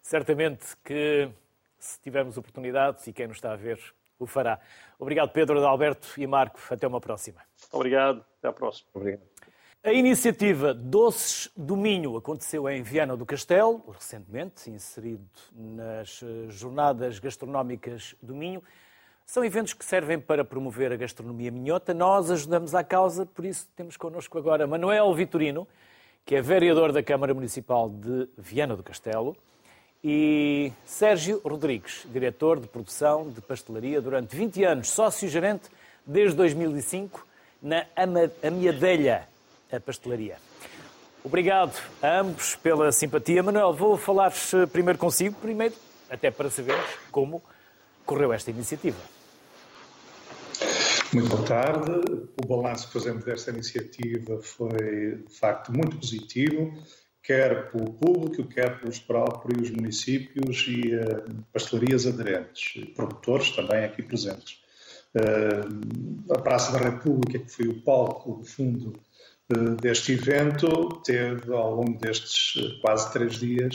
Certamente 0.00 0.76
que 0.84 1.28
se 1.78 2.00
tivermos 2.00 2.36
oportunidade, 2.36 3.08
e 3.08 3.12
quem 3.12 3.26
nos 3.26 3.38
está 3.38 3.52
a 3.52 3.56
ver 3.56 3.80
o 4.18 4.26
fará. 4.26 4.60
Obrigado, 4.98 5.30
Pedro, 5.30 5.58
Alberto 5.64 6.08
e 6.18 6.26
Marco. 6.26 6.60
Até 6.70 6.86
uma 6.86 7.00
próxima. 7.00 7.40
Obrigado. 7.72 8.24
Até 8.38 8.48
à 8.48 8.52
próxima. 8.52 8.88
Obrigado. 8.94 9.22
A 9.82 9.94
iniciativa 9.94 10.74
Doces 10.74 11.50
do 11.56 11.74
Minho 11.74 12.14
aconteceu 12.18 12.68
em 12.68 12.82
Viana 12.82 13.16
do 13.16 13.24
Castelo, 13.24 13.82
recentemente, 13.90 14.70
inserido 14.70 15.24
nas 15.54 16.22
Jornadas 16.48 17.18
Gastronómicas 17.18 18.14
do 18.22 18.36
Minho. 18.36 18.62
São 19.26 19.44
eventos 19.44 19.72
que 19.72 19.84
servem 19.84 20.18
para 20.18 20.44
promover 20.44 20.92
a 20.92 20.96
gastronomia 20.96 21.50
minhota. 21.50 21.94
Nós 21.94 22.30
ajudamos 22.30 22.74
à 22.74 22.82
causa, 22.82 23.24
por 23.24 23.44
isso 23.44 23.68
temos 23.76 23.96
connosco 23.96 24.36
agora 24.36 24.66
Manuel 24.66 25.14
Vitorino, 25.14 25.66
que 26.26 26.34
é 26.34 26.42
vereador 26.42 26.92
da 26.92 27.02
Câmara 27.02 27.32
Municipal 27.32 27.88
de 27.88 28.28
Viana 28.36 28.76
do 28.76 28.82
Castelo, 28.82 29.36
e 30.02 30.72
Sérgio 30.84 31.40
Rodrigues, 31.44 32.06
diretor 32.10 32.58
de 32.58 32.66
produção 32.66 33.30
de 33.30 33.40
pastelaria 33.40 34.00
durante 34.00 34.34
20 34.34 34.64
anos, 34.64 34.90
sócio-gerente 34.90 35.68
desde 36.06 36.36
2005 36.36 37.26
na 37.62 37.84
Amiadelha, 38.42 39.28
a 39.70 39.78
pastelaria. 39.78 40.38
Obrigado 41.22 41.78
a 42.02 42.20
ambos 42.20 42.56
pela 42.56 42.90
simpatia. 42.90 43.42
Manuel, 43.42 43.74
vou 43.74 43.98
falar 43.98 44.32
primeiro 44.72 44.98
consigo, 44.98 45.36
primeiro, 45.38 45.74
até 46.08 46.30
para 46.30 46.48
sabermos 46.48 46.86
como 47.12 47.42
correu 48.04 48.32
esta 48.32 48.50
iniciativa. 48.50 48.98
Muito 51.12 51.28
boa 51.28 51.42
tarde. 51.44 51.90
O 52.40 52.46
balanço 52.46 52.86
que 52.86 52.92
fazemos 52.92 53.24
desta 53.24 53.50
iniciativa 53.50 54.40
foi, 54.40 55.16
de 55.26 55.34
facto, 55.34 55.72
muito 55.72 55.96
positivo, 55.96 56.72
quer 57.20 57.70
pelo 57.72 57.92
público, 57.94 58.44
quer 58.44 58.78
pelos 58.78 59.00
próprios 59.00 59.70
municípios 59.70 60.66
e 60.68 60.94
uh, 60.94 61.44
pastelarias 61.52 62.06
aderentes, 62.06 62.84
produtores 62.94 63.50
também 63.50 63.84
aqui 63.84 64.02
presentes. 64.02 64.62
Uh, 65.14 66.32
a 66.32 66.38
Praça 66.38 66.70
da 66.72 66.78
República, 66.78 67.40
que 67.40 67.50
foi 67.50 67.66
o 67.66 67.82
palco, 67.82 68.38
no 68.38 68.44
fundo, 68.44 68.92
uh, 69.52 69.74
deste 69.82 70.12
evento, 70.12 71.00
teve, 71.04 71.52
ao 71.52 71.74
longo 71.74 71.98
destes 71.98 72.54
quase 72.80 73.12
três 73.12 73.34
dias, 73.40 73.74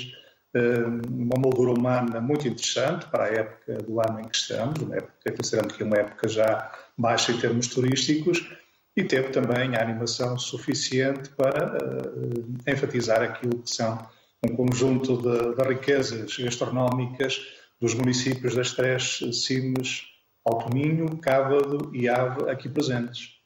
uma 1.10 1.38
moldura 1.38 1.72
humana 1.72 2.22
muito 2.22 2.48
interessante 2.48 3.06
para 3.08 3.26
a 3.26 3.28
época 3.28 3.74
do 3.84 4.00
ano 4.00 4.22
em 4.22 4.24
que 4.24 4.36
estamos, 4.36 4.82
uma 4.82 4.96
época, 4.96 5.32
considerando 5.32 5.74
que 5.74 5.84
é 5.84 5.86
uma 5.86 5.98
época 5.98 6.28
já 6.28 6.72
baixa 6.98 7.32
em 7.32 7.38
termos 7.38 7.68
turísticos, 7.68 8.48
e 8.96 9.04
teve 9.04 9.30
também 9.30 9.76
a 9.76 9.82
animação 9.82 10.38
suficiente 10.38 11.30
para 11.32 11.76
uh, 11.76 12.72
enfatizar 12.72 13.22
aquilo 13.22 13.62
que 13.62 13.70
são 13.70 14.08
um 14.44 14.56
conjunto 14.56 15.18
de, 15.18 15.56
de, 15.56 15.64
riquezas 15.68 16.38
gastronómicas 16.38 17.46
dos 17.80 17.94
municípios 17.94 18.56
das 18.56 18.72
três 18.72 19.20
cimes 19.34 20.04
Alto 20.46 20.74
Minho, 20.74 21.18
Cávado 21.18 21.92
e 21.94 22.08
Ave 22.08 22.50
aqui 22.50 22.70
presentes. 22.70 23.38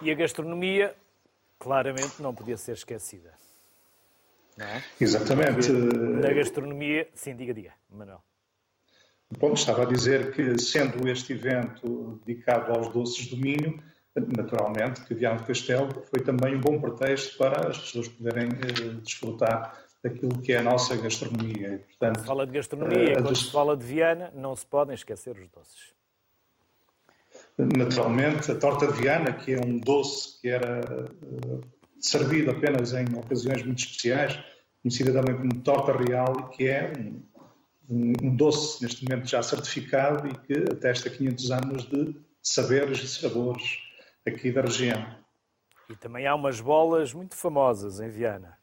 E 0.00 0.10
a 0.10 0.14
gastronomia, 0.14 0.94
claramente, 1.58 2.20
não 2.20 2.34
podia 2.34 2.56
ser 2.56 2.72
esquecida. 2.72 3.41
É? 4.58 4.82
Exatamente. 5.00 5.72
Na 5.72 6.32
gastronomia, 6.32 7.08
sim, 7.14 7.34
diga, 7.34 7.54
diga, 7.54 7.72
Manuel. 7.90 8.22
Bom, 9.38 9.54
estava 9.54 9.82
a 9.82 9.86
dizer 9.86 10.32
que, 10.32 10.58
sendo 10.58 11.08
este 11.08 11.32
evento 11.32 12.20
dedicado 12.24 12.72
aos 12.72 12.92
doces 12.92 13.28
do 13.28 13.36
Minho, 13.36 13.82
naturalmente 14.14 15.02
que 15.04 15.14
Viana 15.14 15.38
do 15.38 15.44
Castelo 15.44 15.88
foi 16.10 16.22
também 16.22 16.56
um 16.56 16.60
bom 16.60 16.78
pretexto 16.80 17.38
para 17.38 17.68
as 17.68 17.78
pessoas 17.78 18.08
poderem 18.08 18.48
eh, 18.48 19.00
desfrutar 19.02 19.82
daquilo 20.02 20.40
que 20.42 20.52
é 20.52 20.58
a 20.58 20.62
nossa 20.62 20.96
gastronomia. 20.96 21.84
Portanto, 21.86 22.20
se 22.20 22.26
fala 22.26 22.46
de 22.46 22.52
gastronomia, 22.52 23.18
uh, 23.18 23.22
quando 23.22 23.36
se 23.36 23.50
fala 23.52 23.76
de 23.76 23.84
Viana, 23.86 24.32
não 24.34 24.54
se 24.54 24.66
podem 24.66 24.94
esquecer 24.94 25.36
os 25.38 25.48
doces. 25.48 25.94
Naturalmente, 27.56 28.50
a 28.50 28.54
torta 28.56 28.88
de 28.88 29.00
Viana, 29.00 29.32
que 29.32 29.54
é 29.54 29.60
um 29.60 29.78
doce 29.78 30.40
que 30.40 30.48
era 30.48 30.80
uh, 30.80 31.60
servido 32.02 32.50
apenas 32.50 32.92
em 32.92 33.06
ocasiões 33.16 33.64
muito 33.64 33.78
especiais, 33.78 34.38
conhecida 34.82 35.12
também 35.12 35.36
como 35.36 35.62
torta 35.62 35.96
real, 35.96 36.48
que 36.50 36.68
é 36.68 36.92
um, 36.98 37.22
um, 37.88 38.12
um, 38.22 38.36
doce 38.36 38.82
neste 38.82 39.04
momento 39.04 39.28
já 39.28 39.42
certificado 39.42 40.28
e 40.28 40.34
que 40.34 40.72
atesta 40.72 41.08
500 41.08 41.50
anos 41.52 41.88
de 41.88 42.16
saberes 42.42 42.98
e 43.02 43.08
sabores 43.08 43.78
aqui 44.26 44.50
da 44.50 44.62
região. 44.62 45.06
E 45.88 45.96
também 45.96 46.26
há 46.26 46.34
umas 46.34 46.60
bolas 46.60 47.14
muito 47.14 47.36
famosas 47.36 48.00
em 48.00 48.08
Viana. 48.08 48.58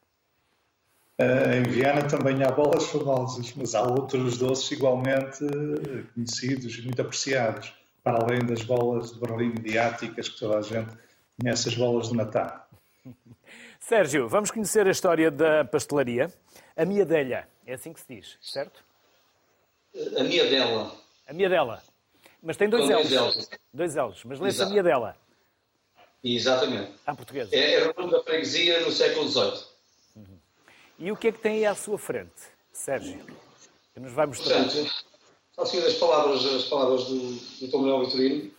Uh, 1.18 1.52
em 1.52 1.62
Viana 1.62 2.02
também 2.02 2.42
há 2.42 2.50
bolas 2.50 2.86
famosas, 2.86 3.52
mas 3.54 3.74
há 3.74 3.82
outros 3.82 4.38
doces 4.38 4.70
igualmente 4.70 5.38
conhecidos 6.14 6.78
e 6.78 6.82
muito 6.82 7.00
apreciados, 7.00 7.74
para 8.02 8.22
além 8.22 8.40
das 8.44 8.62
bolas 8.62 9.12
de 9.12 9.20
Berlim 9.20 9.50
mediáticas 9.50 10.28
que 10.28 10.38
toda 10.38 10.58
a 10.58 10.62
gente 10.62 10.90
conhece, 11.38 11.68
as 11.68 11.74
bolas 11.74 12.08
de 12.08 12.16
Natal. 12.16 12.70
Sérgio, 13.80 14.28
vamos 14.28 14.50
conhecer 14.50 14.86
a 14.86 14.90
história 14.90 15.30
da 15.30 15.64
pastelaria. 15.64 16.32
A 16.76 16.84
Miadelha, 16.84 17.48
é 17.66 17.74
assim 17.74 17.92
que 17.92 18.00
se 18.00 18.14
diz, 18.14 18.38
certo? 18.40 18.84
A 20.16 20.22
Miadela. 20.22 20.94
A 21.26 21.32
Miadela. 21.32 21.82
Mas 22.42 22.56
tem 22.56 22.68
dois 22.68 22.88
L's. 22.88 23.50
Dois, 23.72 23.94
L's, 23.94 24.24
mas 24.24 24.40
lê-se 24.40 24.62
a 24.62 24.66
Miadela. 24.66 25.16
Exatamente. 26.22 26.92
À 27.06 27.14
portuguesa. 27.14 27.54
É, 27.54 27.92
nome 27.94 28.10
da 28.10 28.22
freguesia 28.22 28.80
no 28.80 28.92
século 28.92 29.28
XVIII. 29.28 29.64
Uhum. 30.16 30.38
E 30.98 31.12
o 31.12 31.16
que 31.16 31.28
é 31.28 31.32
que 31.32 31.38
tem 31.38 31.56
aí 31.56 31.66
à 31.66 31.74
sua 31.74 31.98
frente, 31.98 32.40
Sérgio? 32.72 33.18
Que 33.94 34.00
nos 34.00 34.12
vai 34.12 34.26
mostrar. 34.26 34.64
Portanto, 34.64 34.90
ao 35.56 35.66
seguir 35.66 35.86
as 35.86 35.94
palavras, 35.94 36.44
as 36.44 36.64
palavras 36.64 37.04
do, 37.04 37.32
do 37.60 37.70
Tom 37.70 37.78
Manuel 37.78 38.04
Vitorino, 38.04 38.50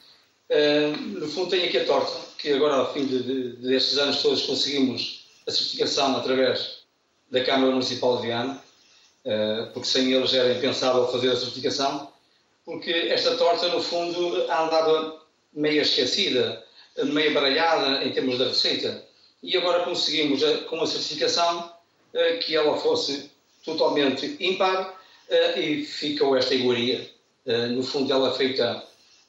uh, 0.52 0.98
no 1.20 1.28
fundo 1.28 1.50
tem 1.50 1.66
aqui 1.66 1.80
a 1.80 1.86
torta, 1.86 2.20
que 2.38 2.52
agora, 2.52 2.76
ao 2.76 2.94
fim 2.94 3.06
de, 3.06 3.24
de, 3.24 3.50
destes 3.68 3.98
anos 3.98 4.22
todos, 4.22 4.44
conseguimos 4.44 5.26
a 5.48 5.52
certificação 5.52 6.16
através 6.18 6.82
da 7.30 7.44
Câmara 7.44 7.72
Municipal 7.72 8.18
de 8.18 8.28
Viana, 8.28 8.64
uh, 9.26 9.72
porque 9.74 9.88
sem 9.88 10.12
eles 10.14 10.34
era 10.34 10.54
impensável 10.54 11.08
fazer 11.08 11.32
a 11.32 11.36
certificação, 11.36 12.12
porque 12.66 12.92
esta 12.92 13.36
torta, 13.38 13.68
no 13.70 13.82
fundo, 13.82 14.44
andava 14.44 15.22
meio 15.54 15.82
esquecida, 15.82 16.64
meio 17.06 17.34
baralhada 17.34 18.04
em 18.06 18.12
termos 18.12 18.38
da 18.38 18.48
receita. 18.48 19.04
E 19.42 19.58
agora 19.58 19.84
conseguimos, 19.84 20.42
com 20.70 20.82
a 20.82 20.88
certificação, 20.88 21.72
eh, 22.14 22.38
que 22.38 22.56
ela 22.56 22.78
fosse 22.78 23.32
totalmente 23.66 24.38
ímpar 24.40 25.00
eh, 25.30 25.60
e 25.60 25.86
ficou 25.86 26.38
esta 26.38 26.54
iguaria. 26.54 27.10
No 27.72 27.82
fundo, 27.82 28.14
ela 28.14 28.30
é 28.30 28.34
feita, 28.34 28.84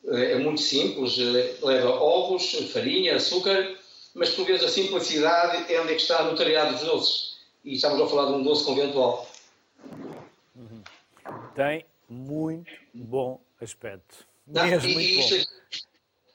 é 0.08 0.36
muito 0.38 0.60
simples, 0.60 1.16
leva 1.62 1.90
ovos, 1.90 2.52
farinha, 2.72 3.16
açúcar, 3.16 3.76
mas 4.14 4.30
por 4.30 4.46
vezes 4.46 4.64
a 4.64 4.68
simplicidade 4.68 5.72
é 5.72 5.80
onde 5.80 5.92
é 5.92 5.94
que 5.94 6.02
está 6.02 6.20
a 6.20 6.24
notariado 6.24 6.72
dos 6.72 6.84
doces. 6.84 7.32
E 7.64 7.74
estamos 7.74 8.00
a 8.00 8.06
falar 8.08 8.26
de 8.26 8.32
um 8.32 8.42
doce 8.42 8.64
conventual. 8.64 9.30
Uhum. 10.56 10.82
Tem 11.54 11.86
muito 12.08 12.70
bom 12.92 13.40
aspecto. 13.60 14.26
Mesmo 14.46 14.88
e, 14.88 14.94
muito 14.94 15.34
isto, 15.34 15.36
bom. 15.36 15.62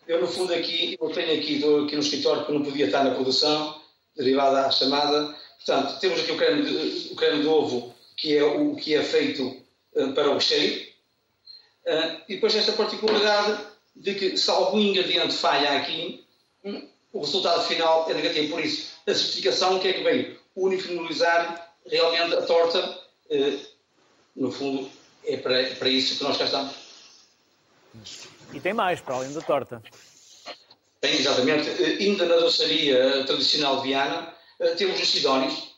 Eu, 0.07 0.21
no 0.21 0.27
fundo, 0.27 0.53
aqui, 0.53 0.97
eu 0.99 1.09
tenho 1.09 1.37
aqui, 1.37 1.55
estou 1.55 1.83
aqui 1.83 1.95
no 1.95 2.01
escritório 2.01 2.45
que 2.45 2.51
não 2.53 2.63
podia 2.63 2.85
estar 2.85 3.03
na 3.03 3.13
produção, 3.13 3.81
derivada 4.15 4.65
à 4.65 4.71
chamada. 4.71 5.35
Portanto, 5.57 5.99
temos 5.99 6.19
aqui 6.21 6.31
o 6.31 6.37
creme 6.37 6.63
de, 6.63 7.11
o 7.11 7.15
creme 7.15 7.41
de 7.41 7.47
ovo, 7.47 7.93
que 8.15 8.35
é 8.37 8.43
o 8.43 8.75
que 8.75 8.95
é 8.95 9.03
feito 9.03 9.45
uh, 9.95 10.13
para 10.13 10.29
o 10.31 10.35
recheio. 10.35 10.86
Uh, 11.87 12.21
e 12.27 12.35
depois 12.35 12.53
esta 12.53 12.73
particularidade 12.73 13.63
de 13.95 14.13
que 14.13 14.37
se 14.37 14.49
algum 14.49 14.77
ingrediente 14.77 15.33
falha 15.33 15.77
aqui, 15.77 16.27
um, 16.61 16.85
o 17.13 17.21
resultado 17.21 17.63
final 17.63 18.05
é 18.09 18.13
negativo. 18.13 18.55
Por 18.55 18.63
isso, 18.63 18.91
a 19.07 19.13
certificação, 19.13 19.77
o 19.77 19.79
que 19.79 19.87
é 19.87 19.93
que 19.93 20.03
veio? 20.03 20.37
Uniformizar 20.53 21.73
realmente 21.85 22.35
a 22.35 22.41
torta. 22.41 22.99
Uh, 23.29 23.77
no 24.35 24.51
fundo, 24.51 24.91
é 25.23 25.37
para, 25.37 25.63
para 25.75 25.87
isso 25.87 26.17
que 26.17 26.23
nós 26.25 26.37
cá 26.37 26.43
estamos. 26.43 26.75
E 28.53 28.59
tem 28.59 28.73
mais, 28.73 28.99
para 28.99 29.15
além 29.15 29.31
da 29.31 29.41
torta. 29.41 29.81
Tem, 31.01 31.15
exatamente. 31.15 31.69
Eh, 31.69 31.97
ainda 32.01 32.25
na 32.25 32.35
doçaria 32.35 33.23
tradicional 33.25 33.81
viana, 33.81 34.31
eh, 34.59 34.75
temos 34.75 35.01
os 35.01 35.09
Sidónios, 35.09 35.75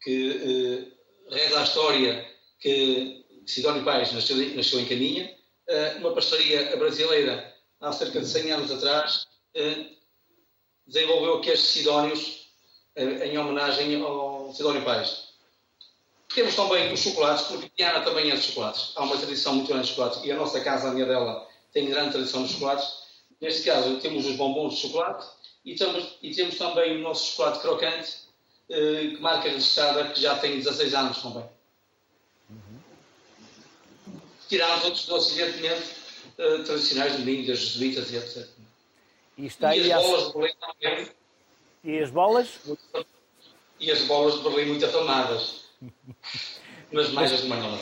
que 0.00 0.92
reza 1.28 1.60
a 1.60 1.64
história 1.64 2.30
que 2.60 3.24
Sidónio 3.44 3.84
Pais 3.84 4.12
nasceu, 4.12 4.36
nasceu 4.54 4.78
em 4.78 4.86
Caminha, 4.86 5.35
uma 5.98 6.12
pastelaria 6.12 6.76
brasileira, 6.76 7.54
há 7.80 7.92
cerca 7.92 8.20
de 8.20 8.26
100 8.26 8.52
anos 8.52 8.70
atrás, 8.70 9.26
desenvolveu 10.86 11.36
aqui 11.36 11.50
estes 11.50 11.70
Sidónios 11.70 12.46
em 12.96 13.36
homenagem 13.36 14.00
ao 14.02 14.52
Sidónio 14.54 14.82
Pais. 14.84 15.26
Temos 16.34 16.54
também 16.54 16.92
os 16.92 17.00
chocolates, 17.00 17.46
porque 17.46 17.70
Viana 17.76 18.04
também 18.04 18.30
é 18.30 18.36
de 18.36 18.42
chocolates. 18.42 18.92
Há 18.94 19.04
uma 19.04 19.16
tradição 19.16 19.54
muito 19.54 19.68
grande 19.68 19.84
de 19.84 19.90
chocolates 19.90 20.22
e 20.24 20.30
a 20.30 20.36
nossa 20.36 20.60
casa, 20.60 20.88
a 20.88 20.92
minha 20.92 21.06
dela, 21.06 21.48
tem 21.72 21.88
grande 21.88 22.12
tradição 22.12 22.44
de 22.44 22.52
chocolates. 22.52 23.06
Neste 23.40 23.62
caso, 23.62 23.98
temos 24.00 24.26
os 24.26 24.36
bombons 24.36 24.74
de 24.74 24.80
chocolate 24.82 25.26
e 25.64 25.74
temos, 25.74 26.16
e 26.22 26.34
temos 26.34 26.56
também 26.56 26.96
o 26.96 27.00
nosso 27.00 27.30
chocolate 27.30 27.60
crocante, 27.60 28.18
eh, 28.68 29.12
que 29.14 29.20
marca 29.20 29.48
registrada, 29.48 30.10
que 30.10 30.20
já 30.20 30.36
tem 30.38 30.58
16 30.58 30.94
anos 30.94 31.22
também. 31.22 31.44
Tiramos 34.48 34.84
outros 34.84 35.06
doces, 35.06 35.38
evidentemente, 35.38 35.94
eh, 36.38 36.58
tradicionais 36.58 37.16
do 37.16 37.22
Minho, 37.22 37.46
das 37.46 37.58
jesuítas 37.58 38.10
e 38.12 38.16
etc. 38.16 38.48
E, 39.38 39.46
está 39.46 39.76
e 39.76 39.92
as 39.92 40.02
bolas 40.02 40.26
de 40.26 40.32
Berlim 40.32 40.54
também. 40.60 41.10
E 41.84 41.98
as 41.98 42.10
bolas? 42.10 42.60
E 43.78 43.90
as 43.90 44.02
bolas 44.02 44.34
de 44.34 44.42
Berlim 44.42 44.70
muito 44.70 44.86
afamadas. 44.86 45.64
Mas 46.92 47.10
mais 47.10 47.32
as 47.32 47.42
de 47.42 47.48
manhã 47.48 47.78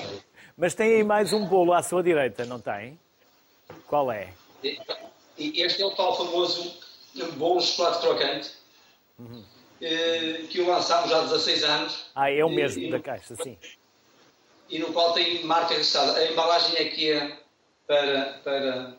Mas 0.56 0.74
tem 0.74 0.96
aí 0.96 1.04
mais 1.04 1.32
um 1.32 1.44
bolo 1.46 1.72
à 1.72 1.82
sua 1.82 2.02
direita, 2.02 2.44
não 2.44 2.60
tem? 2.60 2.98
Qual 3.86 4.10
é? 4.10 4.32
Este 5.38 5.82
é 5.82 5.86
o 5.86 5.90
tal 5.90 6.16
famoso 6.16 6.84
bolo 7.36 7.60
chocolate 7.60 8.00
crocante, 8.00 8.50
uhum. 9.18 9.44
que 9.78 10.62
lançámos 10.62 11.12
há 11.12 11.22
16 11.22 11.64
anos. 11.64 12.06
Ah, 12.14 12.30
é 12.30 12.44
o 12.44 12.48
mesmo 12.48 12.82
e, 12.82 12.90
da 12.90 13.00
caixa, 13.00 13.36
sim. 13.36 13.56
E 14.68 14.78
no 14.78 14.92
qual 14.92 15.12
tem 15.12 15.44
marca 15.44 15.74
registrada. 15.74 16.18
A 16.18 16.30
embalagem 16.30 16.78
aqui 16.78 17.10
é 17.10 17.38
para, 17.86 18.40
para, 18.42 18.96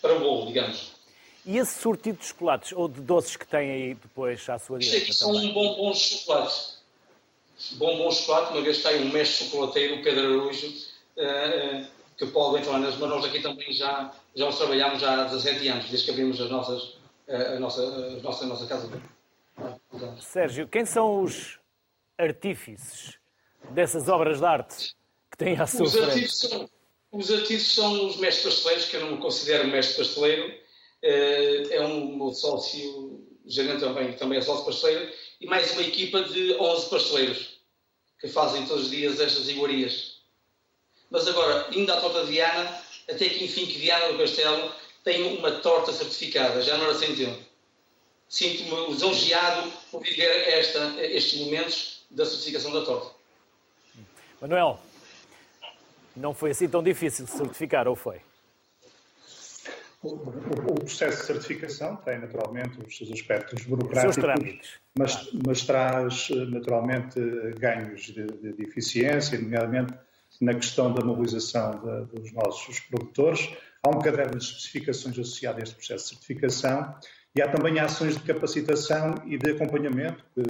para 0.00 0.14
o 0.14 0.20
bolo, 0.20 0.46
digamos. 0.46 0.92
E 1.44 1.58
esse 1.58 1.80
sortido 1.80 2.18
de 2.18 2.26
chocolates 2.26 2.72
ou 2.72 2.88
de 2.88 3.00
doces 3.00 3.36
que 3.36 3.46
tem 3.46 3.70
aí 3.70 3.94
depois 3.94 4.48
à 4.48 4.58
sua 4.58 4.78
direita? 4.78 5.10
Isto 5.10 5.26
aqui 5.26 5.38
são 5.38 5.52
bombons 5.52 5.98
de 5.98 6.04
chocolate. 6.18 6.74
Bombons 7.72 8.14
de 8.14 8.20
chocolate, 8.20 8.52
uma 8.52 8.62
vez 8.62 8.76
está 8.76 8.90
aí 8.90 9.02
um 9.02 9.10
mestre 9.10 9.46
chocolateiro, 9.46 9.96
o 9.96 10.02
Pedro 10.02 10.20
Araújo, 10.20 10.68
uh, 10.68 11.86
que 12.16 12.26
pode 12.26 12.58
entrar 12.60 12.78
nas 12.78 12.96
mas 12.96 13.10
nós 13.10 13.24
aqui 13.24 13.40
também 13.42 13.72
já, 13.72 14.12
já 14.34 14.48
os 14.48 14.56
trabalhamos 14.56 15.00
já 15.00 15.20
há 15.20 15.24
17 15.24 15.68
anos, 15.68 15.88
desde 15.88 16.06
que 16.06 16.10
abrimos 16.12 16.40
as 16.40 16.50
nossas, 16.50 16.82
uh, 16.82 17.56
a, 17.56 17.58
nossa, 17.58 17.82
a, 17.82 18.10
nossa, 18.22 18.44
a 18.44 18.46
nossa 18.46 18.66
casa. 18.66 19.02
Sérgio, 20.20 20.68
quem 20.68 20.86
são 20.86 21.22
os 21.22 21.58
artífices 22.16 23.18
dessas 23.70 24.08
obras 24.08 24.38
de 24.38 24.46
arte 24.46 24.94
que 25.32 25.38
têm 25.38 25.58
à 25.58 25.66
sua 25.66 25.86
os 25.86 25.92
frente? 25.92 26.10
Artífices 26.10 26.40
são, 26.40 26.68
os 27.10 27.62
são 27.74 28.06
os 28.06 28.16
mestres 28.16 28.54
pasteleiros, 28.54 28.84
que 28.84 28.96
eu 28.96 29.00
não 29.00 29.12
me 29.12 29.18
considero 29.18 29.66
mestre 29.66 29.96
pasteleiro, 29.96 30.54
eh, 31.02 31.68
é 31.70 31.80
um 31.80 32.16
meu 32.16 32.32
sócio, 32.32 33.26
gerente 33.46 33.80
também, 33.80 34.12
também 34.12 34.38
é 34.38 34.42
sócio 34.42 34.64
pasteleiro, 34.64 35.12
e 35.40 35.46
mais 35.46 35.72
uma 35.72 35.82
equipa 35.82 36.22
de 36.22 36.54
11 36.54 36.90
pasteleiros 36.90 37.60
que 38.20 38.28
fazem 38.28 38.66
todos 38.66 38.84
os 38.84 38.90
dias 38.90 39.18
estas 39.18 39.48
iguarias. 39.48 40.18
Mas 41.10 41.26
agora, 41.26 41.66
indo 41.72 41.92
à 41.92 42.00
torta 42.00 42.24
de 42.24 42.30
Viana, 42.30 42.82
até 43.10 43.28
que 43.28 43.44
enfim 43.44 43.66
que 43.66 43.78
Viana 43.78 44.12
do 44.12 44.18
Castelo 44.18 44.72
tem 45.02 45.36
uma 45.36 45.50
torta 45.50 45.92
certificada, 45.92 46.62
já 46.62 46.76
não 46.76 46.84
era 46.84 46.94
sem 46.94 47.16
tempo. 47.16 47.42
Sinto-me 48.28 48.86
lisonjeado 48.86 49.70
por 49.90 50.02
viver 50.02 50.48
esta, 50.48 50.94
estes 51.04 51.40
momentos 51.40 52.02
da 52.10 52.24
certificação 52.24 52.72
da 52.72 52.82
torta. 52.82 53.10
Manuel, 54.40 54.80
não 56.16 56.34
foi 56.34 56.50
assim 56.50 56.68
tão 56.68 56.82
difícil 56.82 57.26
certificar, 57.26 57.88
ou 57.88 57.96
foi? 57.96 58.20
O, 60.02 60.74
processo 60.74 61.20
de 61.20 61.26
certificação 61.26 61.94
tem 61.96 62.18
naturalmente 62.18 62.76
os 62.84 62.96
seus 62.96 63.12
aspectos 63.12 63.64
burocráticos, 63.64 64.80
mas, 64.98 65.30
mas, 65.46 65.62
traz 65.62 66.28
naturalmente 66.48 67.20
ganhos 67.56 68.02
de, 68.06 68.26
de, 68.26 68.52
de, 68.52 68.62
eficiência, 68.64 69.38
nomeadamente 69.38 69.94
na 70.40 70.54
questão 70.54 70.92
da 70.92 71.04
mobilização 71.04 71.70
de, 71.70 72.20
dos 72.20 72.32
nossos 72.32 72.80
produtores. 72.80 73.48
Há 73.80 73.90
um 73.90 74.00
caderno 74.00 74.36
de 74.36 74.44
especificações 74.44 75.16
associado 75.16 75.60
a 75.60 75.62
este 75.62 75.76
processo 75.76 76.04
de 76.04 76.10
certificação 76.10 76.96
e 77.36 77.40
há 77.40 77.48
também 77.48 77.78
ações 77.78 78.16
de 78.16 78.22
capacitação 78.24 79.14
e 79.24 79.38
de 79.38 79.52
acompanhamento 79.52 80.24
que 80.34 80.42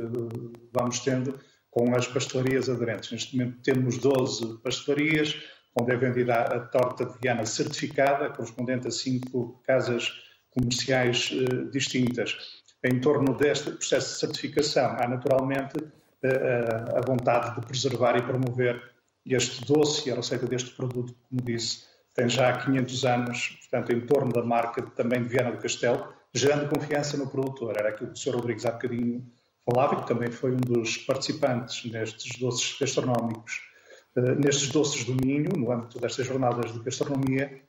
vamos 0.72 1.00
tendo 1.00 1.38
com 1.72 1.96
as 1.96 2.06
pastelarias 2.06 2.68
aderentes. 2.68 3.10
Neste 3.10 3.36
momento 3.36 3.62
temos 3.62 3.96
12 3.98 4.58
pastelarias, 4.62 5.42
onde 5.74 5.90
é 5.90 5.96
vendida 5.96 6.34
a 6.34 6.60
torta 6.60 7.06
de 7.06 7.18
Viana 7.20 7.46
certificada, 7.46 8.28
correspondente 8.28 8.86
a 8.86 8.90
cinco 8.90 9.60
casas 9.66 10.12
comerciais 10.50 11.32
uh, 11.32 11.70
distintas. 11.70 12.36
Em 12.84 13.00
torno 13.00 13.34
deste 13.36 13.70
processo 13.70 14.12
de 14.12 14.20
certificação, 14.20 14.96
há 14.98 15.08
naturalmente 15.08 15.78
uh, 15.78 16.96
a 16.96 17.00
vontade 17.06 17.58
de 17.58 17.66
preservar 17.66 18.18
e 18.18 18.22
promover 18.22 18.92
este 19.24 19.64
doce 19.64 20.08
e 20.08 20.12
a 20.12 20.16
receita 20.16 20.46
deste 20.46 20.72
produto, 20.72 21.14
como 21.30 21.40
disse, 21.40 21.84
tem 22.14 22.28
já 22.28 22.52
500 22.52 23.04
anos, 23.06 23.58
portanto, 23.60 23.92
em 23.92 24.00
torno 24.02 24.30
da 24.30 24.42
marca 24.42 24.82
também 24.82 25.22
de 25.22 25.30
Viana 25.30 25.52
do 25.52 25.58
Castelo, 25.58 26.12
gerando 26.34 26.68
confiança 26.68 27.16
no 27.16 27.30
produtor. 27.30 27.74
Era 27.78 27.88
aquilo 27.88 28.12
que 28.12 28.18
o 28.18 28.22
Sr. 28.22 28.34
Rodrigues 28.34 28.66
há 28.66 28.72
bocadinho 28.72 29.26
e 29.68 29.96
que 29.96 30.08
também 30.08 30.30
foi 30.30 30.52
um 30.52 30.60
dos 30.60 30.98
participantes 30.98 31.90
nestes 31.90 32.38
doces 32.38 32.76
gastronómicos 32.78 33.72
eh, 34.16 34.34
nestes 34.34 34.68
doces 34.68 35.04
do 35.04 35.14
Minho, 35.14 35.50
no 35.56 35.72
âmbito 35.72 35.98
destas 35.98 36.26
jornadas 36.26 36.72
de 36.72 36.80
gastronomia, 36.80 37.62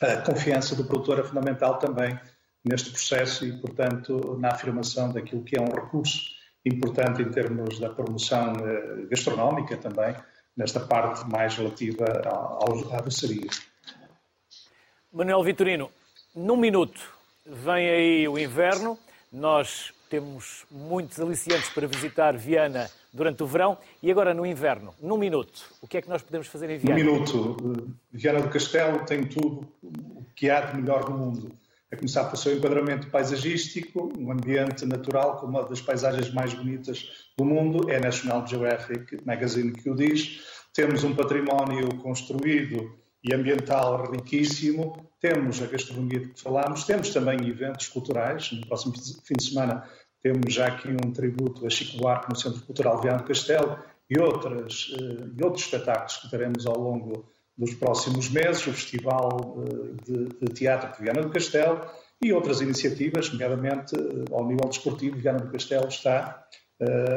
a 0.00 0.16
confiança 0.18 0.76
do 0.76 0.84
produtor 0.84 1.20
é 1.20 1.24
fundamental 1.24 1.78
também 1.78 2.18
neste 2.64 2.90
processo 2.90 3.46
e, 3.46 3.52
portanto, 3.58 4.36
na 4.38 4.48
afirmação 4.48 5.12
daquilo 5.12 5.42
que 5.42 5.58
é 5.58 5.60
um 5.60 5.72
recurso 5.72 6.20
importante 6.64 7.22
em 7.22 7.30
termos 7.30 7.78
da 7.78 7.88
promoção 7.88 8.52
eh, 8.56 9.06
gastronómica 9.10 9.76
também, 9.76 10.14
nesta 10.56 10.80
parte 10.80 11.26
mais 11.30 11.56
relativa 11.56 12.04
à 12.92 13.00
doçaria. 13.00 13.48
Manuel 15.10 15.42
Vitorino, 15.42 15.90
num 16.34 16.56
minuto 16.56 17.00
vem 17.46 17.88
aí 17.88 18.28
o 18.28 18.38
inverno, 18.38 18.98
nós 19.32 19.94
temos 20.08 20.64
muitos 20.70 21.20
aliciantes 21.20 21.68
para 21.70 21.86
visitar 21.86 22.36
Viana 22.36 22.90
durante 23.12 23.42
o 23.42 23.46
verão 23.46 23.78
e 24.02 24.10
agora 24.10 24.32
no 24.34 24.46
inverno. 24.46 24.94
Num 25.00 25.18
minuto, 25.18 25.64
o 25.80 25.86
que 25.86 25.98
é 25.98 26.02
que 26.02 26.08
nós 26.08 26.22
podemos 26.22 26.46
fazer 26.46 26.70
em 26.70 26.78
Viana? 26.78 27.02
Num 27.02 27.12
minuto. 27.12 27.56
Viana 28.12 28.40
do 28.40 28.48
Castelo 28.48 29.04
tem 29.04 29.24
tudo 29.24 29.68
o 29.82 30.24
que 30.34 30.50
há 30.50 30.60
de 30.60 30.80
melhor 30.80 31.08
no 31.08 31.16
mundo. 31.16 31.52
A 31.90 31.96
começar 31.96 32.24
pelo 32.24 32.36
seu 32.36 32.54
enquadramento 32.54 33.08
paisagístico, 33.08 34.12
um 34.18 34.30
ambiente 34.30 34.84
natural 34.84 35.38
com 35.38 35.46
uma 35.46 35.64
das 35.64 35.80
paisagens 35.80 36.32
mais 36.34 36.52
bonitas 36.52 37.28
do 37.36 37.44
mundo, 37.46 37.90
é 37.90 37.96
a 37.96 38.00
National 38.00 38.46
Geographic 38.46 39.24
Magazine 39.24 39.72
que 39.72 39.88
o 39.88 39.94
diz. 39.94 40.40
Temos 40.74 41.02
um 41.02 41.14
património 41.14 41.88
construído 42.02 42.94
e 43.24 43.34
ambiental 43.34 44.10
riquíssimo, 44.10 45.07
temos 45.20 45.60
a 45.62 45.66
gastronomia 45.66 46.20
de 46.20 46.28
que 46.28 46.40
falámos, 46.40 46.84
temos 46.84 47.10
também 47.10 47.48
eventos 47.48 47.88
culturais. 47.88 48.52
No 48.52 48.66
próximo 48.66 48.94
fim 49.24 49.34
de 49.34 49.44
semana 49.44 49.88
temos 50.22 50.52
já 50.52 50.66
aqui 50.66 50.88
um 50.88 51.12
tributo 51.12 51.66
a 51.66 51.70
Chico 51.70 51.98
Buarque 51.98 52.28
no 52.30 52.36
Centro 52.36 52.60
Cultural 52.62 53.00
Viana 53.00 53.18
do 53.18 53.24
Castelo 53.24 53.78
e, 54.10 54.18
outras, 54.18 54.94
eh, 54.98 55.28
e 55.36 55.44
outros 55.44 55.64
espetáculos 55.64 56.16
que 56.18 56.30
teremos 56.30 56.66
ao 56.66 56.78
longo 56.78 57.28
dos 57.56 57.74
próximos 57.74 58.30
meses, 58.30 58.66
o 58.66 58.72
Festival 58.72 59.58
eh, 59.58 59.94
de, 60.04 60.24
de 60.26 60.54
Teatro 60.54 60.96
de 60.96 61.02
Viana 61.02 61.22
do 61.22 61.30
Castelo 61.30 61.84
e 62.22 62.32
outras 62.32 62.60
iniciativas, 62.60 63.30
nomeadamente 63.32 63.94
eh, 63.96 64.24
ao 64.32 64.46
nível 64.46 64.68
desportivo, 64.68 65.18
Viana 65.18 65.40
do 65.40 65.50
Castelo 65.50 65.88
está 65.88 66.44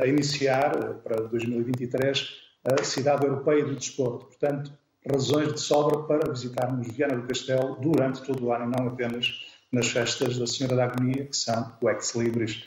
a 0.01 0.07
iniciar 0.07 0.71
para 1.03 1.27
2023 1.27 2.29
a 2.63 2.83
Cidade 2.83 3.27
Europeia 3.27 3.63
do 3.63 3.75
Desporto. 3.75 4.25
Portanto, 4.25 4.73
razões 5.09 5.53
de 5.53 5.59
sobra 5.59 6.03
para 6.03 6.31
visitarmos 6.31 6.87
Viana 6.87 7.17
do 7.17 7.27
Castelo 7.27 7.75
durante 7.75 8.21
todo 8.23 8.45
o 8.45 8.53
ano, 8.53 8.71
não 8.77 8.87
apenas 8.87 9.47
nas 9.71 9.87
festas 9.87 10.37
da 10.37 10.45
Senhora 10.45 10.75
da 10.75 10.83
Agonia, 10.85 11.25
que 11.25 11.35
são 11.35 11.73
o 11.81 11.89
ex-libris 11.89 12.63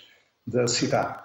da 0.46 0.66
cidade. 0.66 1.22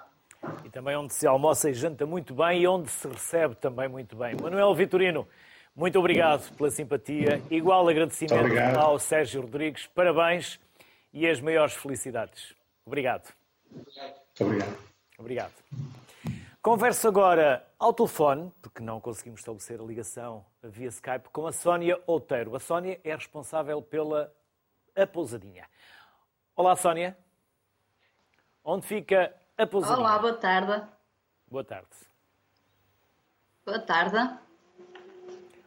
E 0.64 0.70
também 0.70 0.96
onde 0.96 1.12
se 1.12 1.26
almoça 1.26 1.70
e 1.70 1.74
janta 1.74 2.06
muito 2.06 2.34
bem 2.34 2.62
e 2.62 2.66
onde 2.66 2.90
se 2.90 3.06
recebe 3.08 3.54
também 3.56 3.88
muito 3.88 4.16
bem. 4.16 4.34
Manuel 4.40 4.74
Vitorino, 4.74 5.26
muito 5.74 5.98
obrigado 5.98 6.50
pela 6.56 6.70
simpatia. 6.70 7.42
Igual 7.50 7.88
agradecimento 7.88 8.78
ao 8.78 8.98
Sérgio 8.98 9.42
Rodrigues. 9.42 9.86
Parabéns 9.94 10.58
e 11.12 11.26
as 11.28 11.40
maiores 11.40 11.74
felicidades. 11.74 12.54
Obrigado. 12.86 13.32
Muito 13.70 13.90
obrigado. 14.40 14.78
Obrigado. 15.18 15.52
Converso 16.62 17.08
agora 17.08 17.64
ao 17.80 17.94
telefone, 17.94 18.52
porque 18.60 18.82
não 18.82 19.00
conseguimos 19.00 19.40
estabelecer 19.40 19.80
a 19.80 19.82
ligação 19.82 20.44
via 20.62 20.88
Skype, 20.88 21.30
com 21.30 21.46
a 21.46 21.52
Sónia 21.52 21.98
Outeiro. 22.06 22.54
A 22.54 22.60
Sónia 22.60 23.00
é 23.02 23.14
responsável 23.14 23.80
pela 23.80 24.30
A 24.94 25.06
Pousadinha. 25.06 25.66
Olá, 26.54 26.76
Sónia. 26.76 27.16
Onde 28.62 28.86
fica 28.86 29.34
a 29.56 29.66
pousadinha? 29.66 29.98
Olá, 29.98 30.18
boa 30.18 30.34
tarde. 30.34 30.86
Boa 31.50 31.64
tarde. 31.64 31.88
Boa 33.64 33.78
tarde. 33.78 34.38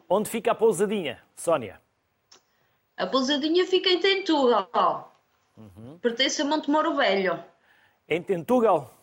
Onde 0.08 0.30
fica 0.30 0.52
a 0.52 0.56
pousadinha, 0.56 1.20
Sónia? 1.36 1.82
A 2.96 3.08
pousadinha 3.08 3.66
fica 3.66 3.90
em 3.90 4.00
Tentugal. 4.00 5.16
Uhum. 5.58 5.98
Pertence 5.98 6.44
a 6.44 6.46
Montemoro 6.46 6.96
Velho. 6.96 7.44
Em 8.08 8.22
Tentugal? 8.22 8.94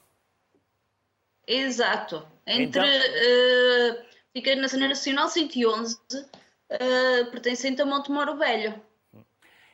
Exato. 1.51 2.27
Entre. 2.47 2.65
Então... 2.65 2.85
Uh, 2.85 4.11
fica 4.33 4.55
na 4.57 4.69
Cena 4.69 4.89
Nacional 4.89 5.29
111, 5.29 5.97
uh, 5.97 7.31
pertencente 7.31 7.83
a 7.83 7.87
Montemoro 7.87 8.37
Velho. 8.37 8.81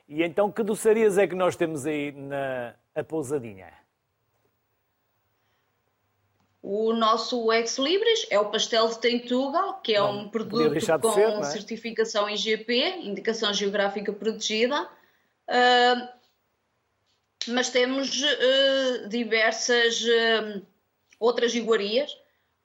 E 0.09 0.22
então 0.22 0.51
que 0.51 0.62
doçarias 0.62 1.18
é 1.18 1.27
que 1.27 1.35
nós 1.35 1.57
temos 1.57 1.85
aí 1.85 2.12
na 2.12 2.74
a 2.95 3.05
pousadinha? 3.05 3.72
O 6.62 6.93
nosso 6.93 7.53
Ex 7.53 7.79
Libris 7.79 8.27
é 8.31 8.41
o 8.41 8.51
pastel 8.51 8.89
de 8.89 8.99
Tentugal, 8.99 9.81
que 9.83 9.95
é 9.95 10.01
não, 10.01 10.22
um 10.22 10.29
produto 10.29 10.74
com 11.01 11.12
ser, 11.12 11.29
é? 11.29 11.43
certificação 11.45 12.29
IGP, 12.29 13.03
Indicação 13.03 13.53
Geográfica 13.53 14.12
Protegida. 14.12 14.83
Uh, 15.49 16.09
mas 17.49 17.70
temos 17.70 18.20
uh, 18.20 19.09
diversas 19.09 20.03
uh, 20.03 20.66
outras 21.19 21.55
iguarias, 21.55 22.17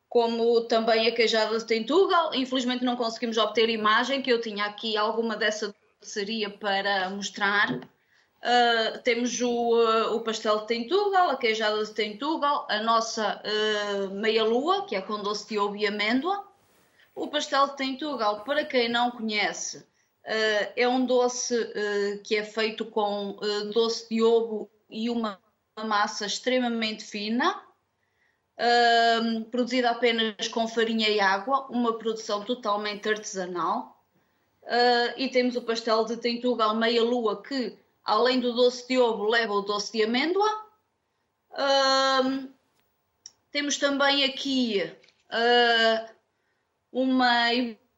como 0.09 0.61
também 0.61 1.07
a 1.07 1.15
queijada 1.15 1.57
de 1.57 1.65
Tentugal. 1.65 2.33
Infelizmente 2.33 2.83
não 2.83 2.95
conseguimos 2.95 3.37
obter 3.37 3.69
imagem, 3.69 4.21
que 4.21 4.31
eu 4.31 4.41
tinha 4.41 4.65
aqui 4.65 4.97
alguma 4.97 5.35
dessa 5.35 5.73
seria 6.01 6.49
para 6.49 7.09
mostrar. 7.09 7.75
Uh, 8.41 8.97
temos 9.03 9.39
o, 9.39 9.75
uh, 9.75 10.15
o 10.15 10.21
pastel 10.21 10.61
de 10.61 10.67
Tentugal, 10.67 11.29
a 11.29 11.37
queijada 11.37 11.83
de 11.83 11.91
Tentugal, 11.91 12.67
a 12.69 12.81
nossa 12.81 13.39
uh, 13.45 14.09
meia-lua, 14.15 14.85
que 14.87 14.95
é 14.95 15.01
com 15.01 15.21
doce 15.21 15.47
de 15.47 15.59
ovo 15.59 15.77
e 15.77 15.85
amêndoa. 15.85 16.43
O 17.13 17.27
pastel 17.27 17.67
de 17.67 17.77
Tentugal, 17.77 18.43
para 18.43 18.65
quem 18.65 18.89
não 18.89 19.11
conhece, 19.11 19.85
é 20.23 20.87
um 20.87 21.05
doce 21.05 21.53
que 22.23 22.37
é 22.37 22.43
feito 22.43 22.85
com 22.85 23.37
doce 23.73 24.07
de 24.07 24.23
ovo 24.23 24.69
e 24.89 25.09
uma 25.09 25.37
massa 25.83 26.25
extremamente 26.25 27.03
fina, 27.03 27.61
produzida 29.49 29.89
apenas 29.89 30.47
com 30.49 30.67
farinha 30.67 31.09
e 31.09 31.19
água, 31.19 31.67
uma 31.69 31.97
produção 31.97 32.43
totalmente 32.43 33.09
artesanal. 33.09 34.03
e 35.17 35.29
temos 35.29 35.55
o 35.55 35.61
pastel 35.61 36.05
de 36.05 36.17
Tentugal 36.17 36.75
meia-lua, 36.75 37.41
que 37.41 37.77
além 38.03 38.39
do 38.39 38.53
doce 38.53 38.87
de 38.87 38.97
ovo, 38.97 39.29
leva 39.29 39.53
o 39.53 39.61
doce 39.61 39.91
de 39.91 40.03
amêndoa. 40.03 40.49
Uh, 41.51 42.49
temos 43.51 43.77
também 43.77 44.23
aqui 44.23 44.81
uh, 45.27 46.09
uma 46.91 47.49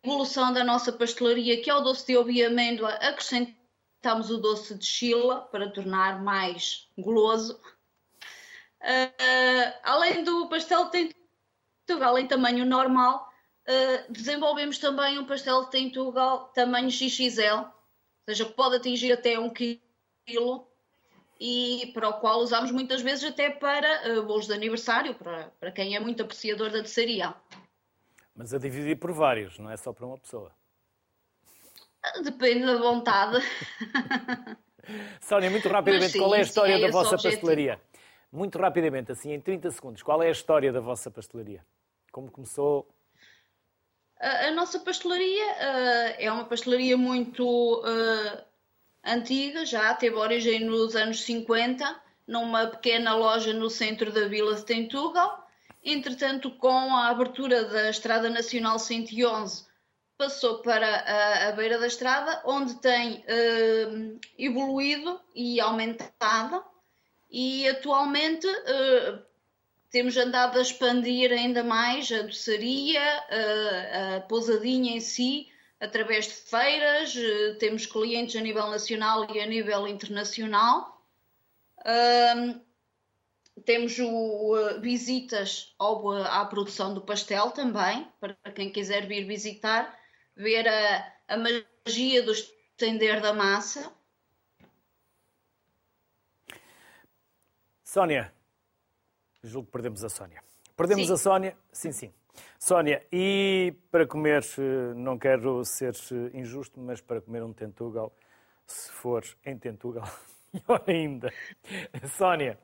evolução 0.03 0.51
da 0.53 0.63
nossa 0.63 0.91
pastelaria, 0.91 1.61
que 1.61 1.69
é 1.69 1.75
o 1.75 1.81
doce 1.81 2.07
de 2.07 2.17
ovo 2.17 2.31
e 2.31 2.43
amêndoa. 2.43 2.89
Acrescentamos 2.89 4.29
o 4.29 4.37
doce 4.37 4.75
de 4.75 4.85
chila 4.85 5.41
para 5.41 5.69
tornar 5.69 6.21
mais 6.23 6.87
goloso. 6.97 7.59
Uh, 8.83 9.79
além 9.83 10.23
do 10.23 10.47
pastel 10.49 10.89
de 10.89 11.15
Tentugal 11.85 12.17
em 12.19 12.27
tamanho 12.27 12.65
normal, 12.65 13.31
desenvolvemos 14.09 14.77
também 14.77 15.17
um 15.17 15.25
pastel 15.25 15.65
de 15.65 15.71
Tentugal 15.71 16.49
tamanho 16.49 16.91
XXL, 16.91 17.59
ou 17.59 17.73
seja, 18.27 18.45
que 18.45 18.53
pode 18.53 18.75
atingir 18.75 19.11
até 19.11 19.39
um 19.39 19.49
quilo 19.49 19.79
estilo 20.25 20.67
e 21.39 21.91
para 21.93 22.09
o 22.09 22.19
qual 22.19 22.39
usamos 22.39 22.71
muitas 22.71 23.01
vezes 23.01 23.23
até 23.23 23.49
para 23.49 24.17
uh, 24.17 24.23
bolos 24.23 24.47
de 24.47 24.53
aniversário, 24.53 25.13
para, 25.15 25.51
para 25.59 25.71
quem 25.71 25.95
é 25.95 25.99
muito 25.99 26.23
apreciador 26.23 26.69
da 26.69 26.79
doçaria. 26.79 27.33
Mas 28.35 28.53
a 28.53 28.57
dividir 28.57 28.97
por 28.97 29.11
vários, 29.11 29.59
não 29.59 29.69
é 29.69 29.77
só 29.77 29.91
para 29.91 30.05
uma 30.05 30.17
pessoa. 30.17 30.51
Depende 32.23 32.65
da 32.65 32.77
vontade. 32.77 33.43
Sónia, 35.21 35.49
muito 35.49 35.69
rapidamente, 35.69 36.13
sim, 36.13 36.19
qual 36.19 36.35
é 36.35 36.39
a 36.39 36.41
história 36.41 36.73
é 36.73 36.79
da 36.79 36.91
vossa 36.91 37.17
pastelaria? 37.17 37.79
Muito 38.33 38.57
rapidamente, 38.57 39.11
assim, 39.11 39.31
em 39.31 39.39
30 39.39 39.69
segundos, 39.69 40.01
qual 40.01 40.23
é 40.23 40.27
a 40.27 40.31
história 40.31 40.73
da 40.73 40.79
vossa 40.79 41.11
pastelaria? 41.11 41.63
Como 42.11 42.31
começou? 42.31 42.89
A, 44.19 44.47
a 44.47 44.51
nossa 44.51 44.79
pastelaria 44.79 45.45
uh, 45.45 46.15
é 46.17 46.31
uma 46.31 46.43
pastelaria 46.45 46.97
muito 46.97 47.45
uh, 47.45 48.43
antiga, 49.05 49.63
já 49.67 49.93
teve 49.93 50.15
origem 50.15 50.65
nos 50.65 50.95
anos 50.95 51.21
50, 51.21 52.01
numa 52.25 52.65
pequena 52.65 53.13
loja 53.13 53.53
no 53.53 53.69
centro 53.69 54.11
da 54.11 54.27
vila 54.27 54.55
de 54.55 54.65
Tentugal. 54.65 55.47
Entretanto, 55.83 56.49
com 56.57 56.95
a 56.95 57.09
abertura 57.09 57.65
da 57.65 57.91
Estrada 57.91 58.31
Nacional 58.31 58.79
111, 58.79 59.67
passou 60.17 60.59
para 60.63 60.87
a, 60.87 61.49
a 61.49 61.51
beira 61.51 61.77
da 61.77 61.85
estrada, 61.85 62.41
onde 62.45 62.81
tem 62.81 63.17
uh, 63.17 64.19
evoluído 64.39 65.21
e 65.35 65.61
aumentado. 65.61 66.72
E 67.35 67.67
atualmente 67.67 68.47
uh, 68.47 69.19
temos 69.89 70.15
andado 70.15 70.59
a 70.59 70.61
expandir 70.61 71.31
ainda 71.31 71.63
mais 71.63 72.11
a 72.11 72.21
doçaria, 72.21 73.01
uh, 73.01 74.17
a 74.17 74.21
pousadinha 74.21 74.95
em 74.95 74.99
si, 74.99 75.51
através 75.79 76.27
de 76.27 76.33
feiras, 76.33 77.13
eh, 77.17 77.55
temos 77.59 77.85
clientes 77.85 78.35
a 78.37 78.39
nível 78.39 78.67
nacional 78.67 79.27
e 79.35 79.41
a 79.41 79.45
nível 79.45 79.85
internacional. 79.85 81.03
Um, 81.85 82.61
temos 83.65 83.99
o, 83.99 84.55
uh, 84.55 84.79
visitas 84.79 85.75
ao, 85.77 86.09
à 86.11 86.45
produção 86.45 86.93
do 86.93 87.01
pastel 87.01 87.51
também, 87.51 88.07
para 88.19 88.35
quem 88.55 88.71
quiser 88.71 89.05
vir 89.07 89.25
visitar, 89.25 89.99
ver 90.37 90.67
a, 90.67 91.13
a 91.27 91.37
magia 91.37 92.23
do 92.23 92.31
estender 92.31 93.19
da 93.19 93.33
massa. 93.33 93.91
Sónia, 97.93 98.33
julgo 99.43 99.67
que 99.67 99.71
perdemos 99.71 100.03
a 100.03 100.09
Sónia. 100.09 100.41
Perdemos 100.75 101.05
sim. 101.05 101.13
a 101.13 101.15
Sónia? 101.15 101.55
Sim, 101.71 101.91
sim. 101.91 102.11
Sónia, 102.57 103.05
e 103.11 103.71
para 103.91 104.07
comer, 104.07 104.43
eh, 104.57 104.95
não 104.95 105.15
quero 105.15 105.63
ser 105.63 105.93
eh, 105.93 106.39
injusto, 106.39 106.79
mas 106.79 107.01
para 107.01 107.21
comer 107.21 107.43
um 107.43 107.53
tentugal, 107.53 108.11
se 108.65 108.91
for 108.91 109.23
em 109.45 109.55
tentugal, 109.59 110.09
melhor 110.51 110.83
ainda. 110.87 111.31
Sónia, 112.17 112.57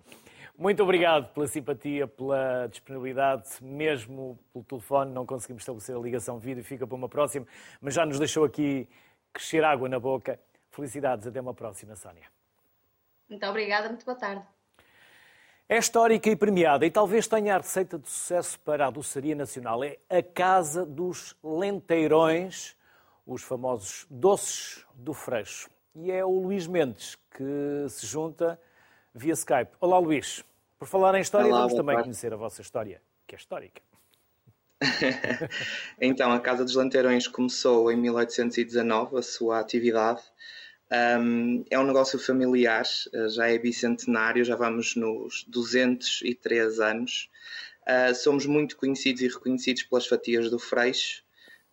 muito 0.58 0.82
obrigado 0.82 1.32
pela 1.32 1.46
simpatia, 1.46 2.08
pela 2.08 2.66
disponibilidade, 2.66 3.64
mesmo 3.64 4.40
pelo 4.52 4.66
telefone 4.66 5.14
não 5.14 5.28
conseguimos 5.28 5.62
estabelecer 5.62 5.96
a 5.96 6.00
ligação 6.00 6.40
vídeo, 6.40 6.64
fica 6.64 6.88
para 6.88 6.96
uma 6.96 7.08
próxima, 7.08 7.46
mas 7.80 7.94
já 7.94 8.04
nos 8.04 8.18
deixou 8.18 8.46
aqui 8.46 8.90
crescer 9.32 9.64
água 9.64 9.88
na 9.88 10.00
boca. 10.00 10.40
Felicidades, 10.72 11.28
até 11.28 11.40
uma 11.40 11.54
próxima, 11.54 11.96
Sónia. 11.96 12.28
Muito 13.30 13.46
obrigada, 13.46 13.90
muito 13.90 14.04
boa 14.04 14.18
tarde. 14.18 14.44
É 15.72 15.78
histórica 15.78 16.28
e 16.28 16.36
premiada 16.36 16.84
e 16.84 16.90
talvez 16.90 17.28
tenha 17.28 17.54
a 17.54 17.58
receita 17.60 18.00
de 18.00 18.10
sucesso 18.10 18.60
para 18.62 18.88
a 18.88 18.90
doçaria 18.90 19.36
nacional. 19.36 19.84
É 19.84 20.00
a 20.10 20.24
Casa 20.24 20.84
dos 20.84 21.38
Lenteirões, 21.44 22.76
os 23.24 23.44
famosos 23.44 24.08
doces 24.10 24.84
do 24.96 25.14
Freixo. 25.14 25.70
E 25.94 26.10
é 26.10 26.26
o 26.26 26.40
Luís 26.40 26.66
Mendes 26.66 27.16
que 27.30 27.86
se 27.88 28.08
junta 28.08 28.60
via 29.14 29.34
Skype. 29.34 29.70
Olá, 29.80 30.00
Luís. 30.00 30.44
Por 30.80 30.88
falar 30.88 31.14
em 31.14 31.22
história, 31.22 31.46
Olá, 31.46 31.60
vamos 31.60 31.76
também 31.76 31.94
parte. 31.94 32.06
conhecer 32.06 32.34
a 32.34 32.36
vossa 32.36 32.64
história, 32.64 33.00
que 33.28 33.36
é 33.36 33.38
histórica. 33.38 33.80
então, 36.02 36.32
a 36.32 36.40
Casa 36.40 36.64
dos 36.66 36.74
Lanteirões 36.74 37.28
começou 37.28 37.92
em 37.92 37.96
1819 37.96 39.20
a 39.20 39.22
sua 39.22 39.60
atividade 39.60 40.24
um, 40.92 41.64
é 41.70 41.80
um 41.80 41.86
negócio 41.86 42.18
familiar, 42.18 42.84
eh, 43.14 43.30
já 43.30 43.48
é 43.48 43.58
bicentenário, 43.60 44.44
já 44.44 44.56
vamos 44.56 44.96
nos 44.96 45.46
203 45.48 46.80
anos. 46.80 47.30
Uh, 47.88 48.14
somos 48.14 48.46
muito 48.46 48.78
conhecidos 48.78 49.22
e 49.22 49.28
reconhecidos 49.28 49.84
pelas 49.84 50.06
fatias 50.06 50.50
do 50.50 50.60
Freixo, 50.60 51.24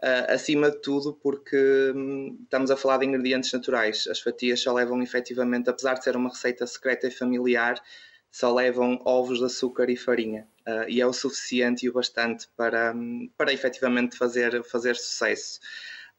uh, 0.02 0.32
acima 0.32 0.70
de 0.70 0.80
tudo 0.80 1.12
porque 1.14 1.92
um, 1.94 2.38
estamos 2.42 2.70
a 2.70 2.76
falar 2.76 2.98
de 2.98 3.06
ingredientes 3.06 3.52
naturais. 3.52 4.06
As 4.06 4.20
fatias 4.20 4.60
só 4.60 4.72
levam 4.72 5.02
efetivamente, 5.02 5.68
apesar 5.68 5.94
de 5.94 6.04
ser 6.04 6.16
uma 6.16 6.30
receita 6.30 6.66
secreta 6.66 7.06
e 7.06 7.10
familiar, 7.10 7.82
só 8.30 8.52
levam 8.52 9.00
ovos 9.04 9.38
de 9.38 9.44
açúcar 9.44 9.90
e 9.90 9.96
farinha. 9.96 10.46
Uh, 10.66 10.88
e 10.88 11.00
é 11.00 11.06
o 11.06 11.12
suficiente 11.12 11.86
e 11.86 11.90
o 11.90 11.92
bastante 11.92 12.48
para, 12.56 12.92
um, 12.94 13.30
para 13.36 13.52
efetivamente 13.52 14.16
fazer, 14.16 14.62
fazer 14.64 14.96
sucesso. 14.96 15.60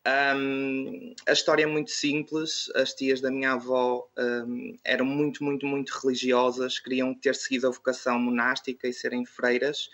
Um, 0.08 1.14
a 1.28 1.34
história 1.34 1.64
é 1.64 1.66
muito 1.66 1.92
simples. 1.92 2.72
As 2.76 2.94
tias 2.94 3.20
da 3.20 3.30
minha 3.30 3.54
avó 3.54 4.08
um, 4.18 4.78
eram 4.84 5.06
muito, 5.06 5.44
muito, 5.44 5.66
muito 5.66 5.90
religiosas, 6.02 6.80
queriam 6.80 7.14
ter 7.14 7.36
seguido 7.36 7.68
a 7.68 7.72
vocação 7.72 8.18
monástica 8.18 8.88
e 8.88 8.94
serem 8.94 9.26
freiras. 9.26 9.90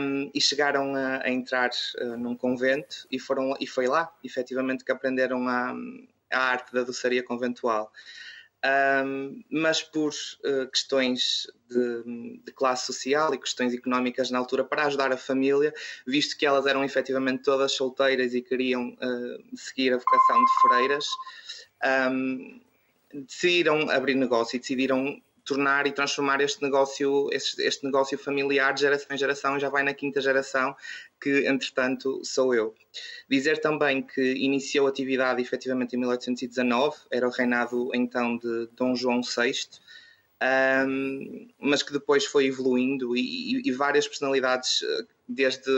Um, 0.00 0.30
e 0.32 0.40
chegaram 0.40 0.94
a, 0.94 1.24
a 1.24 1.30
entrar 1.30 1.70
uh, 2.00 2.16
num 2.16 2.36
convento 2.36 3.04
e, 3.10 3.18
foram, 3.18 3.56
e 3.58 3.66
foi 3.66 3.88
lá, 3.88 4.14
efetivamente, 4.22 4.84
que 4.84 4.92
aprenderam 4.92 5.48
a, 5.48 5.74
a 6.32 6.38
arte 6.38 6.72
da 6.72 6.84
doçaria 6.84 7.22
conventual 7.22 7.92
um, 8.66 9.44
mas 9.50 9.82
por 9.82 10.12
uh, 10.12 10.66
questões 10.70 11.46
de, 11.68 12.40
de, 12.44 12.52
classe 12.52 12.86
social 12.86 13.32
e 13.34 13.38
questões 13.38 13.74
económicas 13.74 14.30
na 14.30 14.38
altura 14.38 14.64
para 14.64 14.86
ajudar 14.86 15.12
a 15.12 15.16
família, 15.16 15.72
visto 16.06 16.36
que 16.36 16.46
elas 16.46 16.66
eram 16.66 16.82
efetivamente 16.82 17.42
todas 17.42 17.72
solteiras 17.72 18.34
e 18.34 18.42
queriam 18.42 18.88
uh, 18.88 19.56
seguir 19.56 19.92
a 19.92 19.98
vocação 19.98 20.44
de 20.44 20.52
freiras, 20.60 21.06
um, 22.10 22.60
decidiram 23.12 23.90
abrir 23.90 24.14
negócio 24.14 24.56
e 24.56 24.60
decidiram 24.60 25.20
tornar 25.46 25.86
e 25.86 25.92
transformar 25.92 26.40
este 26.40 26.60
negócio, 26.60 27.28
este, 27.32 27.62
este, 27.62 27.84
negócio 27.84 28.18
familiar 28.18 28.74
de 28.74 28.80
geração 28.80 29.14
em 29.14 29.18
geração, 29.18 29.60
já 29.60 29.70
vai 29.70 29.84
na 29.84 29.94
quinta 29.94 30.20
geração, 30.20 30.76
que 31.20 31.46
entretanto 31.46 32.20
sou 32.24 32.52
eu. 32.52 32.74
Dizer 33.30 33.60
também 33.60 34.02
que 34.02 34.34
iniciou 34.34 34.88
atividade 34.88 35.40
efetivamente 35.40 35.94
em 35.94 36.00
1819, 36.00 36.96
era 37.10 37.26
o 37.26 37.30
reinado 37.30 37.90
então 37.94 38.36
de 38.36 38.68
Dom 38.76 38.94
João 38.96 39.20
VI, 39.22 39.52
um, 40.42 41.48
mas 41.58 41.82
que 41.82 41.92
depois 41.92 42.26
foi 42.26 42.46
evoluindo 42.46 43.16
e, 43.16 43.62
e, 43.66 43.72
várias 43.72 44.06
personalidades, 44.06 44.84
desde 45.26 45.70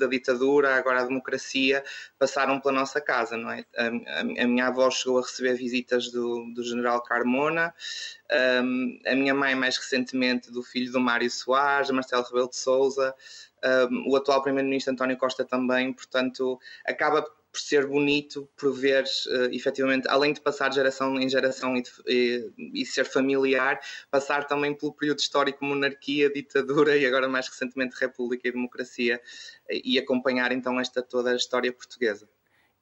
a 0.00 0.06
ditadura, 0.06 0.76
agora 0.76 1.00
a 1.00 1.04
democracia, 1.04 1.82
passaram 2.18 2.60
pela 2.60 2.74
nossa 2.74 3.00
casa, 3.00 3.36
não 3.36 3.50
é? 3.50 3.64
A, 3.76 3.86
a, 3.86 4.20
a 4.20 4.46
minha 4.46 4.68
avó 4.68 4.88
chegou 4.90 5.18
a 5.18 5.22
receber 5.22 5.54
visitas 5.54 6.10
do, 6.12 6.52
do 6.54 6.62
general 6.62 7.02
Carmona, 7.02 7.74
um, 8.62 9.00
a 9.04 9.14
minha 9.16 9.34
mãe 9.34 9.54
mais 9.54 9.76
recentemente 9.76 10.50
do 10.50 10.62
filho 10.62 10.92
do 10.92 11.00
Mário 11.00 11.30
Soares, 11.30 11.90
Marcelo 11.90 12.24
Rebelo 12.24 12.48
de 12.48 12.56
Souza, 12.56 13.14
um, 13.90 14.10
o 14.10 14.16
atual 14.16 14.42
primeiro-ministro 14.42 14.92
António 14.92 15.16
Costa 15.16 15.44
também, 15.44 15.92
portanto, 15.92 16.58
acaba 16.86 17.26
por 17.54 17.60
ser 17.60 17.86
bonito, 17.86 18.48
por 18.56 18.74
ver 18.74 19.04
uh, 19.04 19.54
efetivamente, 19.54 20.08
além 20.08 20.32
de 20.32 20.40
passar 20.40 20.68
de 20.70 20.74
geração 20.74 21.16
em 21.20 21.28
geração 21.28 21.76
e, 21.76 21.82
de, 21.82 21.90
e, 22.04 22.82
e, 22.82 22.84
ser 22.84 23.04
familiar, 23.04 23.78
passar 24.10 24.44
também 24.44 24.74
pelo 24.74 24.92
período 24.92 25.20
histórico 25.20 25.64
monarquia, 25.64 26.28
ditadura 26.28 26.96
e 26.96 27.06
agora 27.06 27.28
mais 27.28 27.46
recentemente 27.46 27.94
república 27.96 28.48
e 28.48 28.50
democracia 28.50 29.20
e 29.70 29.96
acompanhar 30.00 30.50
então 30.50 30.80
esta 30.80 31.00
toda 31.00 31.30
a 31.30 31.36
história 31.36 31.72
portuguesa. 31.72 32.28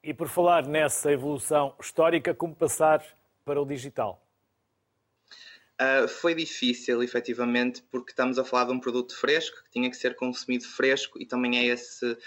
E 0.03 0.11
por 0.11 0.27
falar 0.27 0.65
nessa 0.65 1.11
evolução 1.11 1.75
histórica, 1.79 2.33
como 2.33 2.55
passar 2.55 3.05
para 3.45 3.61
o 3.61 3.65
digital? 3.65 4.25
Uh, 5.79 6.07
foi 6.07 6.33
difícil, 6.33 7.03
efetivamente, 7.03 7.83
porque 7.91 8.11
estamos 8.11 8.39
a 8.39 8.43
falar 8.43 8.65
de 8.65 8.71
um 8.71 8.79
produto 8.79 9.15
fresco 9.15 9.63
que 9.65 9.71
tinha 9.71 9.89
que 9.89 9.97
ser 9.97 10.15
consumido 10.15 10.65
fresco 10.65 11.21
e 11.21 11.25
também 11.25 11.59
é 11.59 11.65
esse 11.65 12.17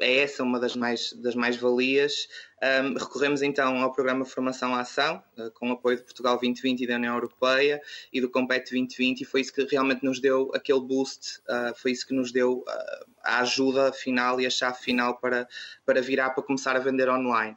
é 0.00 0.18
essa 0.18 0.42
uma 0.42 0.60
das 0.60 0.76
mais 0.76 1.12
das 1.14 1.34
mais 1.34 1.56
valias. 1.56 2.28
Um, 2.62 2.94
recorremos 2.94 3.42
então 3.42 3.82
ao 3.82 3.92
programa 3.92 4.24
Formação 4.24 4.74
à 4.74 4.80
Ação, 4.80 5.22
uh, 5.36 5.50
com 5.52 5.70
o 5.70 5.72
apoio 5.72 5.96
de 5.96 6.02
Portugal 6.02 6.34
2020 6.34 6.80
e 6.80 6.86
da 6.86 6.96
União 6.96 7.14
Europeia 7.14 7.80
e 8.12 8.20
do 8.20 8.28
Compete 8.28 8.70
2020, 8.70 9.20
e 9.20 9.24
foi 9.24 9.40
isso 9.40 9.52
que 9.52 9.64
realmente 9.64 10.04
nos 10.04 10.20
deu 10.20 10.50
aquele 10.54 10.80
boost, 10.80 11.40
uh, 11.40 11.74
foi 11.76 11.92
isso 11.92 12.06
que 12.06 12.14
nos 12.14 12.32
deu 12.32 12.58
uh, 12.58 13.06
a 13.22 13.40
ajuda 13.40 13.92
final 13.92 14.40
e 14.40 14.46
a 14.46 14.50
chave 14.50 14.78
final 14.78 15.18
para, 15.18 15.48
para 15.84 16.00
virar 16.00 16.30
para 16.30 16.42
começar 16.42 16.76
a 16.76 16.80
vender 16.80 17.08
online. 17.08 17.56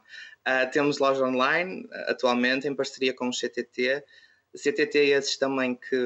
temos 0.72 0.98
loja 0.98 1.24
online 1.24 1.88
atualmente 2.08 2.66
em 2.66 2.74
parceria 2.74 3.14
com 3.14 3.28
o 3.28 3.32
CTT, 3.32 4.04
CTT 4.54 4.98
esses 4.98 5.36
também 5.36 5.74
que 5.74 5.96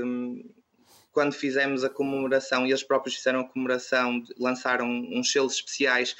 quando 1.16 1.32
fizemos 1.32 1.82
a 1.82 1.88
comemoração, 1.88 2.66
e 2.66 2.70
eles 2.70 2.82
próprios 2.82 3.16
fizeram 3.16 3.40
a 3.40 3.44
comemoração, 3.44 4.22
lançaram 4.38 4.86
uns 4.86 5.32
selos 5.32 5.54
especiais 5.54 6.14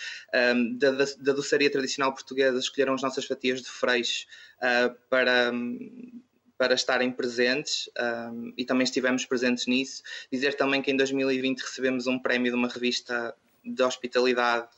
um, 0.55 0.75
da, 0.79 0.91
da, 0.91 1.35
doçaria 1.35 1.71
tradicional 1.71 2.15
portuguesa, 2.15 2.59
escolheram 2.59 2.95
as 2.95 3.03
nossas 3.03 3.27
fatias 3.27 3.61
de 3.61 3.69
freixo 3.69 4.25
uh, 4.57 4.97
para, 5.11 5.53
para 6.57 6.75
estarem 6.75 7.13
presentes 7.13 7.91
um, 8.33 8.55
e 8.57 8.65
também 8.65 8.85
estivemos 8.85 9.27
presentes 9.27 9.67
nisso. 9.67 10.03
Dizer 10.33 10.55
também 10.55 10.81
que 10.81 10.91
em 10.91 10.97
2020 10.97 11.61
recebemos 11.61 12.07
um 12.07 12.19
prémio 12.19 12.51
de 12.51 12.57
uma 12.57 12.69
revista 12.69 13.35
de 13.63 13.83
hospitalidade 13.83 14.71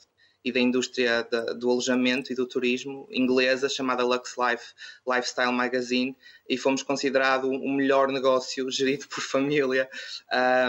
e 0.48 0.52
da 0.52 0.60
indústria 0.60 1.22
da, 1.24 1.52
do 1.52 1.70
alojamento 1.70 2.32
e 2.32 2.34
do 2.34 2.46
turismo 2.46 3.06
inglesa 3.10 3.68
chamada 3.68 4.02
Lux 4.02 4.34
Life 4.38 4.72
Lifestyle 5.06 5.52
Magazine 5.52 6.16
e 6.48 6.56
fomos 6.56 6.82
considerado 6.82 7.50
o 7.50 7.70
melhor 7.70 8.08
negócio 8.08 8.68
gerido 8.72 9.06
por 9.08 9.20
família 9.20 9.88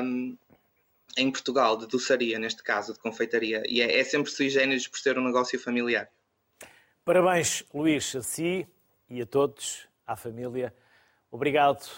um, 0.04 0.38
em 1.18 1.32
Portugal, 1.32 1.78
de 1.78 1.88
doçaria 1.88 2.38
neste 2.38 2.62
caso, 2.62 2.94
de 2.94 3.00
confeitaria. 3.00 3.64
E 3.68 3.82
é, 3.82 4.00
é 4.00 4.04
sempre 4.04 4.32
sui 4.32 4.50
generis 4.50 4.88
por 4.88 5.00
ser 5.00 5.18
um 5.18 5.24
negócio 5.24 5.58
familiar. 5.58 6.10
Parabéns, 7.06 7.64
Luís, 7.74 8.16
a 8.16 8.22
si 8.22 8.68
e 9.10 9.22
a 9.22 9.26
todos, 9.26 9.88
à 10.06 10.16
família. 10.16 10.74
Obrigado, 11.32 11.90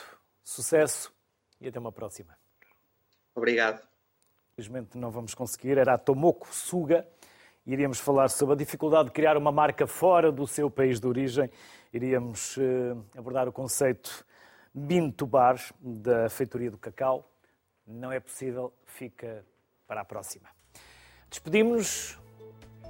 sucesso 0.44 1.12
e 1.60 1.68
até 1.68 1.80
uma 1.80 1.92
próxima. 1.92 2.38
Obrigado. 3.34 3.82
Infelizmente 4.54 4.98
não 4.98 5.10
vamos 5.10 5.34
conseguir, 5.34 5.78
era 5.78 5.96
a 5.96 5.98
Tomoko 5.98 6.48
Suga 6.54 7.08
iríamos 7.66 8.00
falar 8.00 8.30
sobre 8.30 8.54
a 8.54 8.58
dificuldade 8.58 9.06
de 9.06 9.12
criar 9.12 9.38
uma 9.38 9.52
marca 9.52 9.86
fora 9.86 10.32
do 10.32 10.48
seu 10.48 10.70
país 10.70 11.00
de 11.00 11.08
origem, 11.08 11.50
iríamos 11.94 12.58
eh, 12.58 12.96
abordar 13.18 13.48
o 13.48 13.52
conceito 13.52 14.26
Bean 14.74 15.12
to 15.12 15.26
Bar 15.26 15.60
da 15.80 16.30
feitoria 16.30 16.72
do 16.72 16.78
cacau. 16.78 17.30
Não 17.86 18.12
é 18.12 18.20
possível, 18.20 18.74
fica 18.86 19.46
para 19.88 20.02
a 20.02 20.06
próxima. 20.06 20.48
Despedimos-nos, 21.30 22.18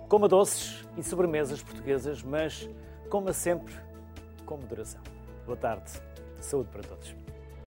coma 0.08 0.28
doces 0.28 0.88
e 0.98 1.04
sobremesas 1.04 1.62
portuguesas, 1.62 2.24
mas 2.24 2.70
coma 3.10 3.34
sempre 3.34 3.74
com 4.46 4.58
moderação. 4.58 5.02
Boa 5.46 5.58
tarde, 5.58 5.92
saúde 6.40 6.70
para 6.70 6.84
todos. 6.84 7.21